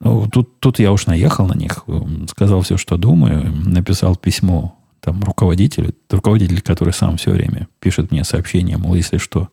Ну, 0.00 0.26
тут, 0.28 0.58
тут 0.60 0.78
я 0.78 0.92
уж 0.92 1.04
наехал 1.04 1.46
на 1.46 1.54
них, 1.54 1.84
сказал 2.30 2.62
все, 2.62 2.78
что 2.78 2.96
думаю, 2.96 3.52
написал 3.54 4.16
письмо 4.16 4.78
там 5.00 5.22
руководителю, 5.22 5.94
руководитель, 6.10 6.62
который 6.62 6.94
сам 6.94 7.18
все 7.18 7.32
время 7.32 7.68
пишет 7.78 8.10
мне 8.10 8.24
сообщение, 8.24 8.78
мол, 8.78 8.94
если 8.94 9.18
что, 9.18 9.50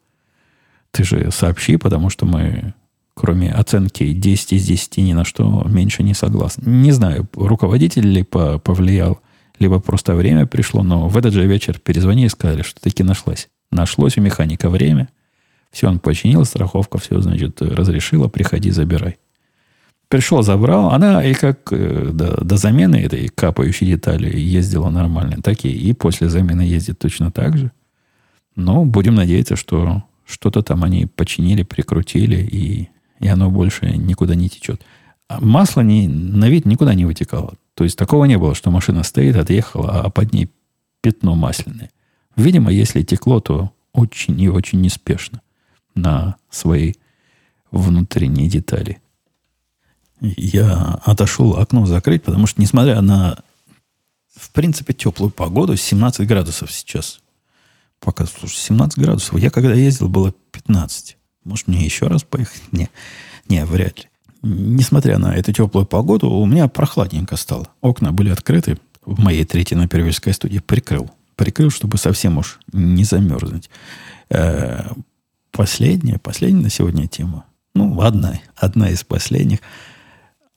ты 0.91 1.03
же 1.03 1.29
сообщи, 1.29 1.75
потому 1.75 2.09
что 2.09 2.25
мы, 2.25 2.73
кроме 3.15 3.51
оценки 3.51 4.13
10 4.13 4.53
из 4.53 4.65
10, 4.65 4.97
ни 4.97 5.11
на 5.11 5.25
что 5.25 5.65
меньше 5.67 6.01
не 6.01 6.13
согласны. 6.13 6.63
Не 6.65 6.93
знаю, 6.93 7.27
руководитель 7.35 8.07
ли 8.07 8.23
повлиял, 8.23 9.19
либо 9.59 9.81
просто 9.81 10.15
время 10.15 10.45
пришло, 10.45 10.81
но 10.81 11.09
в 11.09 11.17
этот 11.17 11.33
же 11.33 11.45
вечер 11.45 11.77
перезвонили 11.77 12.27
и 12.27 12.29
сказали, 12.29 12.61
что 12.61 12.79
таки 12.79 13.03
нашлась 13.03 13.49
Нашлось 13.73 14.17
у 14.17 14.21
механика 14.21 14.69
время. 14.69 15.09
Все 15.71 15.87
он 15.87 15.99
починил, 15.99 16.45
страховка 16.45 16.99
все, 16.99 17.19
значит, 17.19 17.61
разрешила, 17.61 18.27
приходи, 18.27 18.69
забирай. 18.69 19.17
Пришел, 20.07 20.43
забрал. 20.43 20.91
Она 20.91 21.23
и 21.23 21.33
как 21.33 21.73
э, 21.73 22.11
до, 22.13 22.43
до 22.43 22.57
замены 22.57 22.97
этой 22.97 23.29
капающей 23.29 23.87
детали 23.87 24.37
ездила 24.37 24.91
нормально, 24.91 25.41
так 25.41 25.65
и, 25.65 25.69
и 25.69 25.93
после 25.93 26.29
замены 26.29 26.61
ездит 26.61 26.99
точно 26.99 27.31
так 27.31 27.57
же. 27.57 27.71
Но 28.55 28.85
будем 28.85 29.15
надеяться, 29.15 29.55
что 29.55 30.03
что-то 30.23 30.61
там 30.61 30.83
они 30.83 31.07
починили, 31.07 31.63
прикрутили, 31.63 32.35
и, 32.35 32.89
и 33.19 33.27
оно 33.27 33.49
больше 33.49 33.87
никуда 33.97 34.35
не 34.35 34.49
течет. 34.49 34.83
А 35.27 35.41
масло 35.41 35.81
не, 35.81 36.07
на 36.07 36.47
вид 36.47 36.65
никуда 36.65 36.93
не 36.93 37.05
вытекало. 37.05 37.55
То 37.73 37.83
есть 37.83 37.97
такого 37.97 38.25
не 38.25 38.37
было, 38.37 38.53
что 38.53 38.69
машина 38.69 39.01
стоит, 39.01 39.35
отъехала, 39.35 40.01
а 40.03 40.09
под 40.11 40.31
ней 40.31 40.51
пятно 41.01 41.33
масляное. 41.33 41.89
Видимо, 42.35 42.71
если 42.71 43.03
текло, 43.03 43.39
то 43.39 43.71
очень 43.91 44.39
и 44.41 44.49
очень 44.49 44.81
неспешно 44.81 45.41
на 45.95 46.35
свои 46.49 46.93
внутренние 47.71 48.49
детали. 48.49 48.99
Я 50.21 50.99
отошел 51.03 51.57
окно 51.57 51.85
закрыть, 51.85 52.23
потому 52.23 52.47
что, 52.47 52.61
несмотря 52.61 53.01
на, 53.01 53.37
в 54.35 54.51
принципе, 54.51 54.93
теплую 54.93 55.31
погоду, 55.31 55.75
17 55.75 56.27
градусов 56.27 56.71
сейчас. 56.71 57.19
Пока, 57.99 58.25
слушай, 58.25 58.57
17 58.57 58.99
градусов. 58.99 59.39
Я 59.39 59.49
когда 59.49 59.73
ездил, 59.73 60.09
было 60.09 60.33
15. 60.51 61.17
Может, 61.43 61.67
мне 61.67 61.83
еще 61.83 62.07
раз 62.07 62.23
поехать? 62.23 62.61
Не, 62.71 62.89
не, 63.47 63.65
вряд 63.65 63.99
ли. 63.99 64.05
Несмотря 64.41 65.17
на 65.19 65.35
эту 65.35 65.53
теплую 65.53 65.85
погоду, 65.85 66.29
у 66.29 66.45
меня 66.45 66.67
прохладненько 66.67 67.37
стало. 67.37 67.67
Окна 67.81 68.11
были 68.11 68.29
открыты. 68.29 68.77
В 69.05 69.19
моей 69.19 69.45
третьей 69.45 69.77
напервельской 69.77 70.33
студии 70.33 70.59
прикрыл 70.59 71.11
прикрыл, 71.35 71.69
чтобы 71.69 71.97
совсем 71.97 72.37
уж 72.37 72.59
не 72.71 73.03
замерзнуть. 73.03 73.69
Э, 74.29 74.91
последняя, 75.51 76.19
последняя 76.19 76.63
на 76.63 76.69
сегодня 76.69 77.07
тема. 77.07 77.45
Ну, 77.75 78.01
одна, 78.01 78.39
одна 78.55 78.89
из 78.89 79.03
последних. 79.03 79.59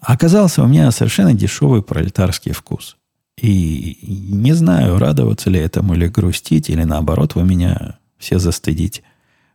Оказался 0.01 0.63
у 0.63 0.67
меня 0.67 0.91
совершенно 0.91 1.35
дешевый 1.35 1.83
пролетарский 1.83 2.53
вкус. 2.53 2.97
И 3.37 3.99
не 4.31 4.53
знаю, 4.53 4.99
радоваться 4.99 5.51
ли 5.51 5.61
этому, 5.61 5.95
или 5.95 6.07
грустить, 6.07 6.71
или 6.71 6.85
наоборот, 6.85 7.35
вы 7.35 7.45
меня 7.45 7.99
все 8.19 8.39
застыдите. 8.39 9.03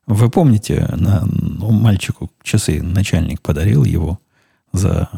Вы 0.05 0.29
помните, 0.29 0.87
на, 0.95 1.23
ну, 1.25 1.71
мальчику 1.71 2.31
часы 2.43 2.81
начальник 2.81 3.41
подарил 3.41 3.83
его 3.83 4.19
за 4.73 5.09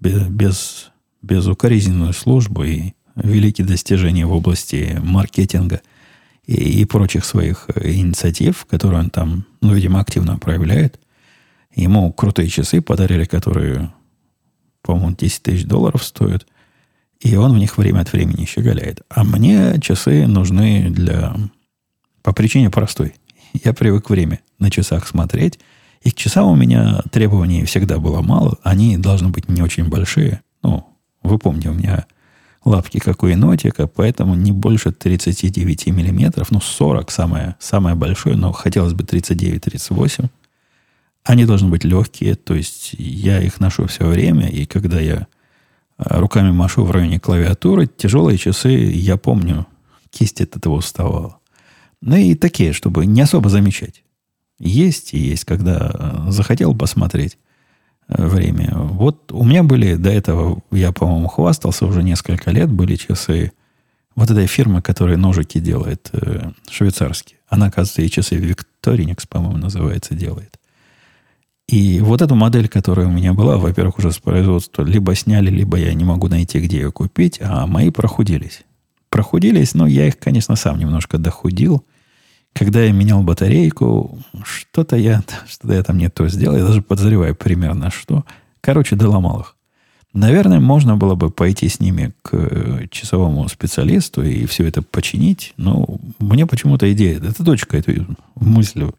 без, 0.00 0.90
безукоризненную 1.22 2.12
службу 2.12 2.64
и 2.64 2.92
великие 3.16 3.66
достижения 3.66 4.26
в 4.26 4.32
области 4.32 5.00
маркетинга 5.02 5.80
и, 6.44 6.80
и 6.80 6.84
прочих 6.84 7.24
своих 7.24 7.66
э, 7.74 7.92
инициатив, 7.92 8.66
которые 8.66 9.00
он 9.00 9.10
там, 9.10 9.46
ну, 9.60 9.74
видимо, 9.74 10.00
активно 10.00 10.38
проявляет. 10.38 11.00
Ему 11.74 12.12
крутые 12.12 12.48
часы 12.48 12.80
подарили, 12.80 13.24
которые, 13.24 13.92
по-моему, 14.82 15.16
10 15.16 15.42
тысяч 15.42 15.64
долларов 15.64 16.04
стоят. 16.04 16.46
И 17.20 17.34
он 17.36 17.54
в 17.54 17.58
них 17.58 17.78
время 17.78 18.00
от 18.00 18.12
времени 18.12 18.44
щеголяет. 18.44 19.00
А 19.08 19.24
мне 19.24 19.78
часы 19.80 20.26
нужны 20.26 20.90
для... 20.90 21.34
По 22.22 22.32
причине 22.32 22.70
простой. 22.70 23.14
Я 23.64 23.72
привык 23.72 24.10
время 24.10 24.40
на 24.58 24.70
часах 24.70 25.06
смотреть. 25.06 25.58
И 26.02 26.10
к 26.10 26.14
часам 26.14 26.48
у 26.48 26.56
меня 26.56 27.02
требований 27.10 27.64
всегда 27.64 27.98
было 27.98 28.20
мало. 28.20 28.58
Они 28.62 28.96
должны 28.96 29.28
быть 29.28 29.48
не 29.48 29.62
очень 29.62 29.88
большие. 29.88 30.42
Ну, 30.62 30.86
вы 31.22 31.38
помните, 31.38 31.70
у 31.70 31.74
меня 31.74 32.06
лапки, 32.66 32.98
как 32.98 33.22
у 33.22 33.28
енотика, 33.28 33.86
поэтому 33.86 34.34
не 34.34 34.52
больше 34.52 34.92
39 34.92 35.86
миллиметров, 35.86 36.50
ну 36.50 36.60
40 36.60 37.10
самое, 37.10 37.56
самое 37.60 37.94
большое, 37.94 38.36
но 38.36 38.52
хотелось 38.52 38.92
бы 38.92 39.04
39-38. 39.04 40.28
Они 41.24 41.44
должны 41.44 41.68
быть 41.68 41.84
легкие, 41.84 42.34
то 42.34 42.54
есть 42.54 42.94
я 42.98 43.40
их 43.40 43.60
ношу 43.60 43.86
все 43.86 44.06
время, 44.06 44.48
и 44.48 44.66
когда 44.66 45.00
я 45.00 45.26
а, 45.96 46.20
руками 46.20 46.50
машу 46.50 46.84
в 46.84 46.90
районе 46.90 47.20
клавиатуры, 47.20 47.86
тяжелые 47.86 48.36
часы, 48.36 48.70
я 48.70 49.16
помню, 49.16 49.66
кисть 50.10 50.40
от 50.40 50.56
этого 50.56 50.74
уставала. 50.74 51.38
Ну 52.00 52.16
и 52.16 52.34
такие, 52.34 52.72
чтобы 52.72 53.06
не 53.06 53.20
особо 53.20 53.48
замечать. 53.48 54.04
Есть 54.58 55.14
и 55.14 55.18
есть, 55.18 55.44
когда 55.44 55.90
а, 55.92 56.26
захотел 56.30 56.74
посмотреть 56.74 57.38
время. 58.08 58.72
Вот 58.74 59.32
у 59.32 59.44
меня 59.44 59.62
были 59.62 59.94
до 59.94 60.10
этого, 60.10 60.62
я, 60.70 60.92
по-моему, 60.92 61.28
хвастался 61.28 61.86
уже 61.86 62.02
несколько 62.02 62.50
лет, 62.50 62.70
были 62.70 62.96
часы 62.96 63.52
вот 64.14 64.30
этой 64.30 64.46
фирмы, 64.46 64.80
которая 64.80 65.16
ножики 65.16 65.58
делает, 65.58 66.08
э, 66.12 66.50
швейцарские. 66.70 67.38
Она, 67.48 67.66
оказывается, 67.66 68.02
и 68.02 68.10
часы 68.10 68.36
Victorinox, 68.36 69.24
по-моему, 69.28 69.58
называется, 69.58 70.14
делает. 70.14 70.58
И 71.68 72.00
вот 72.00 72.22
эту 72.22 72.34
модель, 72.36 72.68
которая 72.68 73.08
у 73.08 73.10
меня 73.10 73.34
была, 73.34 73.56
во-первых, 73.56 73.98
уже 73.98 74.12
с 74.12 74.18
производства 74.18 74.82
либо 74.82 75.14
сняли, 75.14 75.50
либо 75.50 75.76
я 75.76 75.92
не 75.94 76.04
могу 76.04 76.28
найти, 76.28 76.60
где 76.60 76.78
ее 76.78 76.92
купить, 76.92 77.40
а 77.42 77.66
мои 77.66 77.90
прохудились. 77.90 78.62
Прохудились, 79.10 79.74
но 79.74 79.86
я 79.86 80.06
их, 80.06 80.18
конечно, 80.18 80.54
сам 80.56 80.78
немножко 80.78 81.18
дохудил. 81.18 81.84
Когда 82.56 82.82
я 82.82 82.90
менял 82.90 83.22
батарейку, 83.22 84.18
что-то 84.42 84.96
я, 84.96 85.22
что-то 85.46 85.74
я 85.74 85.82
там 85.82 85.98
не 85.98 86.08
то 86.08 86.26
сделал. 86.28 86.56
Я 86.56 86.64
даже 86.64 86.80
подозреваю 86.80 87.34
примерно 87.34 87.90
что. 87.90 88.24
Короче, 88.62 88.96
доломал 88.96 89.40
их. 89.40 89.56
Наверное, 90.14 90.58
можно 90.58 90.96
было 90.96 91.14
бы 91.14 91.30
пойти 91.30 91.68
с 91.68 91.80
ними 91.80 92.14
к 92.22 92.30
э, 92.32 92.86
часовому 92.90 93.46
специалисту 93.48 94.22
и 94.22 94.46
все 94.46 94.66
это 94.66 94.80
починить. 94.80 95.52
Но 95.58 95.98
мне 96.18 96.46
почему-то 96.46 96.90
идея, 96.94 97.18
эта 97.18 97.42
дочка 97.42 97.76
эту 97.76 98.06
мысль 98.36 98.90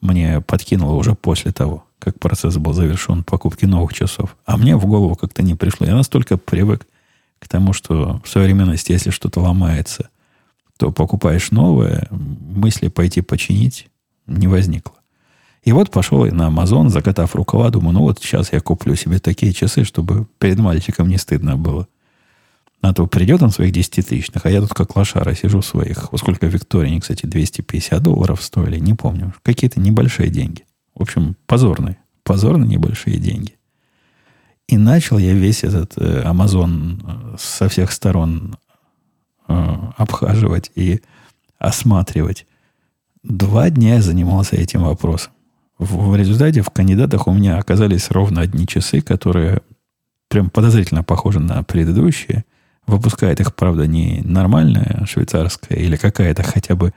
мне 0.00 0.40
подкинула 0.40 0.94
уже 0.94 1.16
после 1.16 1.50
того, 1.50 1.84
как 1.98 2.20
процесс 2.20 2.58
был 2.58 2.74
завершен 2.74 3.24
покупки 3.24 3.64
новых 3.64 3.92
часов. 3.92 4.36
А 4.46 4.56
мне 4.56 4.76
в 4.76 4.86
голову 4.86 5.16
как-то 5.16 5.42
не 5.42 5.56
пришло. 5.56 5.84
Я 5.84 5.96
настолько 5.96 6.36
привык 6.36 6.86
к 7.40 7.48
тому, 7.48 7.72
что 7.72 8.20
в 8.24 8.28
современности, 8.28 8.92
если 8.92 9.10
что-то 9.10 9.40
ломается, 9.40 10.10
то 10.80 10.90
покупаешь 10.90 11.50
новое, 11.50 12.08
мысли 12.10 12.88
пойти 12.88 13.20
починить 13.20 13.88
не 14.26 14.48
возникло. 14.48 14.94
И 15.62 15.72
вот 15.72 15.90
пошел 15.90 16.24
на 16.24 16.46
Амазон, 16.46 16.88
закатав 16.88 17.36
рукава, 17.36 17.68
думаю, 17.68 17.92
ну 17.92 18.00
вот 18.00 18.18
сейчас 18.18 18.50
я 18.50 18.60
куплю 18.60 18.96
себе 18.96 19.18
такие 19.18 19.52
часы, 19.52 19.84
чтобы 19.84 20.26
перед 20.38 20.58
мальчиком 20.58 21.10
не 21.10 21.18
стыдно 21.18 21.58
было. 21.58 21.86
А 22.80 22.94
то 22.94 23.06
придет 23.06 23.42
он 23.42 23.50
своих 23.50 23.72
10 23.72 24.08
тысячных, 24.08 24.46
а 24.46 24.50
я 24.50 24.62
тут 24.62 24.72
как 24.72 24.96
лошара 24.96 25.34
сижу 25.34 25.60
своих. 25.60 26.10
Во 26.12 26.16
сколько 26.16 26.46
Виктории, 26.46 26.98
кстати, 26.98 27.26
250 27.26 28.02
долларов 28.02 28.42
стоили, 28.42 28.78
не 28.78 28.94
помню. 28.94 29.34
Какие-то 29.42 29.80
небольшие 29.80 30.30
деньги. 30.30 30.64
В 30.94 31.02
общем, 31.02 31.36
позорные. 31.46 31.98
Позорные 32.22 32.70
небольшие 32.70 33.18
деньги. 33.18 33.58
И 34.66 34.78
начал 34.78 35.18
я 35.18 35.34
весь 35.34 35.62
этот 35.62 35.92
э, 35.98 36.22
Амазон 36.22 37.02
э, 37.04 37.36
со 37.38 37.68
всех 37.68 37.92
сторон 37.92 38.54
э, 38.54 38.59
обхаживать 39.96 40.70
и 40.74 41.00
осматривать. 41.58 42.46
Два 43.22 43.70
дня 43.70 43.96
я 43.96 44.02
занимался 44.02 44.56
этим 44.56 44.82
вопросом. 44.82 45.32
В, 45.78 46.10
в 46.10 46.16
результате 46.16 46.62
в 46.62 46.70
кандидатах 46.70 47.26
у 47.26 47.32
меня 47.32 47.58
оказались 47.58 48.10
ровно 48.10 48.40
одни 48.40 48.66
часы, 48.66 49.00
которые 49.00 49.62
прям 50.28 50.50
подозрительно 50.50 51.02
похожи 51.02 51.40
на 51.40 51.62
предыдущие– 51.62 52.44
Выпускает 52.90 53.40
их, 53.40 53.54
правда, 53.54 53.86
не 53.86 54.20
нормальная 54.24 55.04
швейцарская 55.06 55.78
или 55.78 55.94
какая-то 55.94 56.42
хотя 56.42 56.74
бы 56.74 56.92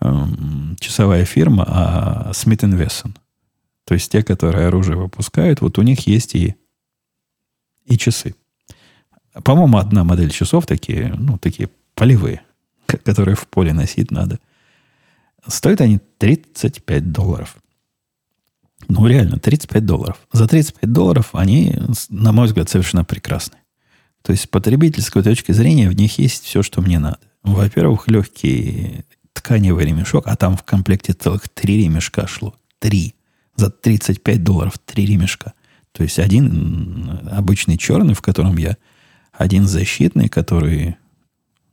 эм, 0.00 0.76
часовая 0.78 1.24
фирма, 1.24 1.64
а 1.66 2.30
Smith 2.32 2.60
Wesson. 2.60 3.16
То 3.86 3.94
есть 3.94 4.12
те, 4.12 4.22
которые 4.22 4.66
оружие 4.66 4.98
выпускают, 4.98 5.62
вот 5.62 5.78
у 5.78 5.82
них 5.82 6.06
есть 6.06 6.34
и, 6.34 6.56
и 7.86 7.96
часы. 7.96 8.34
По-моему, 9.44 9.78
одна 9.78 10.04
модель 10.04 10.30
часов 10.30 10.66
такие, 10.66 11.14
ну, 11.16 11.38
такие 11.38 11.70
полевые, 11.94 12.42
которые 13.04 13.36
в 13.36 13.46
поле 13.46 13.72
носить 13.72 14.10
надо. 14.10 14.38
Стоят 15.46 15.80
они 15.80 16.00
35 16.18 17.12
долларов. 17.12 17.56
Ну, 18.88 19.06
реально, 19.06 19.38
35 19.38 19.84
долларов. 19.84 20.18
За 20.32 20.46
35 20.46 20.92
долларов 20.92 21.30
они, 21.32 21.74
на 22.08 22.32
мой 22.32 22.46
взгляд, 22.46 22.68
совершенно 22.68 23.04
прекрасны. 23.04 23.58
То 24.22 24.32
есть 24.32 24.44
с 24.44 24.46
потребительской 24.46 25.22
точки 25.22 25.52
зрения 25.52 25.88
в 25.88 25.94
них 25.94 26.18
есть 26.18 26.44
все, 26.44 26.62
что 26.62 26.82
мне 26.82 26.98
надо. 26.98 27.18
Во-первых, 27.42 28.08
легкий 28.08 29.04
тканевый 29.32 29.86
ремешок, 29.86 30.26
а 30.26 30.34
там 30.34 30.56
в 30.56 30.64
комплекте 30.64 31.12
целых 31.12 31.48
три 31.48 31.84
ремешка 31.84 32.26
шло. 32.26 32.54
Три. 32.80 33.14
За 33.54 33.70
35 33.70 34.42
долларов 34.42 34.78
три 34.84 35.06
ремешка. 35.06 35.52
То 35.92 36.02
есть 36.02 36.18
один 36.18 37.20
обычный 37.30 37.78
черный, 37.78 38.14
в 38.14 38.20
котором 38.20 38.56
я, 38.56 38.76
один 39.38 39.66
защитный, 39.66 40.28
который, 40.28 40.96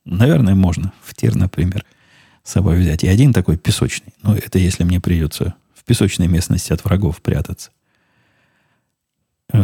наверное, 0.06 0.56
можно 0.56 0.94
в 1.02 1.16
тир, 1.16 1.36
например, 1.36 1.86
с 2.44 2.52
собой 2.52 2.80
взять. 2.80 3.04
И 3.04 3.08
один 3.08 3.34
такой 3.34 3.58
песочный. 3.58 4.14
Ну, 4.22 4.36
это 4.36 4.60
если 4.60 4.84
мне 4.84 5.00
придется 5.00 5.56
в 5.74 5.84
песочной 5.84 6.28
местности 6.28 6.74
от 6.74 6.84
врагов 6.84 7.22
прятаться. 7.22 7.72
Э, 9.52 9.62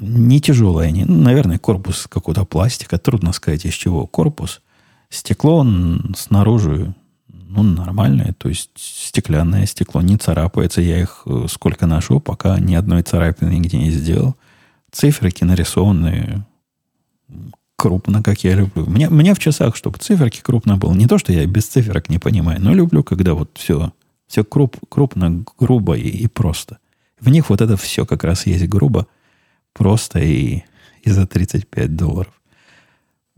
не 0.00 0.40
тяжелые 0.40 0.88
они. 0.88 1.04
Ну, 1.04 1.20
наверное, 1.20 1.58
корпус 1.58 2.06
какого-то 2.08 2.44
пластика. 2.44 2.98
Трудно 2.98 3.32
сказать, 3.32 3.64
из 3.64 3.74
чего 3.74 4.06
корпус. 4.06 4.62
Стекло 5.08 5.58
он 5.58 6.14
снаружи 6.16 6.94
ну, 7.48 7.62
нормальное, 7.62 8.34
то 8.36 8.48
есть 8.48 8.70
стеклянное 8.74 9.66
стекло, 9.66 10.02
не 10.02 10.16
царапается. 10.16 10.80
Я 10.80 11.00
их 11.00 11.22
э, 11.26 11.46
сколько 11.48 11.86
ношу, 11.86 12.20
пока 12.20 12.58
ни 12.58 12.74
одной 12.74 13.02
царапины 13.02 13.50
нигде 13.50 13.78
не 13.78 13.90
сделал. 13.90 14.36
Циферки 14.90 15.44
нарисованные 15.44 16.44
крупно, 17.76 18.22
как 18.22 18.42
я 18.44 18.54
люблю. 18.54 18.86
Мне, 18.86 19.08
мне 19.08 19.34
в 19.34 19.38
часах, 19.38 19.76
чтобы 19.76 19.98
циферки 19.98 20.40
крупно 20.40 20.76
было. 20.76 20.92
Не 20.94 21.06
то, 21.06 21.18
что 21.18 21.32
я 21.32 21.46
без 21.46 21.66
циферок 21.66 22.08
не 22.08 22.18
понимаю, 22.18 22.60
но 22.60 22.74
люблю, 22.74 23.04
когда 23.04 23.34
вот 23.34 23.50
все, 23.54 23.92
все 24.26 24.44
круп, 24.44 24.76
крупно, 24.88 25.44
грубо 25.58 25.96
и, 25.96 26.08
и 26.08 26.26
просто. 26.26 26.78
В 27.20 27.28
них 27.28 27.50
вот 27.50 27.60
это 27.60 27.76
все 27.76 28.04
как 28.04 28.24
раз 28.24 28.46
есть 28.46 28.66
грубо, 28.66 29.06
просто 29.72 30.18
и, 30.18 30.62
и 31.02 31.10
за 31.10 31.26
35 31.26 31.96
долларов. 31.96 32.32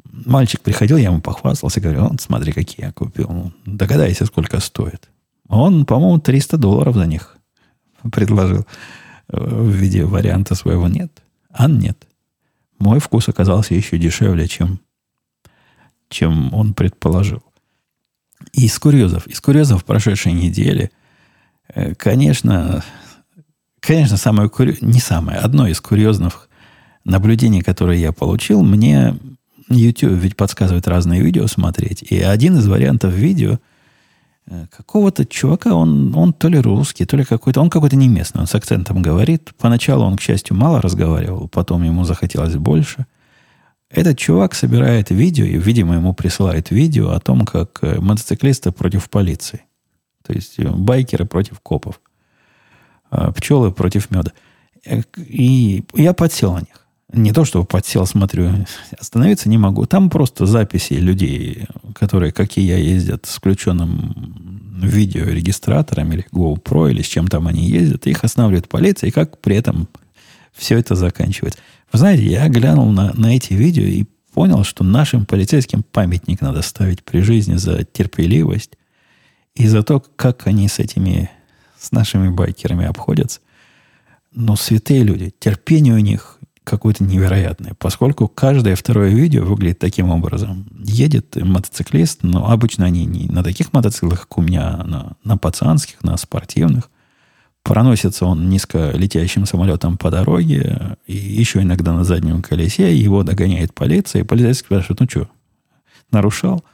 Мальчик 0.05 0.61
приходил, 0.61 0.97
я 0.97 1.11
ему 1.11 1.21
похвастался, 1.21 1.81
говорю, 1.81 2.09
вот 2.09 2.21
смотри, 2.21 2.53
какие 2.53 2.87
я 2.87 2.93
купил. 2.93 3.53
Догадайся, 3.67 4.27
сколько 4.27 4.59
стоит. 4.61 5.09
Он, 5.49 5.85
по-моему, 5.85 6.19
300 6.19 6.57
долларов 6.57 6.97
за 6.97 7.07
них 7.07 7.37
предложил 8.11 8.67
э, 9.29 9.37
в 9.39 9.71
виде 9.71 10.05
варианта 10.05 10.55
своего 10.55 10.89
нет. 10.89 11.23
А 11.51 11.69
нет. 11.69 12.08
Мой 12.79 13.01
вкус 13.01 13.29
оказался 13.29 13.75
еще 13.75 13.99
дешевле, 13.99 14.49
чем, 14.49 14.81
чем 16.09 16.55
он 16.55 16.75
предположил. 16.75 17.43
И 18.53 18.67
из 18.67 18.79
курьезов, 18.79 19.27
из 19.27 19.41
курьезов 19.41 19.85
прошедшей 19.85 20.33
недели, 20.33 20.91
э, 21.75 21.95
конечно, 21.95 22.85
Конечно, 23.81 24.17
самое 24.17 24.49
кури... 24.49 24.77
не 24.81 25.01
самое, 25.01 25.39
одно 25.39 25.67
из 25.67 25.81
курьезных 25.81 26.49
наблюдений, 27.05 27.63
которые 27.63 28.01
я 28.01 28.13
получил, 28.13 28.63
мне 28.63 29.17
YouTube 29.69 30.13
ведь 30.13 30.37
подсказывает 30.37 30.89
разные 30.89 31.23
видео 31.23 31.47
смотреть. 31.47 32.03
И 32.03 32.21
один 32.21 32.59
из 32.59 32.67
вариантов 32.67 33.15
видео 33.15 33.61
какого-то 34.71 35.27
чувака, 35.27 35.75
он, 35.75 36.15
он 36.17 36.33
то 36.33 36.49
ли 36.49 36.59
русский, 36.59 37.05
то 37.05 37.17
ли 37.17 37.25
какой-то, 37.25 37.61
он 37.61 37.71
какой-то 37.71 37.97
не 37.97 38.09
местный, 38.09 38.41
он 38.41 38.47
с 38.47 38.55
акцентом 38.55 39.03
говорит. 39.03 39.53
Поначалу 39.59 40.05
он, 40.05 40.17
к 40.17 40.21
счастью, 40.21 40.57
мало 40.57 40.81
разговаривал, 40.81 41.49
потом 41.49 41.83
ему 41.83 42.05
захотелось 42.05 42.57
больше. 42.57 43.07
Этот 43.91 44.19
чувак 44.19 44.55
собирает 44.55 45.11
видео, 45.11 45.45
и, 45.45 45.59
видимо, 45.59 45.95
ему 45.95 46.13
присылает 46.13 46.71
видео 46.71 47.11
о 47.11 47.21
том, 47.21 47.47
как 47.47 47.79
э, 47.83 48.01
мотоциклисты 48.01 48.71
против 48.71 49.09
полиции. 49.09 49.63
То 50.27 50.35
есть 50.35 50.59
э, 50.59 50.69
байкеры 50.69 51.25
против 51.25 51.61
копов. 51.61 52.01
Пчелы 53.35 53.73
против 53.73 54.11
меда. 54.11 54.33
Э, 54.85 55.03
и 55.17 55.85
я 55.95 56.13
подсел 56.13 56.53
на 56.53 56.61
них. 56.61 56.87
Не 57.13 57.33
то, 57.33 57.47
что 57.47 57.65
подсел, 57.65 58.05
смотрю, 58.05 58.51
остановиться 58.99 59.49
не 59.49 59.57
могу. 59.57 59.87
Там 59.87 60.11
просто 60.11 60.45
записи 60.45 60.95
людей, 60.95 61.67
которые, 61.95 62.33
как 62.33 62.59
и 62.59 62.61
я, 62.61 62.77
ездят 62.77 63.25
с 63.25 63.37
включенным 63.37 64.79
видеорегистратором 64.83 66.13
или 66.13 66.27
GoPro, 66.31 66.91
или 66.91 67.01
с 67.01 67.07
чем 67.07 67.29
там 67.29 67.47
они 67.47 67.67
ездят. 67.67 68.07
Их 68.07 68.25
останавливает 68.25 68.69
полиция, 68.69 69.09
и 69.09 69.11
как 69.11 69.41
при 69.41 69.57
этом 69.57 69.89
все 70.53 70.79
это 70.79 70.95
заканчивается. 70.97 71.61
Вы 71.93 71.99
знаете, 71.99 72.25
я 72.27 72.47
глянул 72.49 72.91
на, 72.93 73.15
на 73.15 73.35
эти 73.35 73.55
видео 73.55 73.85
и 73.85 74.05
понял, 74.35 74.63
что 74.63 74.85
нашим 74.85 75.25
полицейским 75.25 75.83
памятник 75.83 76.43
надо 76.43 76.61
ставить 76.61 77.03
при 77.03 77.21
жизни 77.21 77.55
за 77.55 77.85
терпеливость 77.85 78.73
и 79.55 79.67
за 79.67 79.83
то, 79.83 80.01
как 80.17 80.47
они 80.47 80.69
с 80.69 80.79
этими 80.79 81.31
с 81.79 81.93
нашими 81.93 82.29
байкерами 82.29 82.85
обходятся. 82.85 83.41
Но 84.33 84.57
святые 84.57 85.05
люди, 85.05 85.33
терпение 85.39 85.95
у 85.95 85.99
них 85.99 86.39
какое-то 86.69 87.05
невероятное, 87.05 87.75
поскольку 87.79 88.29
каждое 88.29 88.77
второе 88.77 89.11
видео 89.11 89.45
выглядит 89.45 89.79
таким 89.79 90.11
образом. 90.11 90.67
Едет 90.85 91.37
мотоциклист, 91.37 92.23
но 92.23 92.51
обычно 92.51 92.85
они 92.85 93.05
не 93.05 93.29
на 93.29 93.43
таких 93.43 93.73
мотоциклах, 93.73 94.23
как 94.23 94.39
у 94.39 94.43
меня, 94.43 94.77
а 94.79 94.85
на, 94.85 95.13
на 95.25 95.37
пацанских, 95.37 96.03
на 96.03 96.17
спортивных. 96.17 96.91
Проносится 97.63 98.25
он 98.25 98.49
низко 98.49 98.93
летящим 98.95 99.45
самолетом 99.45 99.99
по 99.99 100.11
дороге, 100.11 100.97
и 101.07 101.17
еще 101.17 101.63
иногда 101.63 101.93
на 101.93 102.05
заднем 102.05 102.43
колесе, 102.43 102.97
его 102.97 103.23
догоняет 103.23 103.75
полиция, 103.75 104.23
и 104.23 104.25
полицейский 104.25 104.67
спрашивает, 104.67 105.01
ну 105.01 105.07
что, 105.09 105.29
нарушал? 106.11 106.65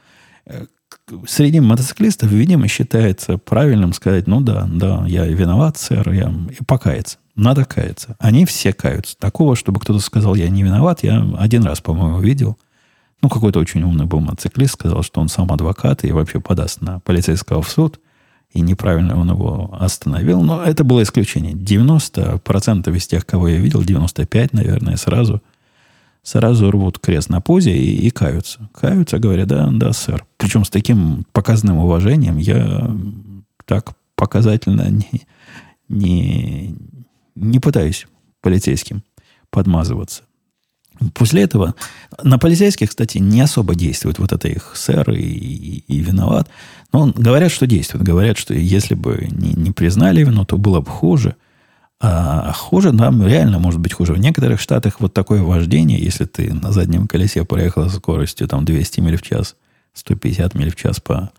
среди 1.27 1.59
мотоциклистов, 1.59 2.31
видимо, 2.31 2.67
считается 2.67 3.37
правильным 3.37 3.93
сказать, 3.93 4.27
ну 4.27 4.41
да, 4.41 4.67
да, 4.71 5.05
я 5.07 5.25
виноват, 5.25 5.77
сэр, 5.77 6.11
я... 6.11 6.33
и 6.49 6.63
покаяться. 6.63 7.17
Надо 7.35 7.65
каяться. 7.65 8.15
Они 8.19 8.45
все 8.45 8.71
каются. 8.71 9.17
Такого, 9.17 9.55
чтобы 9.55 9.79
кто-то 9.79 9.99
сказал, 9.99 10.35
я 10.35 10.49
не 10.49 10.63
виноват, 10.63 11.03
я 11.03 11.21
один 11.37 11.63
раз, 11.63 11.81
по-моему, 11.81 12.19
видел. 12.19 12.57
Ну, 13.21 13.29
какой-то 13.29 13.59
очень 13.59 13.83
умный 13.83 14.05
был 14.05 14.19
мотоциклист, 14.19 14.73
сказал, 14.73 15.03
что 15.03 15.19
он 15.19 15.27
сам 15.27 15.51
адвокат 15.51 16.03
и 16.05 16.11
вообще 16.11 16.39
подаст 16.39 16.81
на 16.81 16.99
полицейского 17.01 17.61
в 17.61 17.69
суд, 17.69 17.99
и 18.51 18.61
неправильно 18.61 19.19
он 19.19 19.29
его 19.29 19.75
остановил. 19.77 20.41
Но 20.41 20.63
это 20.63 20.83
было 20.83 21.03
исключение. 21.03 21.53
90% 21.53 22.95
из 22.95 23.07
тех, 23.07 23.25
кого 23.25 23.49
я 23.49 23.57
видел, 23.57 23.83
95, 23.83 24.53
наверное, 24.53 24.95
сразу, 24.95 25.41
сразу 26.23 26.71
рвут 26.71 26.99
крест 26.99 27.29
на 27.29 27.41
пузе 27.41 27.75
и, 27.75 28.07
и 28.07 28.09
каются. 28.11 28.69
Каются, 28.73 29.19
говорят, 29.19 29.47
да, 29.47 29.69
да, 29.71 29.91
сэр. 29.91 30.25
Причем 30.37 30.63
с 30.63 30.69
таким 30.69 31.25
показанным 31.33 31.79
уважением 31.79 32.37
я 32.37 32.89
так 33.65 33.93
показательно 34.15 34.89
не, 34.89 35.21
не, 35.89 36.75
не 37.35 37.59
пытаюсь 37.59 38.07
полицейским 38.41 39.03
подмазываться. 39.49 40.23
После 41.13 41.43
этого 41.43 41.75
на 42.23 42.39
полицейских, 42.39 42.89
кстати, 42.89 43.17
не 43.17 43.41
особо 43.41 43.75
действует 43.75 44.17
вот 44.17 44.31
это 44.31 44.47
их 44.47 44.71
сэр 44.75 45.11
и, 45.11 45.21
и, 45.21 45.83
и 45.87 45.99
виноват. 45.99 46.49
Но 46.93 47.11
говорят, 47.13 47.51
что 47.51 47.67
действует. 47.67 48.03
Говорят, 48.03 48.37
что 48.37 48.53
если 48.53 48.95
бы 48.95 49.27
не, 49.29 49.53
не 49.53 49.71
признали 49.71 50.23
вину, 50.23 50.45
то 50.45 50.57
было 50.57 50.79
бы 50.79 50.89
хуже. 50.89 51.35
А 51.99 52.51
хуже 52.53 52.91
нам 52.91 53.25
реально 53.25 53.59
может 53.59 53.79
быть 53.79 53.93
хуже. 53.93 54.13
В 54.13 54.19
некоторых 54.19 54.59
штатах 54.59 54.99
вот 54.99 55.13
такое 55.13 55.41
вождение, 55.41 55.99
если 55.99 56.25
ты 56.25 56.53
на 56.53 56.71
заднем 56.71 57.07
колесе 57.07 57.43
проехал 57.45 57.89
со 57.89 57.97
скоростью 57.97 58.47
там 58.47 58.63
200 58.63 58.99
миль 58.99 59.17
в 59.17 59.21
час, 59.21 59.55
150 59.93 60.53
миль 60.55 60.71
в 60.71 60.75
час 60.75 60.99
по 60.99 61.31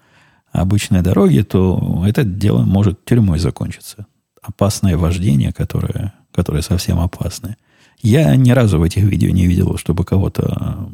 обычной 0.53 1.03
дороге, 1.03 1.45
то 1.45 2.05
это 2.07 2.25
дело 2.25 2.63
может 2.63 3.05
тюрьмой 3.05 3.39
закончиться. 3.39 4.07
Опасное 4.47 4.97
вождение, 4.97 5.53
которое, 5.53 6.15
которое 6.33 6.63
совсем 6.63 7.01
опасное. 7.01 7.57
Я 8.01 8.35
ни 8.37 8.51
разу 8.51 8.79
в 8.79 8.83
этих 8.83 9.03
видео 9.03 9.31
не 9.31 9.47
видел, 9.47 9.77
чтобы 9.77 10.05
кого-то 10.05 10.89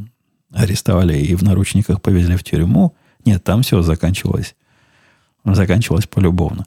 арестовали 0.52 1.18
и 1.18 1.34
в 1.34 1.42
наручниках 1.42 2.00
повезли 2.00 2.36
в 2.36 2.44
тюрьму. 2.44 2.94
Нет, 3.24 3.44
там 3.44 3.62
все 3.62 3.82
заканчивалось. 3.82 4.54
Заканчивалось 5.44 6.06
полюбовно. 6.06 6.66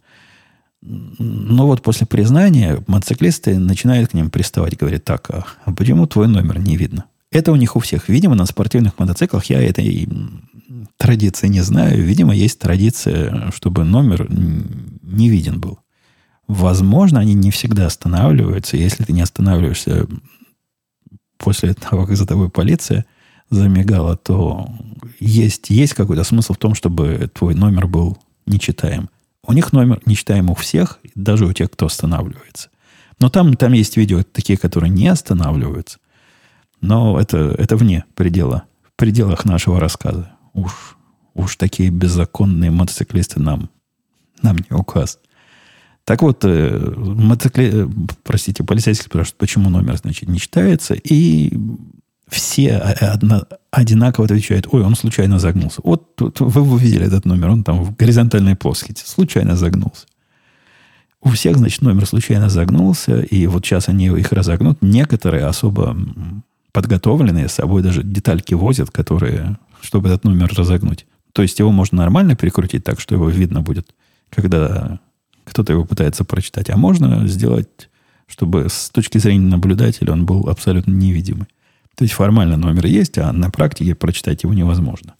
Но 0.82 1.66
вот 1.66 1.82
после 1.82 2.06
признания 2.06 2.84
мотоциклисты 2.86 3.58
начинают 3.58 4.12
к 4.12 4.14
ним 4.14 4.30
приставать. 4.30 4.78
Говорят, 4.78 5.04
так, 5.04 5.30
а 5.32 5.72
почему 5.74 6.06
твой 6.06 6.28
номер 6.28 6.60
не 6.60 6.78
видно? 6.78 7.06
Это 7.32 7.52
у 7.52 7.56
них 7.56 7.76
у 7.76 7.80
всех. 7.80 8.08
Видимо, 8.10 8.36
на 8.36 8.46
спортивных 8.46 9.00
мотоциклах 9.00 9.46
я 9.46 9.62
этой 9.62 10.08
традиции 10.98 11.48
не 11.48 11.62
знаю. 11.62 12.04
Видимо, 12.04 12.36
есть 12.36 12.60
традиция, 12.60 13.52
чтобы 13.52 13.84
номер 13.84 14.28
не 14.30 15.30
виден 15.30 15.60
был. 15.60 15.80
Возможно, 16.48 17.20
они 17.20 17.34
не 17.34 17.52
всегда 17.52 17.88
останавливаются. 17.88 18.78
Если 18.78 19.04
ты 19.04 19.14
не 19.14 19.22
останавливаешься 19.22 20.08
после 21.38 21.74
того, 21.74 22.06
как 22.06 22.16
за 22.16 22.26
тобой 22.26 22.50
полиция 22.50 23.06
замигала, 23.50 24.16
то 24.16 24.70
есть, 25.20 25.70
есть 25.70 25.94
какой-то 25.94 26.24
смысл 26.24 26.54
в 26.54 26.58
том, 26.58 26.76
чтобы 26.76 27.30
твой 27.34 27.56
номер 27.56 27.88
был 27.88 28.18
нечитаем. 28.46 29.10
У 29.44 29.54
них 29.54 29.74
номер 29.74 30.02
нечитаем 30.06 30.50
у 30.50 30.56
всех, 30.56 31.00
даже 31.14 31.46
у 31.46 31.54
тех, 31.54 31.70
кто 31.72 31.86
останавливается. 31.88 32.70
Но 33.20 33.30
там, 33.30 33.54
там 33.56 33.74
есть 33.74 33.98
видео 33.98 34.24
такие, 34.24 34.58
которые 34.58 34.90
не 34.90 35.08
останавливаются. 35.08 36.00
Но 36.82 37.20
это, 37.20 37.56
это 37.58 37.78
вне 37.78 38.06
предела, 38.16 38.64
в 38.84 38.96
пределах 38.96 39.46
нашего 39.46 39.80
рассказа. 39.80 40.32
Уж, 40.54 40.98
уж 41.34 41.56
такие 41.56 41.90
беззаконные 41.90 42.72
мотоциклисты 42.72 43.40
нам, 43.40 43.70
нам 44.42 44.58
не 44.58 44.76
указ. 44.76 45.20
Так 46.06 46.22
вот, 46.22 46.46
э, 46.46 46.94
мотоцикли... 46.98 47.86
Э, 47.86 47.88
простите, 48.24 48.64
полицейский 48.64 49.06
спрашивает, 49.06 49.38
почему 49.38 49.70
номер, 49.70 49.98
значит, 49.98 50.30
не 50.30 50.40
читается, 50.40 50.94
и 50.94 51.52
все 52.28 52.78
одно, 52.78 53.46
одинаково 53.72 54.26
отвечают, 54.26 54.68
ой, 54.72 54.84
он 54.84 54.96
случайно 54.96 55.40
загнулся. 55.40 55.82
Вот 55.84 56.16
тут 56.16 56.40
вы 56.40 56.62
увидели 56.62 57.06
этот 57.06 57.26
номер, 57.26 57.50
он 57.50 57.64
там 57.64 57.84
в 57.84 57.96
горизонтальной 57.96 58.56
плоскости, 58.56 59.04
случайно 59.06 59.56
загнулся. 59.56 60.06
У 61.22 61.30
всех, 61.30 61.58
значит, 61.58 61.82
номер 61.82 62.06
случайно 62.06 62.50
загнулся, 62.50 63.22
и 63.22 63.48
вот 63.48 63.66
сейчас 63.66 63.90
они 63.90 64.06
их 64.06 64.32
разогнут. 64.32 64.84
Некоторые 64.84 65.46
особо 65.46 65.98
подготовленные 66.72 67.48
с 67.48 67.54
собой 67.54 67.82
даже 67.82 68.04
детальки 68.04 68.54
возят, 68.54 68.92
которые, 68.92 69.58
чтобы 69.82 70.10
этот 70.10 70.24
номер 70.24 70.54
разогнуть. 70.56 71.08
То 71.32 71.42
есть 71.42 71.58
его 71.58 71.72
можно 71.72 71.98
нормально 71.98 72.36
прикрутить 72.36 72.84
так, 72.84 73.00
что 73.00 73.16
его 73.16 73.28
видно 73.28 73.62
будет, 73.62 73.96
когда 74.30 75.00
кто-то 75.46 75.74
его 75.74 75.86
пытается 75.86 76.24
прочитать. 76.26 76.70
А 76.70 76.78
можно 76.78 77.28
сделать, 77.28 77.90
чтобы 78.28 78.68
с 78.70 78.90
точки 78.90 79.18
зрения 79.18 79.48
наблюдателя 79.48 80.12
он 80.12 80.26
был 80.26 80.50
абсолютно 80.50 80.92
невидимый. 80.92 81.48
То 81.96 82.04
есть 82.04 82.14
формально 82.14 82.58
номер 82.58 82.88
есть, 82.88 83.18
а 83.18 83.32
на 83.32 83.50
практике 83.50 83.96
прочитать 83.96 84.44
его 84.44 84.54
невозможно. 84.54 85.16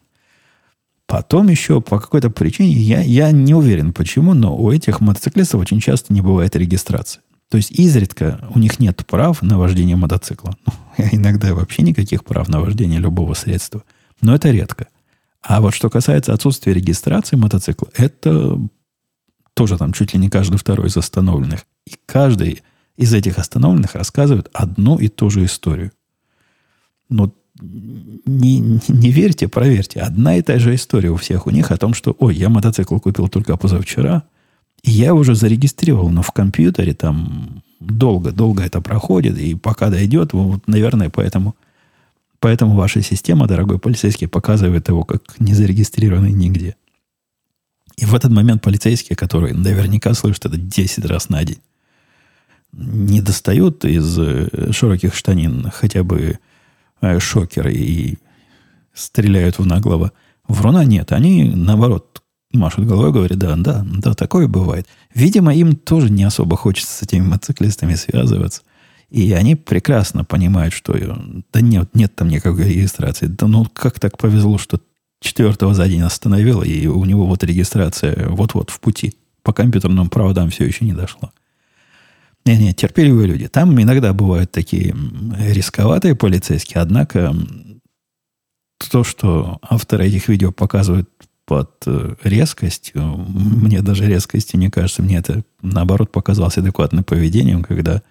Потом 1.08 1.50
еще 1.50 1.82
по 1.82 2.00
какой-то 2.00 2.30
причине, 2.30 2.74
я, 2.74 3.02
я 3.02 3.32
не 3.32 3.54
уверен 3.54 3.94
почему, 3.94 4.34
но 4.34 4.58
у 4.58 4.72
этих 4.72 5.02
мотоциклистов 5.02 5.62
очень 5.62 5.80
часто 5.80 6.14
не 6.14 6.22
бывает 6.22 6.56
регистрации. 6.56 7.22
То 7.50 7.58
есть 7.58 7.72
изредка 7.72 8.48
у 8.54 8.60
них 8.60 8.80
нет 8.80 9.06
прав 9.06 9.42
на 9.42 9.58
вождение 9.58 9.96
мотоцикла. 9.96 10.56
Ну, 10.98 11.04
иногда 11.12 11.54
вообще 11.54 11.82
никаких 11.82 12.24
прав 12.24 12.48
на 12.48 12.62
вождение 12.62 13.02
любого 13.02 13.34
средства. 13.34 13.84
Но 14.22 14.34
это 14.34 14.50
редко. 14.50 14.88
А 15.42 15.60
вот 15.60 15.76
что 15.76 15.90
касается 15.90 16.34
отсутствия 16.34 16.74
регистрации 16.74 17.36
мотоцикла, 17.36 17.90
это 17.96 18.58
тоже 19.56 19.78
там 19.78 19.94
чуть 19.94 20.14
ли 20.14 20.20
не 20.20 20.30
каждый 20.30 20.58
второй 20.58 20.88
из 20.88 20.98
остановленных. 20.98 21.66
И 21.88 21.96
каждый 22.06 22.62
из 22.98 23.14
этих 23.14 23.40
остановленных 23.40 23.96
рассказывает 23.96 24.50
одну 24.54 25.00
и 25.00 25.08
ту 25.08 25.30
же 25.30 25.44
историю. 25.44 25.92
Но 27.10 27.34
не, 27.62 28.60
не 28.60 29.12
верьте, 29.12 29.48
проверьте. 29.48 30.02
Одна 30.02 30.36
и 30.36 30.42
та 30.42 30.60
же 30.60 30.76
история 30.76 31.10
у 31.10 31.16
всех 31.16 31.48
у 31.48 31.52
них 31.52 31.72
о 31.72 31.78
том, 31.78 31.94
что, 31.94 32.16
ой, 32.20 32.36
я 32.36 32.50
мотоцикл 32.50 33.00
купил 33.00 33.30
только 33.30 33.56
позавчера, 33.56 34.24
и 34.84 34.92
я 34.92 35.14
уже 35.14 35.36
зарегистрировал, 35.36 36.10
но 36.10 36.22
в 36.22 36.32
компьютере 36.32 36.94
там 36.94 37.64
долго-долго 37.80 38.64
это 38.64 38.82
проходит, 38.82 39.38
и 39.38 39.56
пока 39.56 39.90
дойдет, 39.90 40.34
вот, 40.34 40.68
наверное, 40.68 41.10
поэтому, 41.10 41.56
поэтому 42.40 42.76
ваша 42.76 43.02
система, 43.02 43.48
дорогой 43.48 43.80
полицейский, 43.80 44.28
показывает 44.28 44.90
его 44.90 45.04
как 45.06 45.40
незарегистрированный 45.40 46.34
нигде. 46.34 46.76
И 47.98 48.06
в 48.06 48.14
этот 48.14 48.32
момент 48.32 48.62
полицейские, 48.62 49.16
которые 49.16 49.54
наверняка 49.54 50.14
слышат 50.14 50.46
это 50.46 50.58
10 50.58 51.06
раз 51.06 51.30
на 51.30 51.44
день, 51.44 51.60
не 52.74 53.22
достают 53.22 53.86
из 53.86 54.18
э, 54.20 54.72
широких 54.72 55.16
штанин 55.16 55.70
хотя 55.74 56.04
бы 56.04 56.40
э, 57.02 57.20
шокеры 57.20 57.74
и 57.74 58.18
стреляют 58.94 59.60
в 59.60 59.66
наглого 59.66 60.12
вруна. 60.48 60.84
Нет, 60.84 61.14
они, 61.14 61.46
наоборот, 61.56 62.22
машут 62.52 62.86
головой, 62.86 63.14
говорят, 63.14 63.38
да, 63.38 63.56
да, 63.56 63.86
да, 63.86 64.14
такое 64.14 64.48
бывает. 64.48 64.88
Видимо, 65.14 65.54
им 65.56 65.76
тоже 65.76 66.10
не 66.10 66.24
особо 66.24 66.58
хочется 66.58 66.92
с 66.92 67.02
этими 67.02 67.26
мотоциклистами 67.26 67.96
связываться. 67.96 68.62
И 69.10 69.32
они 69.34 69.56
прекрасно 69.56 70.26
понимают, 70.26 70.74
что 70.74 70.94
э, 70.98 71.16
да 71.54 71.62
нет, 71.62 71.92
нет 71.94 72.14
там 72.16 72.28
никакой 72.28 72.68
регистрации. 72.74 73.28
Да 73.28 73.48
ну 73.48 73.66
как 73.66 74.00
так 74.02 74.18
повезло, 74.18 74.58
что 74.58 74.82
четвертого 75.26 75.74
за 75.74 75.88
день 75.88 76.02
остановил, 76.02 76.62
и 76.62 76.88
у 76.88 77.04
него 77.06 77.26
вот 77.26 77.44
регистрация 77.44 78.30
вот-вот 78.30 78.70
в 78.70 78.80
пути. 78.80 79.16
По 79.44 79.54
компьютерным 79.54 80.10
проводам 80.10 80.50
все 80.50 80.66
еще 80.66 80.86
не 80.86 80.94
дошло. 80.94 81.32
Не-не, 82.46 82.74
терпеливые 82.74 83.28
люди. 83.28 83.48
Там 83.48 83.80
иногда 83.82 84.14
бывают 84.14 84.52
такие 84.52 84.96
рисковатые 85.40 86.16
полицейские, 86.16 86.82
однако 86.82 87.36
то, 88.92 89.04
что 89.04 89.58
авторы 89.62 90.08
этих 90.08 90.28
видео 90.28 90.52
показывают 90.52 91.10
под 91.46 91.72
э, 91.86 92.16
резкостью, 92.24 93.04
мне 93.04 93.82
даже 93.82 94.06
резкостью 94.06 94.60
не 94.60 94.70
кажется, 94.70 95.02
мне 95.02 95.18
это 95.18 95.44
наоборот 95.62 96.12
показалось 96.12 96.58
адекватным 96.58 97.04
поведением, 97.04 97.64
когда 97.64 98.02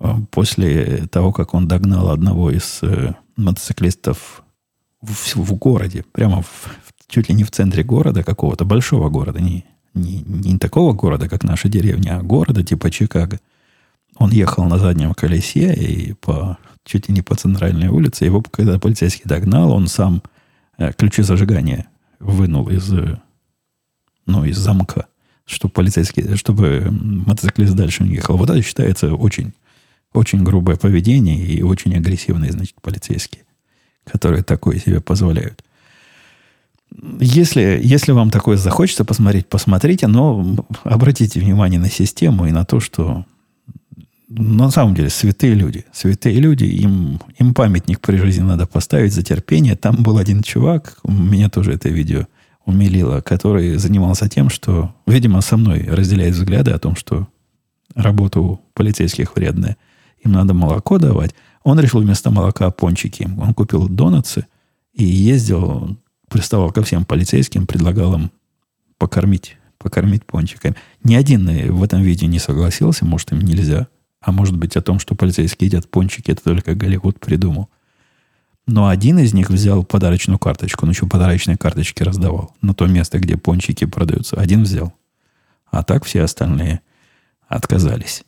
э, 0.00 0.14
после 0.30 1.06
того, 1.06 1.32
как 1.32 1.54
он 1.54 1.68
догнал 1.68 2.10
одного 2.10 2.50
из 2.50 2.80
э, 2.82 3.14
мотоциклистов 3.36 4.42
в, 5.00 5.36
в 5.36 5.54
городе, 5.54 6.04
прямо 6.12 6.42
в, 6.42 6.68
чуть 7.08 7.28
ли 7.28 7.34
не 7.34 7.44
в 7.44 7.50
центре 7.50 7.82
города 7.82 8.22
какого-то, 8.22 8.64
большого 8.64 9.08
города, 9.08 9.40
не, 9.40 9.64
не, 9.94 10.22
не 10.22 10.58
такого 10.58 10.92
города, 10.92 11.28
как 11.28 11.44
наша 11.44 11.68
деревня, 11.68 12.18
а 12.18 12.22
города 12.22 12.62
типа 12.62 12.90
Чикаго. 12.90 13.40
Он 14.16 14.30
ехал 14.30 14.64
на 14.64 14.78
заднем 14.78 15.14
колесе 15.14 15.72
и 15.72 16.12
по, 16.14 16.58
чуть 16.84 17.08
ли 17.08 17.14
не 17.14 17.22
по 17.22 17.36
центральной 17.36 17.88
улице. 17.88 18.24
Его, 18.24 18.42
когда 18.42 18.78
полицейский 18.78 19.24
догнал, 19.26 19.70
он 19.70 19.86
сам 19.86 20.22
э, 20.76 20.92
ключи 20.92 21.22
зажигания 21.22 21.86
вынул 22.18 22.68
из, 22.68 22.92
ну, 24.26 24.44
из 24.44 24.58
замка, 24.58 25.06
чтобы 25.46 25.72
полицейский, 25.72 26.36
чтобы 26.36 26.88
мотоциклист 26.90 27.74
дальше 27.74 28.02
не 28.02 28.16
ехал. 28.16 28.36
Вот 28.36 28.50
это 28.50 28.60
считается 28.60 29.14
очень, 29.14 29.52
очень 30.12 30.42
грубое 30.42 30.76
поведение 30.76 31.38
и 31.38 31.62
очень 31.62 31.94
агрессивные, 31.94 32.50
значит, 32.50 32.74
полицейские 32.82 33.44
которые 34.10 34.42
такое 34.42 34.78
себе 34.78 35.00
позволяют. 35.00 35.62
Если, 37.20 37.80
если 37.82 38.12
вам 38.12 38.30
такое 38.30 38.56
захочется 38.56 39.04
посмотреть, 39.04 39.46
посмотрите, 39.46 40.06
но 40.06 40.56
обратите 40.84 41.40
внимание 41.40 41.78
на 41.78 41.90
систему 41.90 42.46
и 42.46 42.50
на 42.50 42.64
то, 42.64 42.80
что 42.80 43.24
на 44.28 44.70
самом 44.70 44.94
деле 44.94 45.10
святые 45.10 45.54
люди. 45.54 45.84
Святые 45.92 46.38
люди, 46.38 46.64
им, 46.64 47.20
им 47.38 47.54
памятник 47.54 48.00
при 48.00 48.16
жизни 48.16 48.42
надо 48.42 48.66
поставить 48.66 49.12
за 49.12 49.22
терпение. 49.22 49.76
Там 49.76 49.96
был 49.96 50.18
один 50.18 50.42
чувак, 50.42 50.98
меня 51.04 51.48
тоже 51.48 51.72
это 51.72 51.88
видео, 51.88 52.26
умилило, 52.64 53.20
который 53.20 53.76
занимался 53.76 54.28
тем, 54.28 54.50
что, 54.50 54.94
видимо, 55.06 55.40
со 55.40 55.56
мной 55.56 55.88
разделяет 55.88 56.34
взгляды 56.34 56.72
о 56.72 56.78
том, 56.78 56.96
что 56.96 57.28
работа 57.94 58.40
у 58.40 58.60
полицейских 58.74 59.34
вредная. 59.34 59.76
Им 60.24 60.32
надо 60.32 60.52
молоко 60.52 60.98
давать. 60.98 61.34
Он 61.68 61.78
решил 61.78 62.00
вместо 62.00 62.30
молока 62.30 62.70
пончики. 62.70 63.28
Он 63.38 63.52
купил 63.52 63.90
донатсы 63.90 64.46
и 64.94 65.04
ездил, 65.04 65.98
приставал 66.30 66.72
ко 66.72 66.82
всем 66.82 67.04
полицейским, 67.04 67.66
предлагал 67.66 68.14
им 68.14 68.30
покормить, 68.96 69.58
покормить 69.76 70.24
пончиками. 70.24 70.76
Ни 71.04 71.14
один 71.14 71.46
в 71.74 71.82
этом 71.82 72.00
видео 72.00 72.26
не 72.26 72.38
согласился, 72.38 73.04
может, 73.04 73.32
им 73.32 73.40
нельзя. 73.40 73.88
А 74.22 74.32
может 74.32 74.56
быть, 74.56 74.76
о 74.78 74.80
том, 74.80 74.98
что 74.98 75.14
полицейские 75.14 75.66
едят 75.66 75.90
пончики, 75.90 76.30
это 76.30 76.42
только 76.42 76.74
Голливуд 76.74 77.20
придумал. 77.20 77.68
Но 78.66 78.88
один 78.88 79.18
из 79.18 79.34
них 79.34 79.50
взял 79.50 79.84
подарочную 79.84 80.38
карточку. 80.38 80.86
Он 80.86 80.92
еще 80.92 81.06
подарочные 81.06 81.58
карточки 81.58 82.02
раздавал 82.02 82.56
на 82.62 82.72
то 82.72 82.86
место, 82.86 83.18
где 83.18 83.36
пончики 83.36 83.84
продаются. 83.84 84.36
Один 84.36 84.62
взял. 84.62 84.94
А 85.70 85.84
так 85.84 86.06
все 86.06 86.22
остальные 86.22 86.80
отказались. 87.46 88.24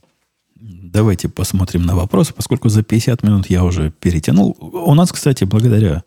Давайте 0.92 1.28
посмотрим 1.28 1.84
на 1.84 1.94
вопросы, 1.94 2.34
поскольку 2.34 2.68
за 2.68 2.82
50 2.82 3.22
минут 3.22 3.48
я 3.48 3.62
уже 3.62 3.92
перетянул. 3.92 4.56
У 4.60 4.92
нас, 4.94 5.12
кстати, 5.12 5.44
благодаря 5.44 6.02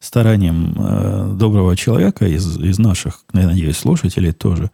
стараниям 0.00 0.74
э, 0.74 1.34
доброго 1.34 1.76
человека 1.76 2.26
из, 2.26 2.58
из 2.58 2.78
наших, 2.78 3.26
я 3.34 3.46
надеюсь, 3.46 3.76
слушателей 3.76 4.32
тоже, 4.32 4.70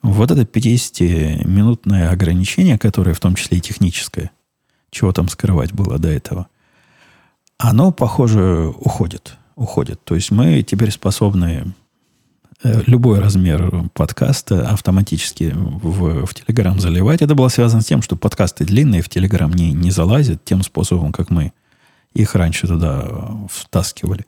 вот 0.00 0.30
это 0.30 0.42
50-минутное 0.42 2.08
ограничение, 2.10 2.78
которое 2.78 3.12
в 3.12 3.20
том 3.20 3.34
числе 3.34 3.58
и 3.58 3.60
техническое, 3.60 4.30
чего 4.90 5.12
там 5.12 5.28
скрывать 5.28 5.74
было 5.74 5.98
до 5.98 6.08
этого, 6.08 6.48
оно, 7.58 7.92
похоже, 7.92 8.72
уходит. 8.78 9.36
Уходит. 9.54 10.02
То 10.04 10.14
есть 10.14 10.30
мы 10.30 10.62
теперь 10.62 10.92
способны 10.92 11.74
любой 12.62 13.20
размер 13.20 13.84
подкаста 13.94 14.68
автоматически 14.68 15.52
в, 15.54 16.26
в 16.26 16.34
Telegram 16.34 16.78
заливать. 16.78 17.22
Это 17.22 17.34
было 17.34 17.48
связано 17.48 17.82
с 17.82 17.86
тем, 17.86 18.02
что 18.02 18.16
подкасты 18.16 18.64
длинные 18.64 19.02
в 19.02 19.08
Telegram 19.08 19.54
не, 19.54 19.72
не 19.72 19.90
залазят 19.90 20.44
тем 20.44 20.62
способом, 20.62 21.12
как 21.12 21.30
мы 21.30 21.52
их 22.14 22.34
раньше 22.34 22.66
туда 22.66 23.08
втаскивали. 23.48 24.26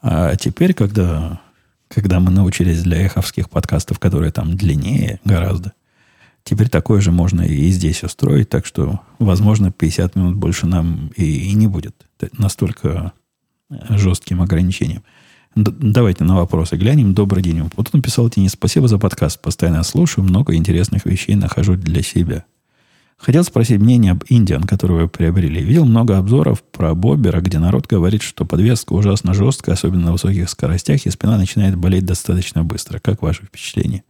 А 0.00 0.34
теперь, 0.34 0.74
когда, 0.74 1.40
когда 1.88 2.18
мы 2.18 2.30
научились 2.30 2.82
для 2.82 2.98
эховских 3.06 3.48
подкастов, 3.48 4.00
которые 4.00 4.32
там 4.32 4.56
длиннее 4.56 5.20
гораздо, 5.24 5.72
теперь 6.42 6.68
такое 6.68 7.00
же 7.00 7.12
можно 7.12 7.42
и 7.42 7.70
здесь 7.70 8.02
устроить, 8.02 8.48
так 8.48 8.66
что, 8.66 9.00
возможно, 9.20 9.70
50 9.70 10.16
минут 10.16 10.34
больше 10.34 10.66
нам 10.66 11.12
и, 11.16 11.50
и 11.50 11.52
не 11.54 11.68
будет 11.68 11.94
настолько 12.36 13.12
жестким 13.88 14.42
ограничением. 14.42 15.04
Давайте 15.54 16.24
на 16.24 16.36
вопросы 16.36 16.76
глянем. 16.76 17.12
Добрый 17.12 17.42
день. 17.42 17.60
Вот 17.76 17.90
он 17.92 17.98
написал 17.98 18.30
Тине, 18.30 18.48
спасибо 18.48 18.88
за 18.88 18.96
подкаст. 18.98 19.38
Постоянно 19.42 19.82
слушаю, 19.82 20.24
много 20.24 20.54
интересных 20.54 21.04
вещей 21.04 21.34
нахожу 21.34 21.76
для 21.76 22.02
себя. 22.02 22.44
Хотел 23.18 23.44
спросить 23.44 23.78
мнение 23.78 24.12
об 24.12 24.24
Индиан, 24.30 24.62
которую 24.62 25.02
вы 25.02 25.08
приобрели. 25.08 25.62
Видел 25.62 25.84
много 25.84 26.16
обзоров 26.16 26.62
про 26.62 26.94
Бобера, 26.94 27.42
где 27.42 27.58
народ 27.58 27.86
говорит, 27.86 28.22
что 28.22 28.46
подвеска 28.46 28.94
ужасно 28.94 29.34
жесткая, 29.34 29.74
особенно 29.74 30.06
на 30.06 30.12
высоких 30.12 30.48
скоростях, 30.48 31.04
и 31.04 31.10
спина 31.10 31.36
начинает 31.36 31.76
болеть 31.76 32.06
достаточно 32.06 32.64
быстро. 32.64 32.98
Как 32.98 33.20
ваше 33.20 33.44
впечатление? 33.44 34.04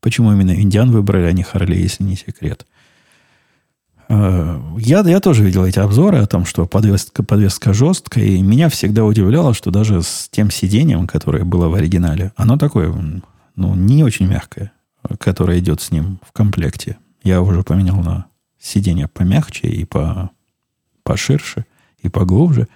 Почему 0.00 0.32
именно 0.32 0.58
Индиан 0.58 0.90
выбрали, 0.90 1.26
а 1.26 1.32
не 1.32 1.42
Харли, 1.42 1.76
если 1.76 2.02
не 2.02 2.16
секрет? 2.16 2.66
Э, 4.10 4.60
я, 4.76 5.00
я 5.02 5.20
тоже 5.20 5.44
видел 5.44 5.64
эти 5.64 5.78
обзоры 5.78 6.18
о 6.18 6.26
том, 6.26 6.44
что 6.44 6.66
подвеска, 6.66 7.22
подвеска 7.22 7.72
жесткая, 7.72 8.24
и 8.24 8.42
меня 8.42 8.68
всегда 8.68 9.04
удивляло, 9.04 9.54
что 9.54 9.70
даже 9.70 10.02
с 10.02 10.28
тем 10.30 10.50
сиденьем, 10.50 11.06
которое 11.06 11.44
было 11.44 11.68
в 11.68 11.74
оригинале, 11.74 12.32
оно 12.34 12.58
такое, 12.58 12.92
ну, 13.54 13.74
не 13.76 14.02
очень 14.02 14.26
мягкое, 14.26 14.72
которое 15.20 15.60
идет 15.60 15.80
с 15.80 15.92
ним 15.92 16.18
в 16.26 16.32
комплекте. 16.32 16.98
Я 17.22 17.40
уже 17.40 17.62
поменял 17.62 17.98
на 17.98 18.26
сиденье 18.58 19.06
помягче 19.06 19.68
и 19.68 19.84
по, 19.84 20.30
поширше, 21.04 21.64
и 22.02 22.08
поглубже. 22.08 22.66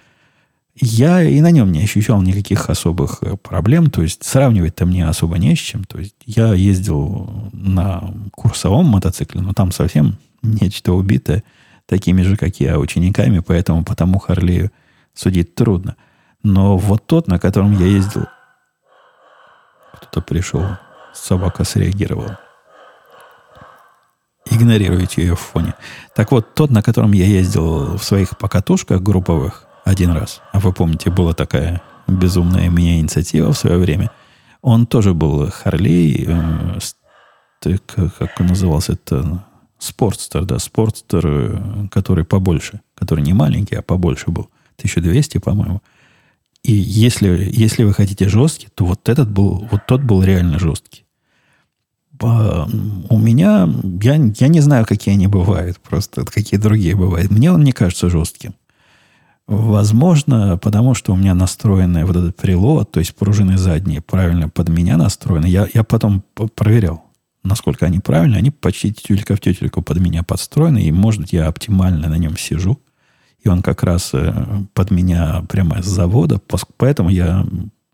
Я 0.79 1.21
и 1.21 1.41
на 1.41 1.51
нем 1.51 1.71
не 1.73 1.83
ощущал 1.83 2.21
никаких 2.21 2.69
особых 2.69 3.19
э, 3.21 3.35
проблем, 3.35 3.89
то 3.89 4.01
есть 4.01 4.23
сравнивать-то 4.23 4.85
мне 4.85 5.05
особо 5.05 5.37
не 5.37 5.53
с 5.53 5.59
чем. 5.59 5.83
То 5.83 5.99
есть 5.99 6.15
я 6.25 6.53
ездил 6.53 7.49
на 7.51 8.13
курсовом 8.31 8.85
мотоцикле, 8.85 9.41
но 9.41 9.53
там 9.53 9.73
совсем 9.73 10.17
нечто 10.45 10.93
убитое 10.93 11.43
такими 11.85 12.21
же, 12.21 12.37
как 12.37 12.59
я, 12.59 12.79
учениками, 12.79 13.39
поэтому 13.39 13.83
потому 13.83 14.19
Харлею 14.19 14.71
судить 15.13 15.55
трудно. 15.55 15.95
Но 16.43 16.77
вот 16.77 17.05
тот, 17.07 17.27
на 17.27 17.39
котором 17.39 17.71
я 17.73 17.85
ездил, 17.85 18.27
кто-то 19.93 20.21
пришел, 20.21 20.63
собака 21.13 21.63
среагировала. 21.63 22.39
Игнорируйте 24.49 25.23
ее 25.23 25.35
в 25.35 25.39
фоне. 25.39 25.73
Так 26.13 26.31
вот, 26.31 26.53
тот, 26.53 26.69
на 26.69 26.83
котором 26.83 27.13
я 27.13 27.25
ездил 27.25 27.97
в 27.97 28.03
своих 28.03 28.37
покатушках 28.37 29.01
групповых 29.01 29.65
один 29.83 30.11
раз, 30.11 30.41
а 30.51 30.59
вы 30.59 30.71
помните, 30.71 31.09
была 31.09 31.33
такая 31.33 31.81
безумная 32.07 32.69
у 32.69 32.71
меня 32.71 32.99
инициатива 32.99 33.51
в 33.51 33.57
свое 33.57 33.77
время, 33.77 34.11
он 34.61 34.85
тоже 34.85 35.13
был 35.13 35.49
Харлей, 35.49 36.25
э, 36.27 36.79
как 37.97 38.39
он 38.39 38.47
назывался, 38.47 38.93
это 38.93 39.43
Спортстер, 39.77 40.45
да, 40.45 40.59
Спортстер, 40.59 41.89
который 41.91 42.25
побольше, 42.25 42.81
который 42.95 43.23
не 43.23 43.33
маленький, 43.33 43.75
а 43.75 43.81
побольше 43.81 44.31
был. 44.31 44.49
1200, 44.77 45.37
по-моему. 45.39 45.81
И 46.63 46.73
если, 46.73 47.49
если 47.51 47.83
вы 47.83 47.93
хотите 47.93 48.27
жесткий, 48.27 48.67
то 48.73 48.85
вот 48.85 49.07
этот 49.07 49.29
был, 49.29 49.67
вот 49.71 49.85
тот 49.87 50.01
был 50.01 50.23
реально 50.23 50.59
жесткий. 50.59 51.05
У 52.19 53.19
меня, 53.19 53.69
я, 54.01 54.15
я 54.15 54.47
не 54.47 54.61
знаю, 54.61 54.85
какие 54.85 55.13
они 55.13 55.27
бывают, 55.27 55.79
просто 55.79 56.25
какие 56.25 56.59
другие 56.59 56.95
бывают. 56.95 57.29
Мне 57.29 57.51
он 57.51 57.63
не 57.63 57.71
кажется 57.71 58.09
жестким. 58.09 58.55
Возможно, 59.47 60.57
потому 60.57 60.95
что 60.95 61.13
у 61.13 61.15
меня 61.15 61.35
настроенный 61.35 62.03
вот 62.03 62.15
этот 62.15 62.35
прилот, 62.35 62.91
то 62.91 62.99
есть 62.99 63.13
пружины 63.15 63.57
задние 63.57 64.01
правильно 64.01 64.49
под 64.49 64.69
меня 64.69 64.97
настроены. 64.97 65.45
Я, 65.45 65.67
я 65.71 65.83
потом 65.83 66.23
проверял 66.55 67.04
насколько 67.45 67.85
они 67.85 67.99
правильные, 67.99 68.39
они 68.39 68.51
почти 68.51 68.93
тютелька 68.93 69.35
в 69.35 69.39
тютельку 69.39 69.81
под 69.81 69.99
меня 69.99 70.23
подстроены, 70.23 70.83
и, 70.83 70.91
может 70.91 71.21
быть, 71.21 71.33
я 71.33 71.47
оптимально 71.47 72.09
на 72.09 72.17
нем 72.17 72.37
сижу, 72.37 72.81
и 73.43 73.47
он 73.47 73.61
как 73.61 73.83
раз 73.83 74.11
э, 74.13 74.33
под 74.73 74.91
меня 74.91 75.43
прямо 75.47 75.81
с 75.81 75.85
завода, 75.85 76.41
поэтому 76.77 77.09
я 77.09 77.45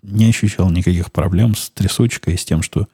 не 0.01 0.25
ощущал 0.29 0.69
никаких 0.71 1.11
проблем 1.11 1.55
с 1.55 1.69
трясучкой, 1.69 2.37
с 2.37 2.45
тем, 2.45 2.61
что 2.61 2.87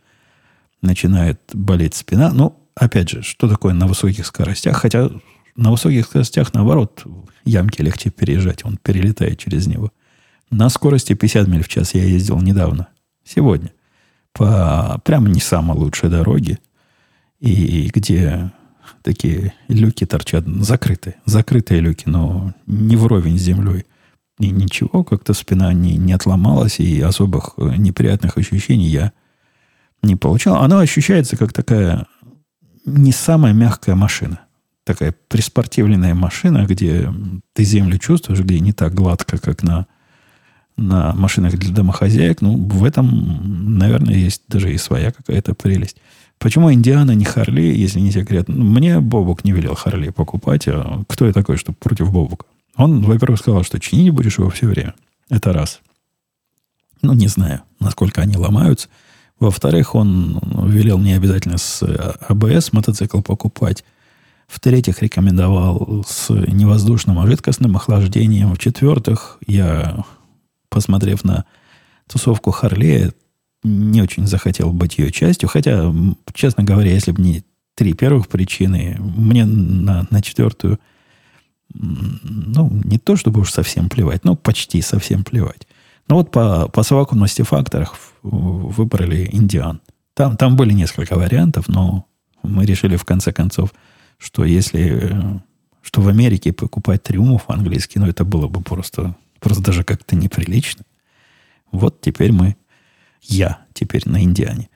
начинает 0.81 1.39
болеть 1.53 1.95
спина. 1.95 2.31
Ну, 2.33 2.59
опять 2.75 3.09
же, 3.09 3.21
что 3.21 3.47
такое 3.47 3.73
на 3.73 3.87
высоких 3.87 4.25
скоростях? 4.25 4.77
Хотя 4.77 5.09
на 5.55 5.71
высоких 5.71 6.05
скоростях, 6.05 6.53
наоборот, 6.53 7.05
ямки 7.45 7.81
легче 7.81 8.09
переезжать, 8.09 8.65
он 8.65 8.77
перелетает 8.77 9.39
через 9.39 9.67
него. 9.67 9.91
На 10.49 10.69
скорости 10.69 11.13
50 11.13 11.47
миль 11.47 11.63
в 11.63 11.69
час 11.69 11.93
я 11.93 12.03
ездил 12.03 12.39
недавно, 12.41 12.87
сегодня 13.23 13.71
по 14.37 15.01
прямо 15.03 15.29
не 15.29 15.39
самой 15.39 15.77
лучшей 15.77 16.09
дороге, 16.09 16.59
и 17.39 17.89
где 17.93 18.51
такие 19.01 19.53
люки 19.67 20.05
торчат, 20.05 20.45
закрытые, 20.45 21.15
закрытые 21.25 21.81
люки, 21.81 22.03
но 22.05 22.53
не 22.65 22.95
вровень 22.95 23.37
с 23.37 23.43
землей. 23.43 23.85
И 24.39 24.51
ничего, 24.51 25.03
как-то 25.03 25.33
спина 25.33 25.73
не, 25.73 25.97
не 25.97 26.13
отломалась, 26.13 26.79
и 26.79 27.01
особых 27.01 27.53
э, 27.57 27.75
неприятных 27.77 28.37
ощущений 28.37 28.87
я 28.87 29.11
не 30.03 30.15
получал. 30.15 30.57
Она 30.57 30.79
ощущается 30.79 31.37
как 31.37 31.53
такая 31.53 32.05
не 32.85 33.11
самая 33.11 33.53
мягкая 33.53 33.95
машина. 33.95 34.41
Такая 34.83 35.13
приспортивленная 35.27 36.13
машина, 36.13 36.65
где 36.65 37.11
ты 37.53 37.63
землю 37.63 37.97
чувствуешь, 37.97 38.39
где 38.39 38.59
не 38.59 38.73
так 38.73 38.93
гладко, 38.93 39.37
как 39.39 39.63
на 39.63 39.87
на 40.77 41.13
машинах 41.13 41.57
для 41.57 41.73
домохозяек, 41.73 42.41
ну, 42.41 42.55
в 42.55 42.83
этом, 42.83 43.77
наверное, 43.77 44.13
есть 44.13 44.43
даже 44.47 44.73
и 44.73 44.77
своя 44.77 45.11
какая-то 45.11 45.55
прелесть. 45.55 45.97
Почему 46.39 46.71
Индиана 46.71 47.11
не 47.11 47.25
Харли, 47.25 47.61
если 47.61 47.99
не 47.99 48.11
секрет? 48.11 48.47
Ну, 48.47 48.63
мне 48.63 48.99
Бобук 48.99 49.43
не 49.43 49.51
велел 49.51 49.75
Харли 49.75 50.09
покупать. 50.09 50.67
А 50.67 51.01
кто 51.07 51.25
я 51.25 51.33
такой, 51.33 51.57
что 51.57 51.73
против 51.73 52.11
Бобука? 52.11 52.45
Он, 52.75 53.01
во-первых, 53.01 53.39
сказал, 53.39 53.63
что 53.63 53.79
чинить 53.79 54.11
будешь 54.11 54.37
его 54.37 54.49
все 54.51 54.67
время. 54.67 54.93
Это 55.29 55.51
раз. 55.51 55.81
Ну, 57.01 57.13
не 57.13 57.27
знаю, 57.27 57.61
насколько 57.79 58.21
они 58.21 58.37
ломаются. 58.37 58.87
Во-вторых, 59.39 59.95
он 59.95 60.39
велел 60.67 60.99
мне 60.99 61.15
обязательно 61.15 61.57
с 61.57 61.81
АБС 62.27 62.73
мотоцикл 62.73 63.21
покупать. 63.21 63.83
В-третьих, 64.47 65.01
рекомендовал 65.01 66.05
с 66.07 66.29
невоздушным, 66.29 67.19
а 67.19 67.27
жидкостным 67.27 67.75
охлаждением. 67.75 68.53
В-четвертых, 68.53 69.37
я 69.45 70.05
посмотрев 70.69 71.23
на 71.23 71.45
тусовку 72.07 72.51
Харлея, 72.51 73.13
не 73.63 74.01
очень 74.01 74.27
захотел 74.27 74.71
быть 74.71 74.97
ее 74.97 75.11
частью. 75.11 75.49
Хотя, 75.49 75.93
честно 76.33 76.63
говоря, 76.63 76.91
если 76.91 77.11
бы 77.11 77.21
не 77.21 77.43
три 77.75 77.93
первых 77.93 78.27
причины, 78.27 78.97
мне 78.99 79.45
на, 79.45 80.07
на 80.09 80.21
четвертую, 80.21 80.79
ну, 81.73 82.69
не 82.85 82.97
то 82.97 83.15
чтобы 83.15 83.41
уж 83.41 83.51
совсем 83.51 83.89
плевать, 83.89 84.23
но 84.23 84.35
почти 84.35 84.81
совсем 84.81 85.23
плевать. 85.23 85.67
Ну 86.07 86.15
вот 86.15 86.31
по, 86.31 86.69
по 86.69 86.83
совокупности 86.83 87.41
факторов 87.41 88.13
выбрали 88.23 89.29
индиан. 89.31 89.81
Там, 90.13 90.37
там 90.37 90.55
были 90.55 90.73
несколько 90.73 91.15
вариантов, 91.15 91.67
но 91.67 92.05
мы 92.41 92.65
решили 92.65 92.95
в 92.95 93.05
конце 93.05 93.31
концов, 93.31 93.73
что 94.17 94.45
если 94.45 95.41
что 95.81 96.01
в 96.01 96.09
Америке 96.09 96.51
покупать 96.51 97.03
триумф 97.03 97.43
английский, 97.47 97.99
ну 97.99 98.07
это 98.07 98.25
было 98.25 98.47
бы 98.47 98.61
просто, 98.61 99.15
просто 99.39 99.63
даже 99.63 99.83
как-то 99.83 100.15
неприлично. 100.15 100.83
Вот 101.71 102.01
теперь 102.01 102.31
мы, 102.31 102.55
я 103.21 103.65
теперь 103.73 104.03
на 104.05 104.23
Индиане. 104.23 104.69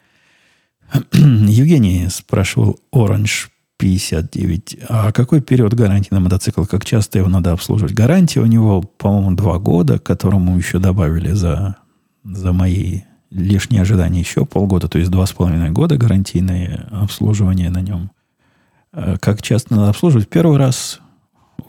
Евгений 1.13 2.07
спрашивал 2.09 2.79
Orange 2.93 3.49
59. 3.81 4.77
А 4.89 5.11
какой 5.11 5.41
период 5.41 5.73
гарантии 5.73 6.09
на 6.11 6.19
мотоцикл? 6.19 6.65
Как 6.65 6.85
часто 6.85 7.17
его 7.17 7.29
надо 7.29 7.51
обслуживать? 7.51 7.93
Гарантия 7.93 8.41
у 8.41 8.45
него, 8.45 8.81
по-моему, 8.81 9.35
два 9.35 9.57
года, 9.57 9.97
которому 9.97 10.55
еще 10.57 10.77
добавили 10.77 11.31
за, 11.31 11.77
за 12.23 12.53
мои 12.53 13.01
лишние 13.31 13.81
ожидания 13.81 14.19
еще 14.19 14.45
полгода, 14.45 14.87
то 14.87 14.99
есть 14.99 15.09
два 15.09 15.25
с 15.25 15.31
половиной 15.31 15.71
года 15.71 15.97
гарантийное 15.97 16.87
обслуживание 16.91 17.71
на 17.71 17.81
нем. 17.81 18.11
А 18.93 19.17
как 19.17 19.41
часто 19.41 19.75
надо 19.75 19.89
обслуживать? 19.89 20.29
Первый 20.29 20.57
раз 20.57 21.00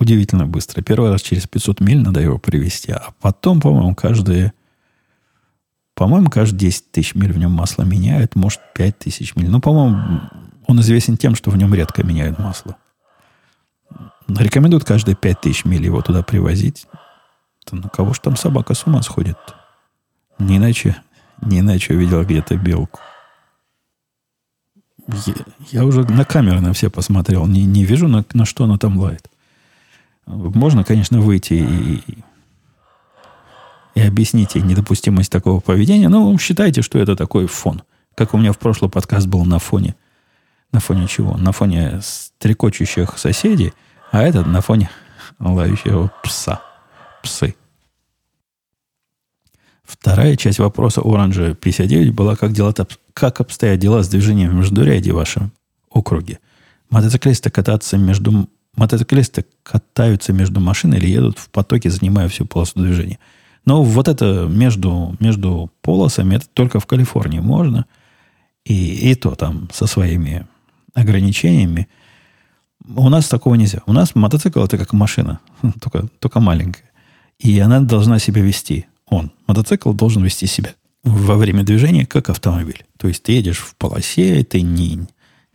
удивительно 0.03 0.47
быстро. 0.47 0.83
Первый 0.83 1.11
раз 1.11 1.23
через 1.23 1.47
500 1.47 1.81
миль 1.81 2.03
надо 2.03 2.21
его 2.21 2.39
привезти, 2.39 2.93
а 2.93 3.13
потом, 3.21 3.61
по-моему, 3.61 3.95
каждые 3.95 4.53
по-моему, 5.95 6.31
каждые 6.31 6.59
10 6.59 6.91
тысяч 6.91 7.15
миль 7.15 7.33
в 7.33 7.39
нем 7.39 7.53
масло 7.53 7.83
меняют, 7.83 8.35
может, 8.35 8.61
5 8.75 8.99
тысяч 8.99 9.37
миль. 9.37 9.51
Ну, 9.51 9.61
по-моему, 9.61 10.23
он 10.67 10.81
известен 10.81 11.17
тем, 11.17 11.35
что 11.35 11.51
в 11.51 11.57
нем 11.57 11.75
редко 11.75 12.05
меняют 12.05 12.39
масло. 12.39 12.77
Рекомендуют 14.29 14.85
каждые 14.85 15.17
5 15.17 15.41
тысяч 15.41 15.65
миль 15.65 15.85
его 15.85 16.01
туда 16.01 16.23
привозить. 16.23 16.87
Да 17.71 17.77
ну, 17.77 17.89
кого 17.91 18.15
ж 18.15 18.21
там 18.21 18.37
собака 18.37 18.75
с 18.75 18.87
ума 18.87 19.03
сходит? 19.03 19.37
Не 20.39 20.57
иначе, 20.57 20.97
не 21.43 21.61
иначе 21.61 21.95
увидел 21.95 22.25
где-то 22.25 22.57
белку. 22.57 23.01
Я, 25.27 25.35
я 25.71 25.85
уже 25.85 26.05
на 26.05 26.25
камеры 26.25 26.61
на 26.61 26.73
все 26.73 26.91
посмотрел. 26.91 27.47
Не, 27.47 27.65
не 27.65 27.85
вижу, 27.85 28.09
на, 28.09 28.25
на 28.33 28.45
что 28.45 28.65
она 28.65 28.79
там 28.79 28.99
лает. 28.99 29.29
Можно, 30.27 30.85
конечно, 30.85 31.21
выйти 31.21 31.55
и, 31.55 32.03
и 33.95 34.01
объясните 34.01 34.61
недопустимость 34.61 35.31
такого 35.31 35.61
поведения, 35.61 36.09
но 36.09 36.37
считайте, 36.39 36.83
что 36.83 36.99
это 36.99 37.17
такой 37.17 37.47
фон. 37.47 37.83
Как 38.15 38.35
у 38.35 38.39
меня 38.39 38.53
в 38.53 38.59
прошлый 38.59 38.91
подкаст 38.91 39.27
был 39.27 39.45
на 39.45 39.59
фоне. 39.59 39.97
На 40.73 40.81
фоне 40.81 41.07
чего? 41.07 41.37
На 41.37 41.53
фоне 41.53 42.01
стрекочущих 42.03 43.19
соседей, 43.19 43.73
а 44.11 44.23
этот 44.23 44.47
на 44.47 44.61
фоне 44.61 44.91
лающего 45.39 46.13
пса. 46.23 46.63
Псы. 47.23 47.55
Вторая 49.85 50.37
часть 50.37 50.59
вопроса 50.59 51.03
Оранжа 51.05 51.55
59 51.55 52.15
была, 52.15 52.37
как, 52.37 52.53
дела, 52.53 52.73
как 53.13 53.41
обстоят 53.41 53.79
дела 53.79 54.03
с 54.03 54.09
движением 54.09 54.51
в 54.51 54.55
Междуряде 54.55 55.13
в 55.13 55.17
вашем 55.17 55.53
округе. 55.91 56.39
Мотоциклисты 56.89 57.51
кататься 57.51 57.99
между 57.99 58.49
мотоциклисты 58.77 59.47
катаются 59.63 60.33
между 60.33 60.61
машиной 60.61 60.99
или 60.99 61.09
едут 61.09 61.39
в 61.39 61.51
потоке, 61.51 61.91
занимая 61.91 62.29
всю 62.29 62.47
полосу 62.47 62.81
движения. 62.81 63.19
Но 63.65 63.83
вот 63.83 64.09
это 64.09 64.47
между, 64.49 65.17
между 65.21 65.71
полосами, 65.83 66.37
это 66.37 66.47
только 66.53 66.81
в 66.81 66.87
Калифорнии 66.87 67.41
можно. 67.41 67.87
И, 68.65 69.11
и 69.11 69.15
то 69.15 69.35
там 69.35 69.69
со 69.73 69.87
своими 69.87 70.47
ограничениями. 70.95 71.89
У 72.87 73.09
нас 73.09 73.29
такого 73.29 73.55
нельзя. 73.55 73.83
У 73.87 73.93
нас 73.93 74.15
мотоцикл 74.15 74.63
это 74.63 74.79
как 74.79 74.93
машина, 74.93 75.41
только, 75.81 76.09
только 76.19 76.41
маленькая. 76.41 76.91
И 77.39 77.59
она 77.59 77.81
должна 77.81 78.19
себя 78.19 78.43
вести. 78.43 78.87
Он, 79.07 79.33
мотоцикл, 79.47 79.93
должен 79.93 80.23
вести 80.23 80.47
себя 80.47 80.75
во 81.05 81.37
время 81.37 81.65
движения 81.65 82.07
как 82.07 82.31
автомобиль. 82.31 82.85
То 82.97 83.09
есть 83.09 83.23
ты 83.23 83.33
едешь 83.33 83.59
в 83.59 83.75
полосе, 83.77 84.45
ты 84.45 84.63
не, 84.63 85.07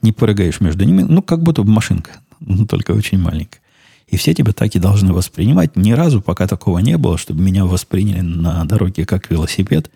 не 0.01 0.11
прыгаешь 0.11 0.59
между 0.59 0.83
ними, 0.83 1.03
ну, 1.03 1.21
как 1.21 1.41
будто 1.41 1.63
машинка, 1.63 2.19
но 2.57 2.65
только 2.65 2.91
очень 2.91 3.19
маленькая. 3.19 3.61
И 4.07 4.15
все 4.15 4.33
тебя 4.33 4.53
так 4.53 4.73
и 4.75 4.79
должны 4.79 5.11
воспринимать. 5.11 5.75
Ни 5.75 5.91
разу 5.91 6.21
пока 6.21 6.47
такого 6.47 6.79
не 6.79 6.97
было, 6.97 7.17
чтобы 7.17 7.41
меня 7.41 7.65
восприняли 7.65 8.21
на 8.21 8.63
дороге 8.65 9.05
как 9.05 9.29
велосипед, 9.29 9.91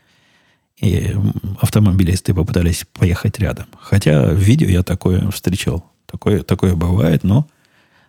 и 0.81 1.15
автомобилисты 1.59 2.33
попытались 2.33 2.85
поехать 2.93 3.39
рядом. 3.39 3.67
Хотя 3.79 4.31
в 4.31 4.37
видео 4.37 4.67
я 4.67 4.83
такое 4.83 5.29
встречал. 5.31 5.85
Такое, 6.07 6.43
такое 6.43 6.75
бывает, 6.75 7.23
но 7.23 7.47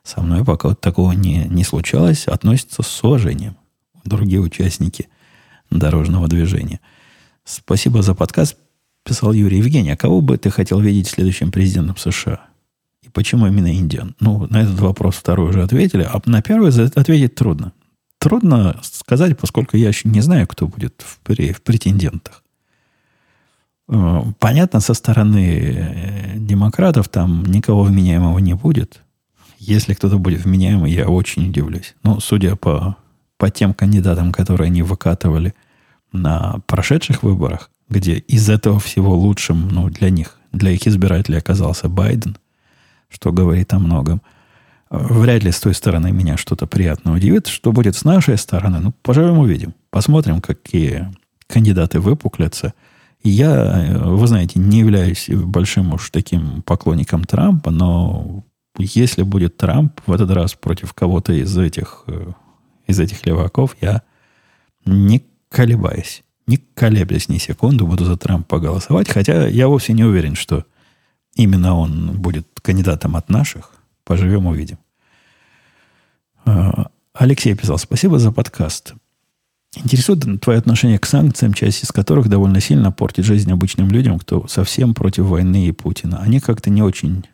со 0.02 0.22
мной 0.22 0.44
пока 0.44 0.74
такого 0.74 1.12
не, 1.12 1.44
не 1.44 1.64
случалось. 1.64 2.26
Относятся 2.26 2.82
с 2.82 3.04
уважением 3.04 3.56
другие 4.04 4.40
участники 4.40 5.08
дорожного 5.70 6.26
движения. 6.28 6.80
Спасибо 7.44 8.02
за 8.02 8.14
подкаст, 8.14 8.56
писал 9.04 9.32
Юрий 9.32 9.58
Евгений. 9.58 9.90
А 9.90 9.96
кого 9.96 10.20
бы 10.20 10.38
ты 10.38 10.50
хотел 10.50 10.80
видеть 10.80 11.08
следующим 11.08 11.52
президентом 11.52 11.96
США? 11.96 12.51
Почему 13.12 13.46
именно 13.46 13.74
Индиан? 13.74 14.14
Ну, 14.20 14.46
на 14.48 14.62
этот 14.62 14.78
вопрос 14.80 15.16
второй 15.16 15.50
уже 15.50 15.62
ответили, 15.62 16.02
а 16.02 16.20
на 16.26 16.42
первый 16.42 16.70
ответить 16.70 17.34
трудно. 17.34 17.72
Трудно 18.18 18.78
сказать, 18.82 19.36
поскольку 19.36 19.76
я 19.76 19.88
еще 19.88 20.08
не 20.08 20.20
знаю, 20.20 20.46
кто 20.46 20.68
будет 20.68 21.02
в, 21.02 21.18
в 21.24 21.62
претендентах. 21.62 22.42
Э, 23.88 24.22
понятно, 24.38 24.80
со 24.80 24.94
стороны 24.94 25.60
э, 25.60 26.38
демократов 26.38 27.08
там 27.08 27.44
никого 27.44 27.82
вменяемого 27.82 28.38
не 28.38 28.54
будет. 28.54 29.02
Если 29.58 29.94
кто-то 29.94 30.18
будет 30.18 30.44
вменяемый, 30.44 30.92
я 30.92 31.08
очень 31.08 31.48
удивлюсь. 31.48 31.94
Но 32.02 32.20
судя 32.20 32.56
по, 32.56 32.96
по 33.36 33.50
тем 33.50 33.74
кандидатам, 33.74 34.32
которые 34.32 34.66
они 34.66 34.82
выкатывали 34.82 35.54
на 36.12 36.60
прошедших 36.66 37.22
выборах, 37.22 37.70
где 37.88 38.18
из 38.18 38.48
этого 38.48 38.80
всего 38.80 39.14
лучшим 39.14 39.68
ну, 39.68 39.88
для 39.88 40.10
них, 40.10 40.38
для 40.52 40.70
их 40.70 40.86
избирателей 40.86 41.38
оказался 41.38 41.88
Байден, 41.88 42.36
что 43.12 43.32
говорит 43.32 43.72
о 43.72 43.78
многом. 43.78 44.22
Вряд 44.90 45.42
ли 45.42 45.50
с 45.50 45.60
той 45.60 45.74
стороны 45.74 46.12
меня 46.12 46.36
что-то 46.36 46.66
приятно 46.66 47.14
удивит. 47.14 47.46
Что 47.46 47.72
будет 47.72 47.96
с 47.96 48.04
нашей 48.04 48.36
стороны? 48.36 48.78
Ну, 48.80 48.92
поживем 49.02 49.38
увидим. 49.38 49.74
Посмотрим, 49.90 50.40
какие 50.40 51.10
кандидаты 51.46 52.00
выпуклятся. 52.00 52.74
Я, 53.22 54.00
вы 54.04 54.26
знаете, 54.26 54.58
не 54.58 54.80
являюсь 54.80 55.30
большим 55.30 55.94
уж 55.94 56.10
таким 56.10 56.62
поклонником 56.62 57.24
Трампа, 57.24 57.70
но 57.70 58.44
если 58.78 59.22
будет 59.22 59.56
Трамп 59.56 60.00
в 60.06 60.12
этот 60.12 60.30
раз 60.30 60.54
против 60.54 60.92
кого-то 60.92 61.32
из 61.32 61.56
этих, 61.56 62.04
э, 62.08 62.32
из 62.86 62.98
этих 62.98 63.24
леваков, 63.24 63.76
я 63.80 64.02
не 64.84 65.24
колебаюсь, 65.50 66.24
не 66.46 66.56
колеблясь 66.56 67.28
ни 67.28 67.38
секунду, 67.38 67.86
буду 67.86 68.04
за 68.04 68.16
Трампа 68.16 68.58
голосовать. 68.58 69.08
Хотя 69.08 69.46
я 69.46 69.68
вовсе 69.68 69.92
не 69.92 70.04
уверен, 70.04 70.34
что 70.34 70.64
именно 71.34 71.74
он 71.74 72.20
будет 72.20 72.46
кандидатом 72.60 73.16
от 73.16 73.28
наших. 73.28 73.72
Поживем, 74.04 74.46
увидим. 74.46 74.78
А, 76.44 76.90
Алексей 77.14 77.54
писал, 77.54 77.78
спасибо 77.78 78.18
за 78.18 78.32
подкаст. 78.32 78.94
Интересует 79.74 80.40
твое 80.40 80.58
отношение 80.58 80.98
к 80.98 81.06
санкциям, 81.06 81.54
часть 81.54 81.82
из 81.82 81.92
которых 81.92 82.28
довольно 82.28 82.60
сильно 82.60 82.92
портит 82.92 83.24
жизнь 83.24 83.50
обычным 83.50 83.90
людям, 83.90 84.18
кто 84.18 84.46
совсем 84.46 84.92
против 84.92 85.24
войны 85.24 85.66
и 85.66 85.72
Путина. 85.72 86.18
Они 86.18 86.40
как-то 86.40 86.70
не 86.70 86.82
очень... 86.82 87.24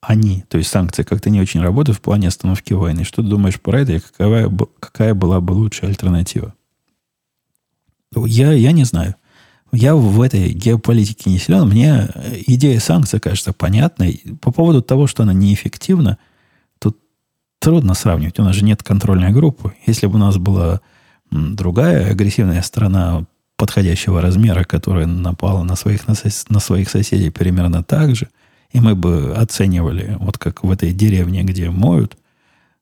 Они, 0.00 0.44
то 0.48 0.58
есть 0.58 0.70
санкции, 0.70 1.02
как-то 1.02 1.30
не 1.30 1.40
очень 1.40 1.60
работают 1.60 1.98
в 1.98 2.02
плане 2.02 2.28
остановки 2.28 2.72
войны. 2.72 3.02
Что 3.02 3.22
ты 3.22 3.28
думаешь 3.28 3.60
про 3.60 3.80
это 3.80 3.94
и 3.94 3.98
какая, 3.98 4.48
какая 4.78 5.14
была 5.14 5.40
бы 5.40 5.52
лучшая 5.52 5.90
альтернатива? 5.90 6.54
Я, 8.14 8.52
я 8.52 8.70
не 8.70 8.84
знаю. 8.84 9.16
Я 9.72 9.94
в 9.94 10.20
этой 10.22 10.52
геополитике 10.52 11.30
не 11.30 11.38
силен. 11.38 11.68
Мне 11.68 12.08
идея 12.46 12.80
санкций 12.80 13.20
кажется 13.20 13.52
понятной. 13.52 14.22
По 14.40 14.52
поводу 14.52 14.80
того, 14.80 15.06
что 15.06 15.22
она 15.22 15.32
неэффективна, 15.32 16.18
тут 16.78 16.98
трудно 17.58 17.94
сравнивать. 17.94 18.38
У 18.38 18.44
нас 18.44 18.54
же 18.54 18.64
нет 18.64 18.82
контрольной 18.82 19.32
группы. 19.32 19.74
Если 19.86 20.06
бы 20.06 20.14
у 20.14 20.18
нас 20.18 20.36
была 20.38 20.80
другая 21.30 22.10
агрессивная 22.10 22.62
страна 22.62 23.26
подходящего 23.56 24.20
размера, 24.20 24.64
которая 24.64 25.06
напала 25.06 25.62
на 25.64 25.76
своих, 25.76 26.02
на 26.06 26.60
своих 26.60 26.90
соседей 26.90 27.30
примерно 27.30 27.82
так 27.82 28.14
же, 28.14 28.28
и 28.70 28.80
мы 28.80 28.94
бы 28.94 29.34
оценивали, 29.36 30.16
вот 30.20 30.38
как 30.38 30.62
в 30.62 30.70
этой 30.70 30.92
деревне, 30.92 31.42
где 31.42 31.70
моют 31.70 32.16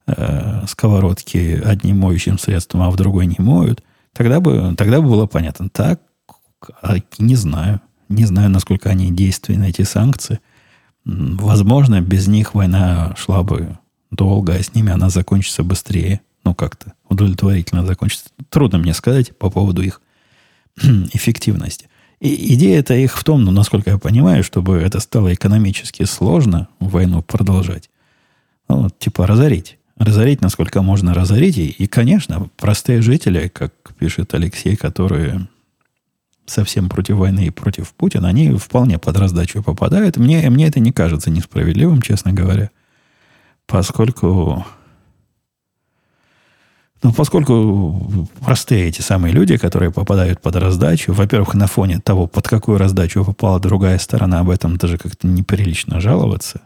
э, 0.06 0.64
сковородки 0.66 1.60
одним 1.64 1.98
моющим 1.98 2.38
средством, 2.38 2.82
а 2.82 2.90
в 2.90 2.96
другой 2.96 3.26
не 3.26 3.36
моют, 3.38 3.82
тогда 4.12 4.40
бы, 4.40 4.74
тогда 4.76 5.00
бы 5.00 5.08
было 5.08 5.26
понятно. 5.26 5.68
Так 5.68 6.00
не 7.18 7.36
знаю. 7.36 7.80
Не 8.08 8.24
знаю, 8.24 8.50
насколько 8.50 8.90
они 8.90 9.10
действенны, 9.10 9.68
эти 9.68 9.82
санкции. 9.82 10.40
Возможно, 11.04 12.00
без 12.00 12.28
них 12.28 12.54
война 12.54 13.14
шла 13.16 13.42
бы 13.42 13.78
долго, 14.10 14.54
а 14.54 14.62
с 14.62 14.74
ними 14.74 14.92
она 14.92 15.10
закончится 15.10 15.62
быстрее. 15.62 16.20
Ну, 16.44 16.54
как-то 16.54 16.92
удовлетворительно 17.08 17.86
закончится. 17.86 18.26
Трудно 18.50 18.78
мне 18.78 18.94
сказать 18.94 19.36
по 19.36 19.50
поводу 19.50 19.82
их 19.82 20.00
эффективности. 20.76 21.88
И 22.20 22.54
идея 22.54 22.78
это 22.78 22.94
их 22.94 23.18
в 23.18 23.24
том, 23.24 23.44
ну, 23.44 23.50
насколько 23.50 23.90
я 23.90 23.98
понимаю, 23.98 24.44
чтобы 24.44 24.76
это 24.76 25.00
стало 25.00 25.32
экономически 25.34 26.04
сложно, 26.04 26.68
войну 26.78 27.22
продолжать. 27.22 27.90
Ну, 28.68 28.88
типа 28.90 29.26
разорить. 29.26 29.78
разорить, 29.98 30.40
насколько 30.40 30.82
можно 30.82 31.12
разорить. 31.14 31.58
И, 31.58 31.68
и, 31.68 31.86
конечно, 31.86 32.48
простые 32.56 33.02
жители, 33.02 33.48
как 33.48 33.72
пишет 33.98 34.32
Алексей, 34.34 34.76
которые 34.76 35.48
совсем 36.46 36.88
против 36.88 37.16
войны 37.16 37.46
и 37.46 37.50
против 37.50 37.92
Путина, 37.94 38.28
они 38.28 38.52
вполне 38.56 38.98
под 38.98 39.16
раздачу 39.16 39.62
попадают. 39.62 40.16
Мне, 40.16 40.48
мне 40.50 40.68
это 40.68 40.80
не 40.80 40.92
кажется 40.92 41.30
несправедливым, 41.30 42.02
честно 42.02 42.32
говоря, 42.32 42.70
поскольку 43.66 44.64
ну, 47.04 47.12
поскольку 47.12 48.26
простые 48.40 48.88
эти 48.88 49.02
самые 49.02 49.34
люди, 49.34 49.58
которые 49.58 49.92
попадают 49.92 50.40
под 50.40 50.56
раздачу, 50.56 51.12
во-первых, 51.12 51.52
на 51.52 51.66
фоне 51.66 52.00
того, 52.00 52.26
под 52.26 52.48
какую 52.48 52.78
раздачу 52.78 53.26
попала 53.26 53.60
другая 53.60 53.98
сторона, 53.98 54.40
об 54.40 54.48
этом 54.48 54.78
даже 54.78 54.96
как-то 54.96 55.26
неприлично 55.26 56.00
жаловаться. 56.00 56.62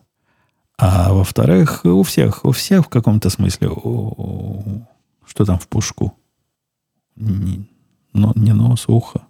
А 0.78 1.12
во-вторых, 1.12 1.80
у 1.84 2.04
всех, 2.04 2.44
у 2.44 2.52
всех 2.52 2.86
в 2.86 2.88
каком-то 2.88 3.30
смысле, 3.30 3.70
у, 3.70 4.86
что 5.26 5.44
там 5.44 5.58
в 5.58 5.66
пушку? 5.66 6.14
Не, 7.16 7.68
но, 8.12 8.32
не 8.36 8.52
нос, 8.52 8.84
ухо. 8.86 9.22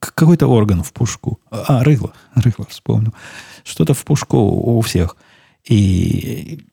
Какой-то 0.00 0.46
орган 0.48 0.82
в 0.82 0.92
пушку. 0.92 1.40
А, 1.50 1.84
рыло. 1.84 2.12
Рыло, 2.34 2.66
вспомнил. 2.68 3.14
Что-то 3.64 3.94
в 3.94 4.04
пушку 4.04 4.38
у 4.38 4.80
всех. 4.80 5.16
И 5.64 6.66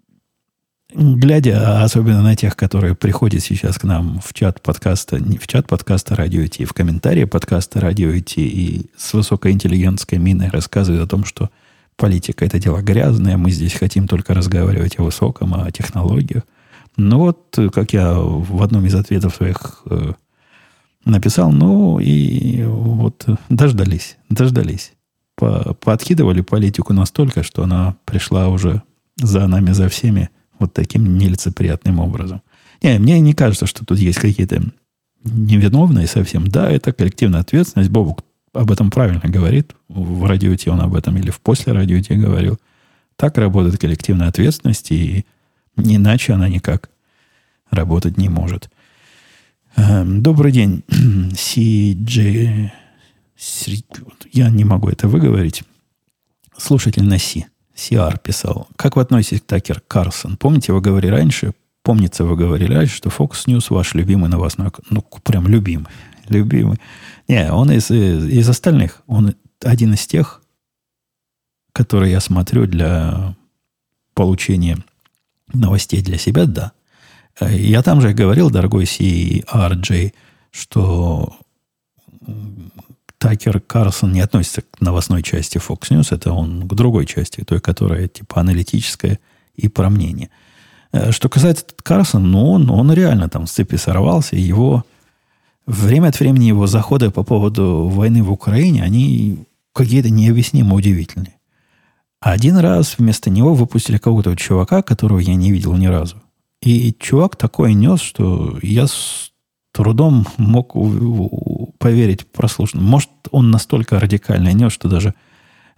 глядя 0.95 1.84
особенно 1.84 2.24
на 2.24 2.36
тех, 2.36 2.55
которые 2.55 2.95
приходят 2.95 3.41
сейчас 3.43 3.78
к 3.78 3.84
нам 3.84 4.20
в 4.24 4.34
чат 4.34 4.61
подкаста, 4.61 5.20
не 5.20 5.38
в 5.38 5.47
чат 5.47 5.68
подкаста 5.68 6.16
Радио 6.16 6.47
Ти, 6.47 6.66
в 6.66 6.74
комментарии 6.74 7.26
подкаста 7.26 7.82
Радио 7.82 8.18
Ти 8.20 8.47
и 8.47 8.89
с 8.97 9.13
высокоинтеллигентской 9.13 10.18
миной 10.18 10.49
рассказывают 10.49 11.03
о 11.03 11.09
том, 11.09 11.26
что 11.26 11.49
политика 11.97 12.45
это 12.45 12.59
дело 12.59 12.82
грязное, 12.82 13.38
мы 13.38 13.51
здесь 13.51 13.74
хотим 13.74 14.07
только 14.07 14.34
разговаривать 14.34 14.97
о 14.99 15.03
высоком, 15.03 15.53
о 15.53 15.70
технологиях. 15.72 16.43
Ну 16.97 17.20
вот, 17.20 17.57
как 17.74 17.91
я 17.93 18.13
в 18.13 18.63
одном 18.63 18.86
из 18.86 18.95
ответов 18.95 19.36
своих 19.36 19.84
э, 19.89 20.13
написал, 21.05 21.51
ну 21.51 21.99
и 21.99 22.63
вот 22.63 23.25
дождались, 23.49 24.17
дождались. 24.29 24.93
По, 25.35 25.73
пооткидывали 25.75 26.41
политику 26.41 26.93
настолько, 26.93 27.43
что 27.43 27.63
она 27.63 27.95
пришла 28.05 28.47
уже 28.49 28.81
за 29.17 29.47
нами, 29.47 29.71
за 29.71 29.89
всеми 29.89 30.29
вот 30.59 30.73
таким 30.73 31.17
нелицеприятным 31.17 31.99
образом. 31.99 32.41
Не, 32.81 32.99
мне 32.99 33.19
не 33.19 33.33
кажется, 33.33 33.65
что 33.65 33.85
тут 33.85 33.99
есть 33.99 34.19
какие-то 34.19 34.61
невиновные 35.23 36.07
совсем. 36.07 36.47
Да, 36.47 36.69
это 36.69 36.93
коллективная 36.93 37.41
ответственность. 37.41 37.89
Бобук 37.89 38.23
об 38.53 38.71
этом 38.71 38.91
правильно 38.91 39.21
говорит. 39.23 39.75
В 39.89 40.25
радиоте 40.25 40.71
он 40.71 40.81
об 40.81 40.95
этом 40.95 41.17
или 41.17 41.29
в 41.29 41.41
после 41.41 41.73
радиоте 41.73 42.15
говорил. 42.15 42.59
Так 43.15 43.37
работает 43.37 43.79
коллективная 43.79 44.27
ответственность, 44.27 44.91
и 44.91 45.25
иначе 45.77 46.33
она 46.33 46.47
никак 46.49 46.89
работать 47.69 48.17
не 48.17 48.29
может. 48.29 48.69
Эм, 49.76 50.21
добрый 50.21 50.51
день, 50.51 50.84
CJ. 50.89 52.71
Я 54.32 54.49
не 54.49 54.63
могу 54.63 54.89
это 54.89 55.07
выговорить. 55.07 55.63
Слушатель 56.57 57.03
на 57.03 57.17
Си. 57.17 57.47
Сиар 57.76 58.17
писал. 58.17 58.69
Как 58.78 58.95
вы 58.95 59.01
относитесь 59.01 59.41
к 59.41 59.45
Такер 59.45 59.82
Карсон? 59.82 60.38
Помните, 60.38 60.71
вы 60.71 60.80
говорили 60.80 61.11
раньше, 61.11 61.53
помнится, 61.84 62.23
вы 62.23 62.38
говорили 62.38 62.73
раньше, 62.73 62.95
что 62.95 63.09
Fox 63.09 63.47
News 63.47 63.65
ваш 63.69 63.93
любимый 63.93 64.30
вас, 64.32 64.57
ну, 64.57 64.71
прям 65.23 65.47
любимый. 65.47 65.88
Любимый. 66.30 66.80
Не, 67.28 67.51
он 67.51 67.69
из, 67.71 67.91
из, 67.91 68.26
из 68.26 68.49
остальных. 68.49 69.03
Он 69.07 69.36
один 69.61 69.93
из 69.93 70.07
тех, 70.07 70.41
которые 71.73 72.13
я 72.13 72.21
смотрю 72.21 72.65
для 72.65 73.36
получения 74.13 74.78
новостей 75.53 76.01
для 76.01 76.17
себя, 76.17 76.45
да. 76.45 76.71
Я 77.39 77.83
там 77.83 78.01
же 78.01 78.13
говорил, 78.13 78.49
дорогой 78.49 78.86
CRJ, 78.86 80.13
что 80.51 81.36
Такер 83.17 83.59
Карлсон 83.59 84.13
не 84.13 84.21
относится 84.21 84.61
к 84.61 84.81
новостной 84.81 85.23
части 85.23 85.57
Fox 85.57 85.89
News, 85.89 86.13
это 86.13 86.31
он 86.31 86.67
к 86.67 86.73
другой 86.73 87.05
части, 87.05 87.43
той, 87.43 87.59
которая 87.59 88.07
типа 88.07 88.41
аналитическая 88.41 89.19
и 89.55 89.67
про 89.67 89.89
мнение. 89.89 90.29
Э, 90.91 91.11
что 91.11 91.27
касается 91.27 91.65
Карлсона, 91.83 92.25
ну, 92.25 92.51
он, 92.51 92.69
он 92.69 92.91
реально 92.91 93.29
там 93.29 93.47
с 93.47 93.51
цепи 93.51 93.75
сорвался, 93.75 94.36
его 94.36 94.86
время 95.65 96.09
от 96.09 96.19
времени 96.19 96.45
его 96.45 96.67
заходы 96.67 97.09
по 97.09 97.23
поводу 97.23 97.88
войны 97.88 98.23
в 98.23 98.31
Украине, 98.31 98.83
они 98.83 99.45
какие-то 99.73 100.09
необъяснимо 100.09 100.75
удивительные. 100.75 101.36
Один 102.19 102.57
раз 102.57 102.95
вместо 102.97 103.29
него 103.29 103.53
выпустили 103.53 103.97
какого-то 103.97 104.36
чувака, 104.36 104.81
которого 104.81 105.19
я 105.19 105.36
не 105.36 105.51
видел 105.51 105.73
ни 105.73 105.88
разу. 105.88 106.21
И 106.66 106.95
чувак 106.99 107.36
такой 107.36 107.76
нес, 107.76 108.01
что 108.01 108.57
я 108.63 108.88
с 108.88 109.32
трудом 109.72 110.26
мог 110.38 110.74
поверить 111.78 112.26
прослушанным. 112.32 112.86
Может, 112.88 113.09
он 113.30 113.51
настолько 113.51 113.99
радикально 113.99 114.51
нес, 114.51 114.74
что 114.74 114.89
даже 114.89 115.13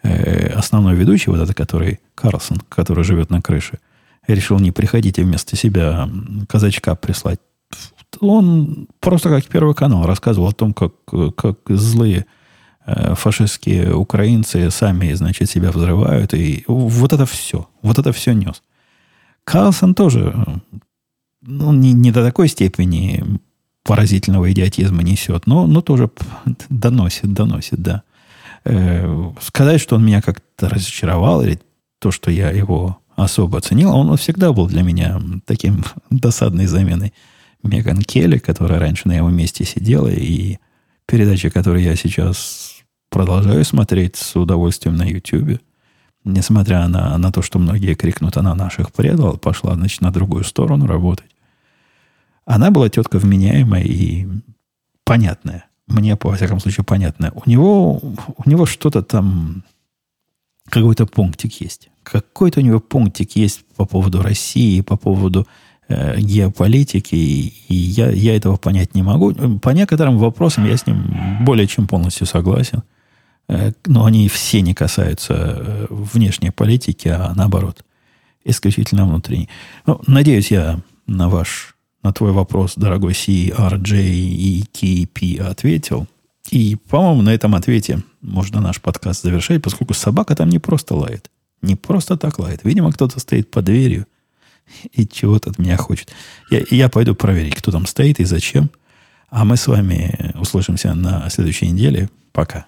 э, 0.02 0.48
основной 0.48 0.96
ведущий, 0.96 1.30
вот 1.30 1.42
этот, 1.42 1.58
который 1.58 2.00
Карлсон, 2.16 2.62
который 2.70 3.04
живет 3.04 3.30
на 3.30 3.42
крыше, 3.42 3.80
решил 4.28 4.60
не 4.60 4.72
приходить 4.72 5.20
и 5.20 5.24
вместо 5.24 5.58
себя 5.58 6.10
казачка 6.48 6.96
прислать. 6.96 7.42
Он 8.22 8.88
просто 9.02 9.28
как 9.28 9.46
Первый 9.46 9.76
канал 9.76 10.06
рассказывал 10.06 10.48
о 10.48 10.54
том, 10.54 10.74
как, 10.74 10.94
как 11.36 11.58
злые 11.68 12.26
э, 12.86 13.14
фашистские 13.16 13.94
украинцы 13.94 14.72
сами, 14.72 15.12
значит, 15.12 15.50
себя 15.50 15.72
взрывают. 15.72 16.34
И 16.34 16.64
вот 16.68 17.12
это 17.12 17.26
все. 17.26 17.68
Вот 17.82 18.00
это 18.00 18.14
все 18.14 18.32
нес. 18.32 18.62
Карлсон 19.48 19.96
тоже 19.96 20.36
ну, 21.42 21.72
не, 21.72 21.94
не 21.94 22.12
до 22.12 22.22
такой 22.22 22.50
степени 22.50 23.24
поразительного 23.84 24.52
идиотизма 24.52 25.02
несет, 25.04 25.48
но, 25.48 25.66
но 25.66 25.80
тоже 25.80 26.12
доносит, 26.70 27.32
доносит, 27.32 27.82
да. 27.82 28.04
Э, 28.66 29.32
сказать, 29.40 29.80
что 29.80 29.96
он 29.96 30.06
меня 30.06 30.22
как-то 30.22 30.68
разочаровал, 30.68 31.42
или 31.42 31.62
то, 32.00 32.12
что 32.12 32.30
я 32.30 32.52
его 32.52 33.00
особо 33.16 33.60
оценил, 33.60 33.96
он 33.96 34.18
всегда 34.18 34.52
был 34.52 34.68
для 34.68 34.84
меня 34.84 35.22
таким 35.46 35.86
досадной 36.10 36.66
заменой 36.66 37.14
Меган 37.64 38.02
Келли, 38.02 38.40
которая 38.40 38.80
раньше 38.80 39.08
на 39.08 39.14
его 39.16 39.30
месте 39.30 39.64
сидела, 39.64 40.10
и 40.10 40.58
передачи, 41.06 41.48
которые 41.48 41.86
я 41.86 41.96
сейчас 41.96 42.82
продолжаю 43.10 43.64
смотреть 43.64 44.18
с 44.18 44.36
удовольствием 44.36 44.98
на 44.98 45.04
YouTube, 45.04 45.62
несмотря 46.28 46.88
на, 46.88 47.18
на 47.18 47.32
то, 47.32 47.42
что 47.42 47.60
многие 47.60 47.96
крикнут, 47.96 48.38
она 48.38 48.56
наших 48.56 48.92
предала, 48.92 49.38
пошла, 49.38 49.76
значит, 49.76 50.02
на 50.02 50.12
другую 50.12 50.44
сторону 50.44 50.86
работать. 50.86 51.30
Она 52.46 52.72
была 52.72 52.90
тетка 52.90 53.20
вменяемая 53.20 53.84
и 53.84 54.28
понятная. 55.04 55.66
Мне, 55.88 56.16
по 56.16 56.34
всяком 56.34 56.60
случае, 56.60 56.84
понятная. 56.84 57.32
У 57.32 57.50
него, 57.50 57.98
у 57.98 58.50
него 58.50 58.66
что-то 58.66 59.02
там, 59.02 59.64
какой-то 60.70 61.06
пунктик 61.06 61.62
есть. 61.62 61.90
Какой-то 62.04 62.60
у 62.60 62.64
него 62.64 62.80
пунктик 62.80 63.36
есть 63.36 63.66
по 63.76 63.86
поводу 63.86 64.22
России, 64.22 64.82
по 64.82 64.98
поводу 64.98 65.48
э, 65.88 66.20
геополитики, 66.20 67.16
и, 67.16 67.54
и 67.70 67.76
я, 67.76 68.12
я 68.12 68.36
этого 68.36 68.58
понять 68.58 68.96
не 68.96 69.04
могу. 69.04 69.34
По 69.60 69.70
некоторым 69.70 70.18
вопросам 70.18 70.66
я 70.66 70.78
с 70.78 70.86
ним 70.86 71.44
более 71.46 71.68
чем 71.68 71.88
полностью 71.88 72.28
согласен. 72.28 72.84
Э, 73.50 73.72
но 73.86 74.06
они 74.06 74.28
все 74.30 74.62
не 74.62 74.74
касаются 74.74 75.34
э, 75.34 75.88
внешней 75.90 76.52
политики, 76.52 77.08
а 77.08 77.34
наоборот, 77.36 77.84
исключительно 78.44 79.06
внутренней. 79.06 79.50
Ну, 79.86 80.02
надеюсь, 80.08 80.52
я 80.52 80.80
на 81.06 81.30
ваш 81.30 81.76
на 82.04 82.14
твой 82.14 82.32
вопрос, 82.32 82.76
дорогой 82.76 83.14
CRJ 83.14 84.02
и 84.02 84.64
KP, 84.72 85.42
ответил. 85.42 86.08
И, 86.52 86.78
по-моему, 86.90 87.24
на 87.24 87.34
этом 87.34 87.56
ответе 87.56 88.02
можно 88.22 88.62
наш 88.62 88.80
подкаст 88.80 89.24
завершать, 89.24 89.62
поскольку 89.62 89.94
собака 89.94 90.36
там 90.36 90.50
не 90.50 90.60
просто 90.60 90.96
лает. 90.96 91.30
Не 91.62 91.76
просто 91.76 92.16
так 92.16 92.40
лает. 92.40 92.62
Видимо, 92.64 92.92
кто-то 92.92 93.20
стоит 93.20 93.52
под 93.52 93.66
дверью 93.66 94.06
и 94.94 95.06
чего-то 95.06 95.50
от 95.50 95.60
меня 95.60 95.76
хочет. 95.76 96.12
Я, 96.50 96.64
я 96.70 96.88
пойду 96.88 97.16
проверить, 97.16 97.56
кто 97.56 97.72
там 97.72 97.86
стоит 97.86 98.20
и 98.20 98.24
зачем. 98.24 98.70
А 99.30 99.44
мы 99.44 99.58
с 99.58 99.68
вами 99.68 100.34
услышимся 100.40 100.94
на 100.94 101.30
следующей 101.30 101.70
неделе. 101.70 102.10
Пока. 102.32 102.68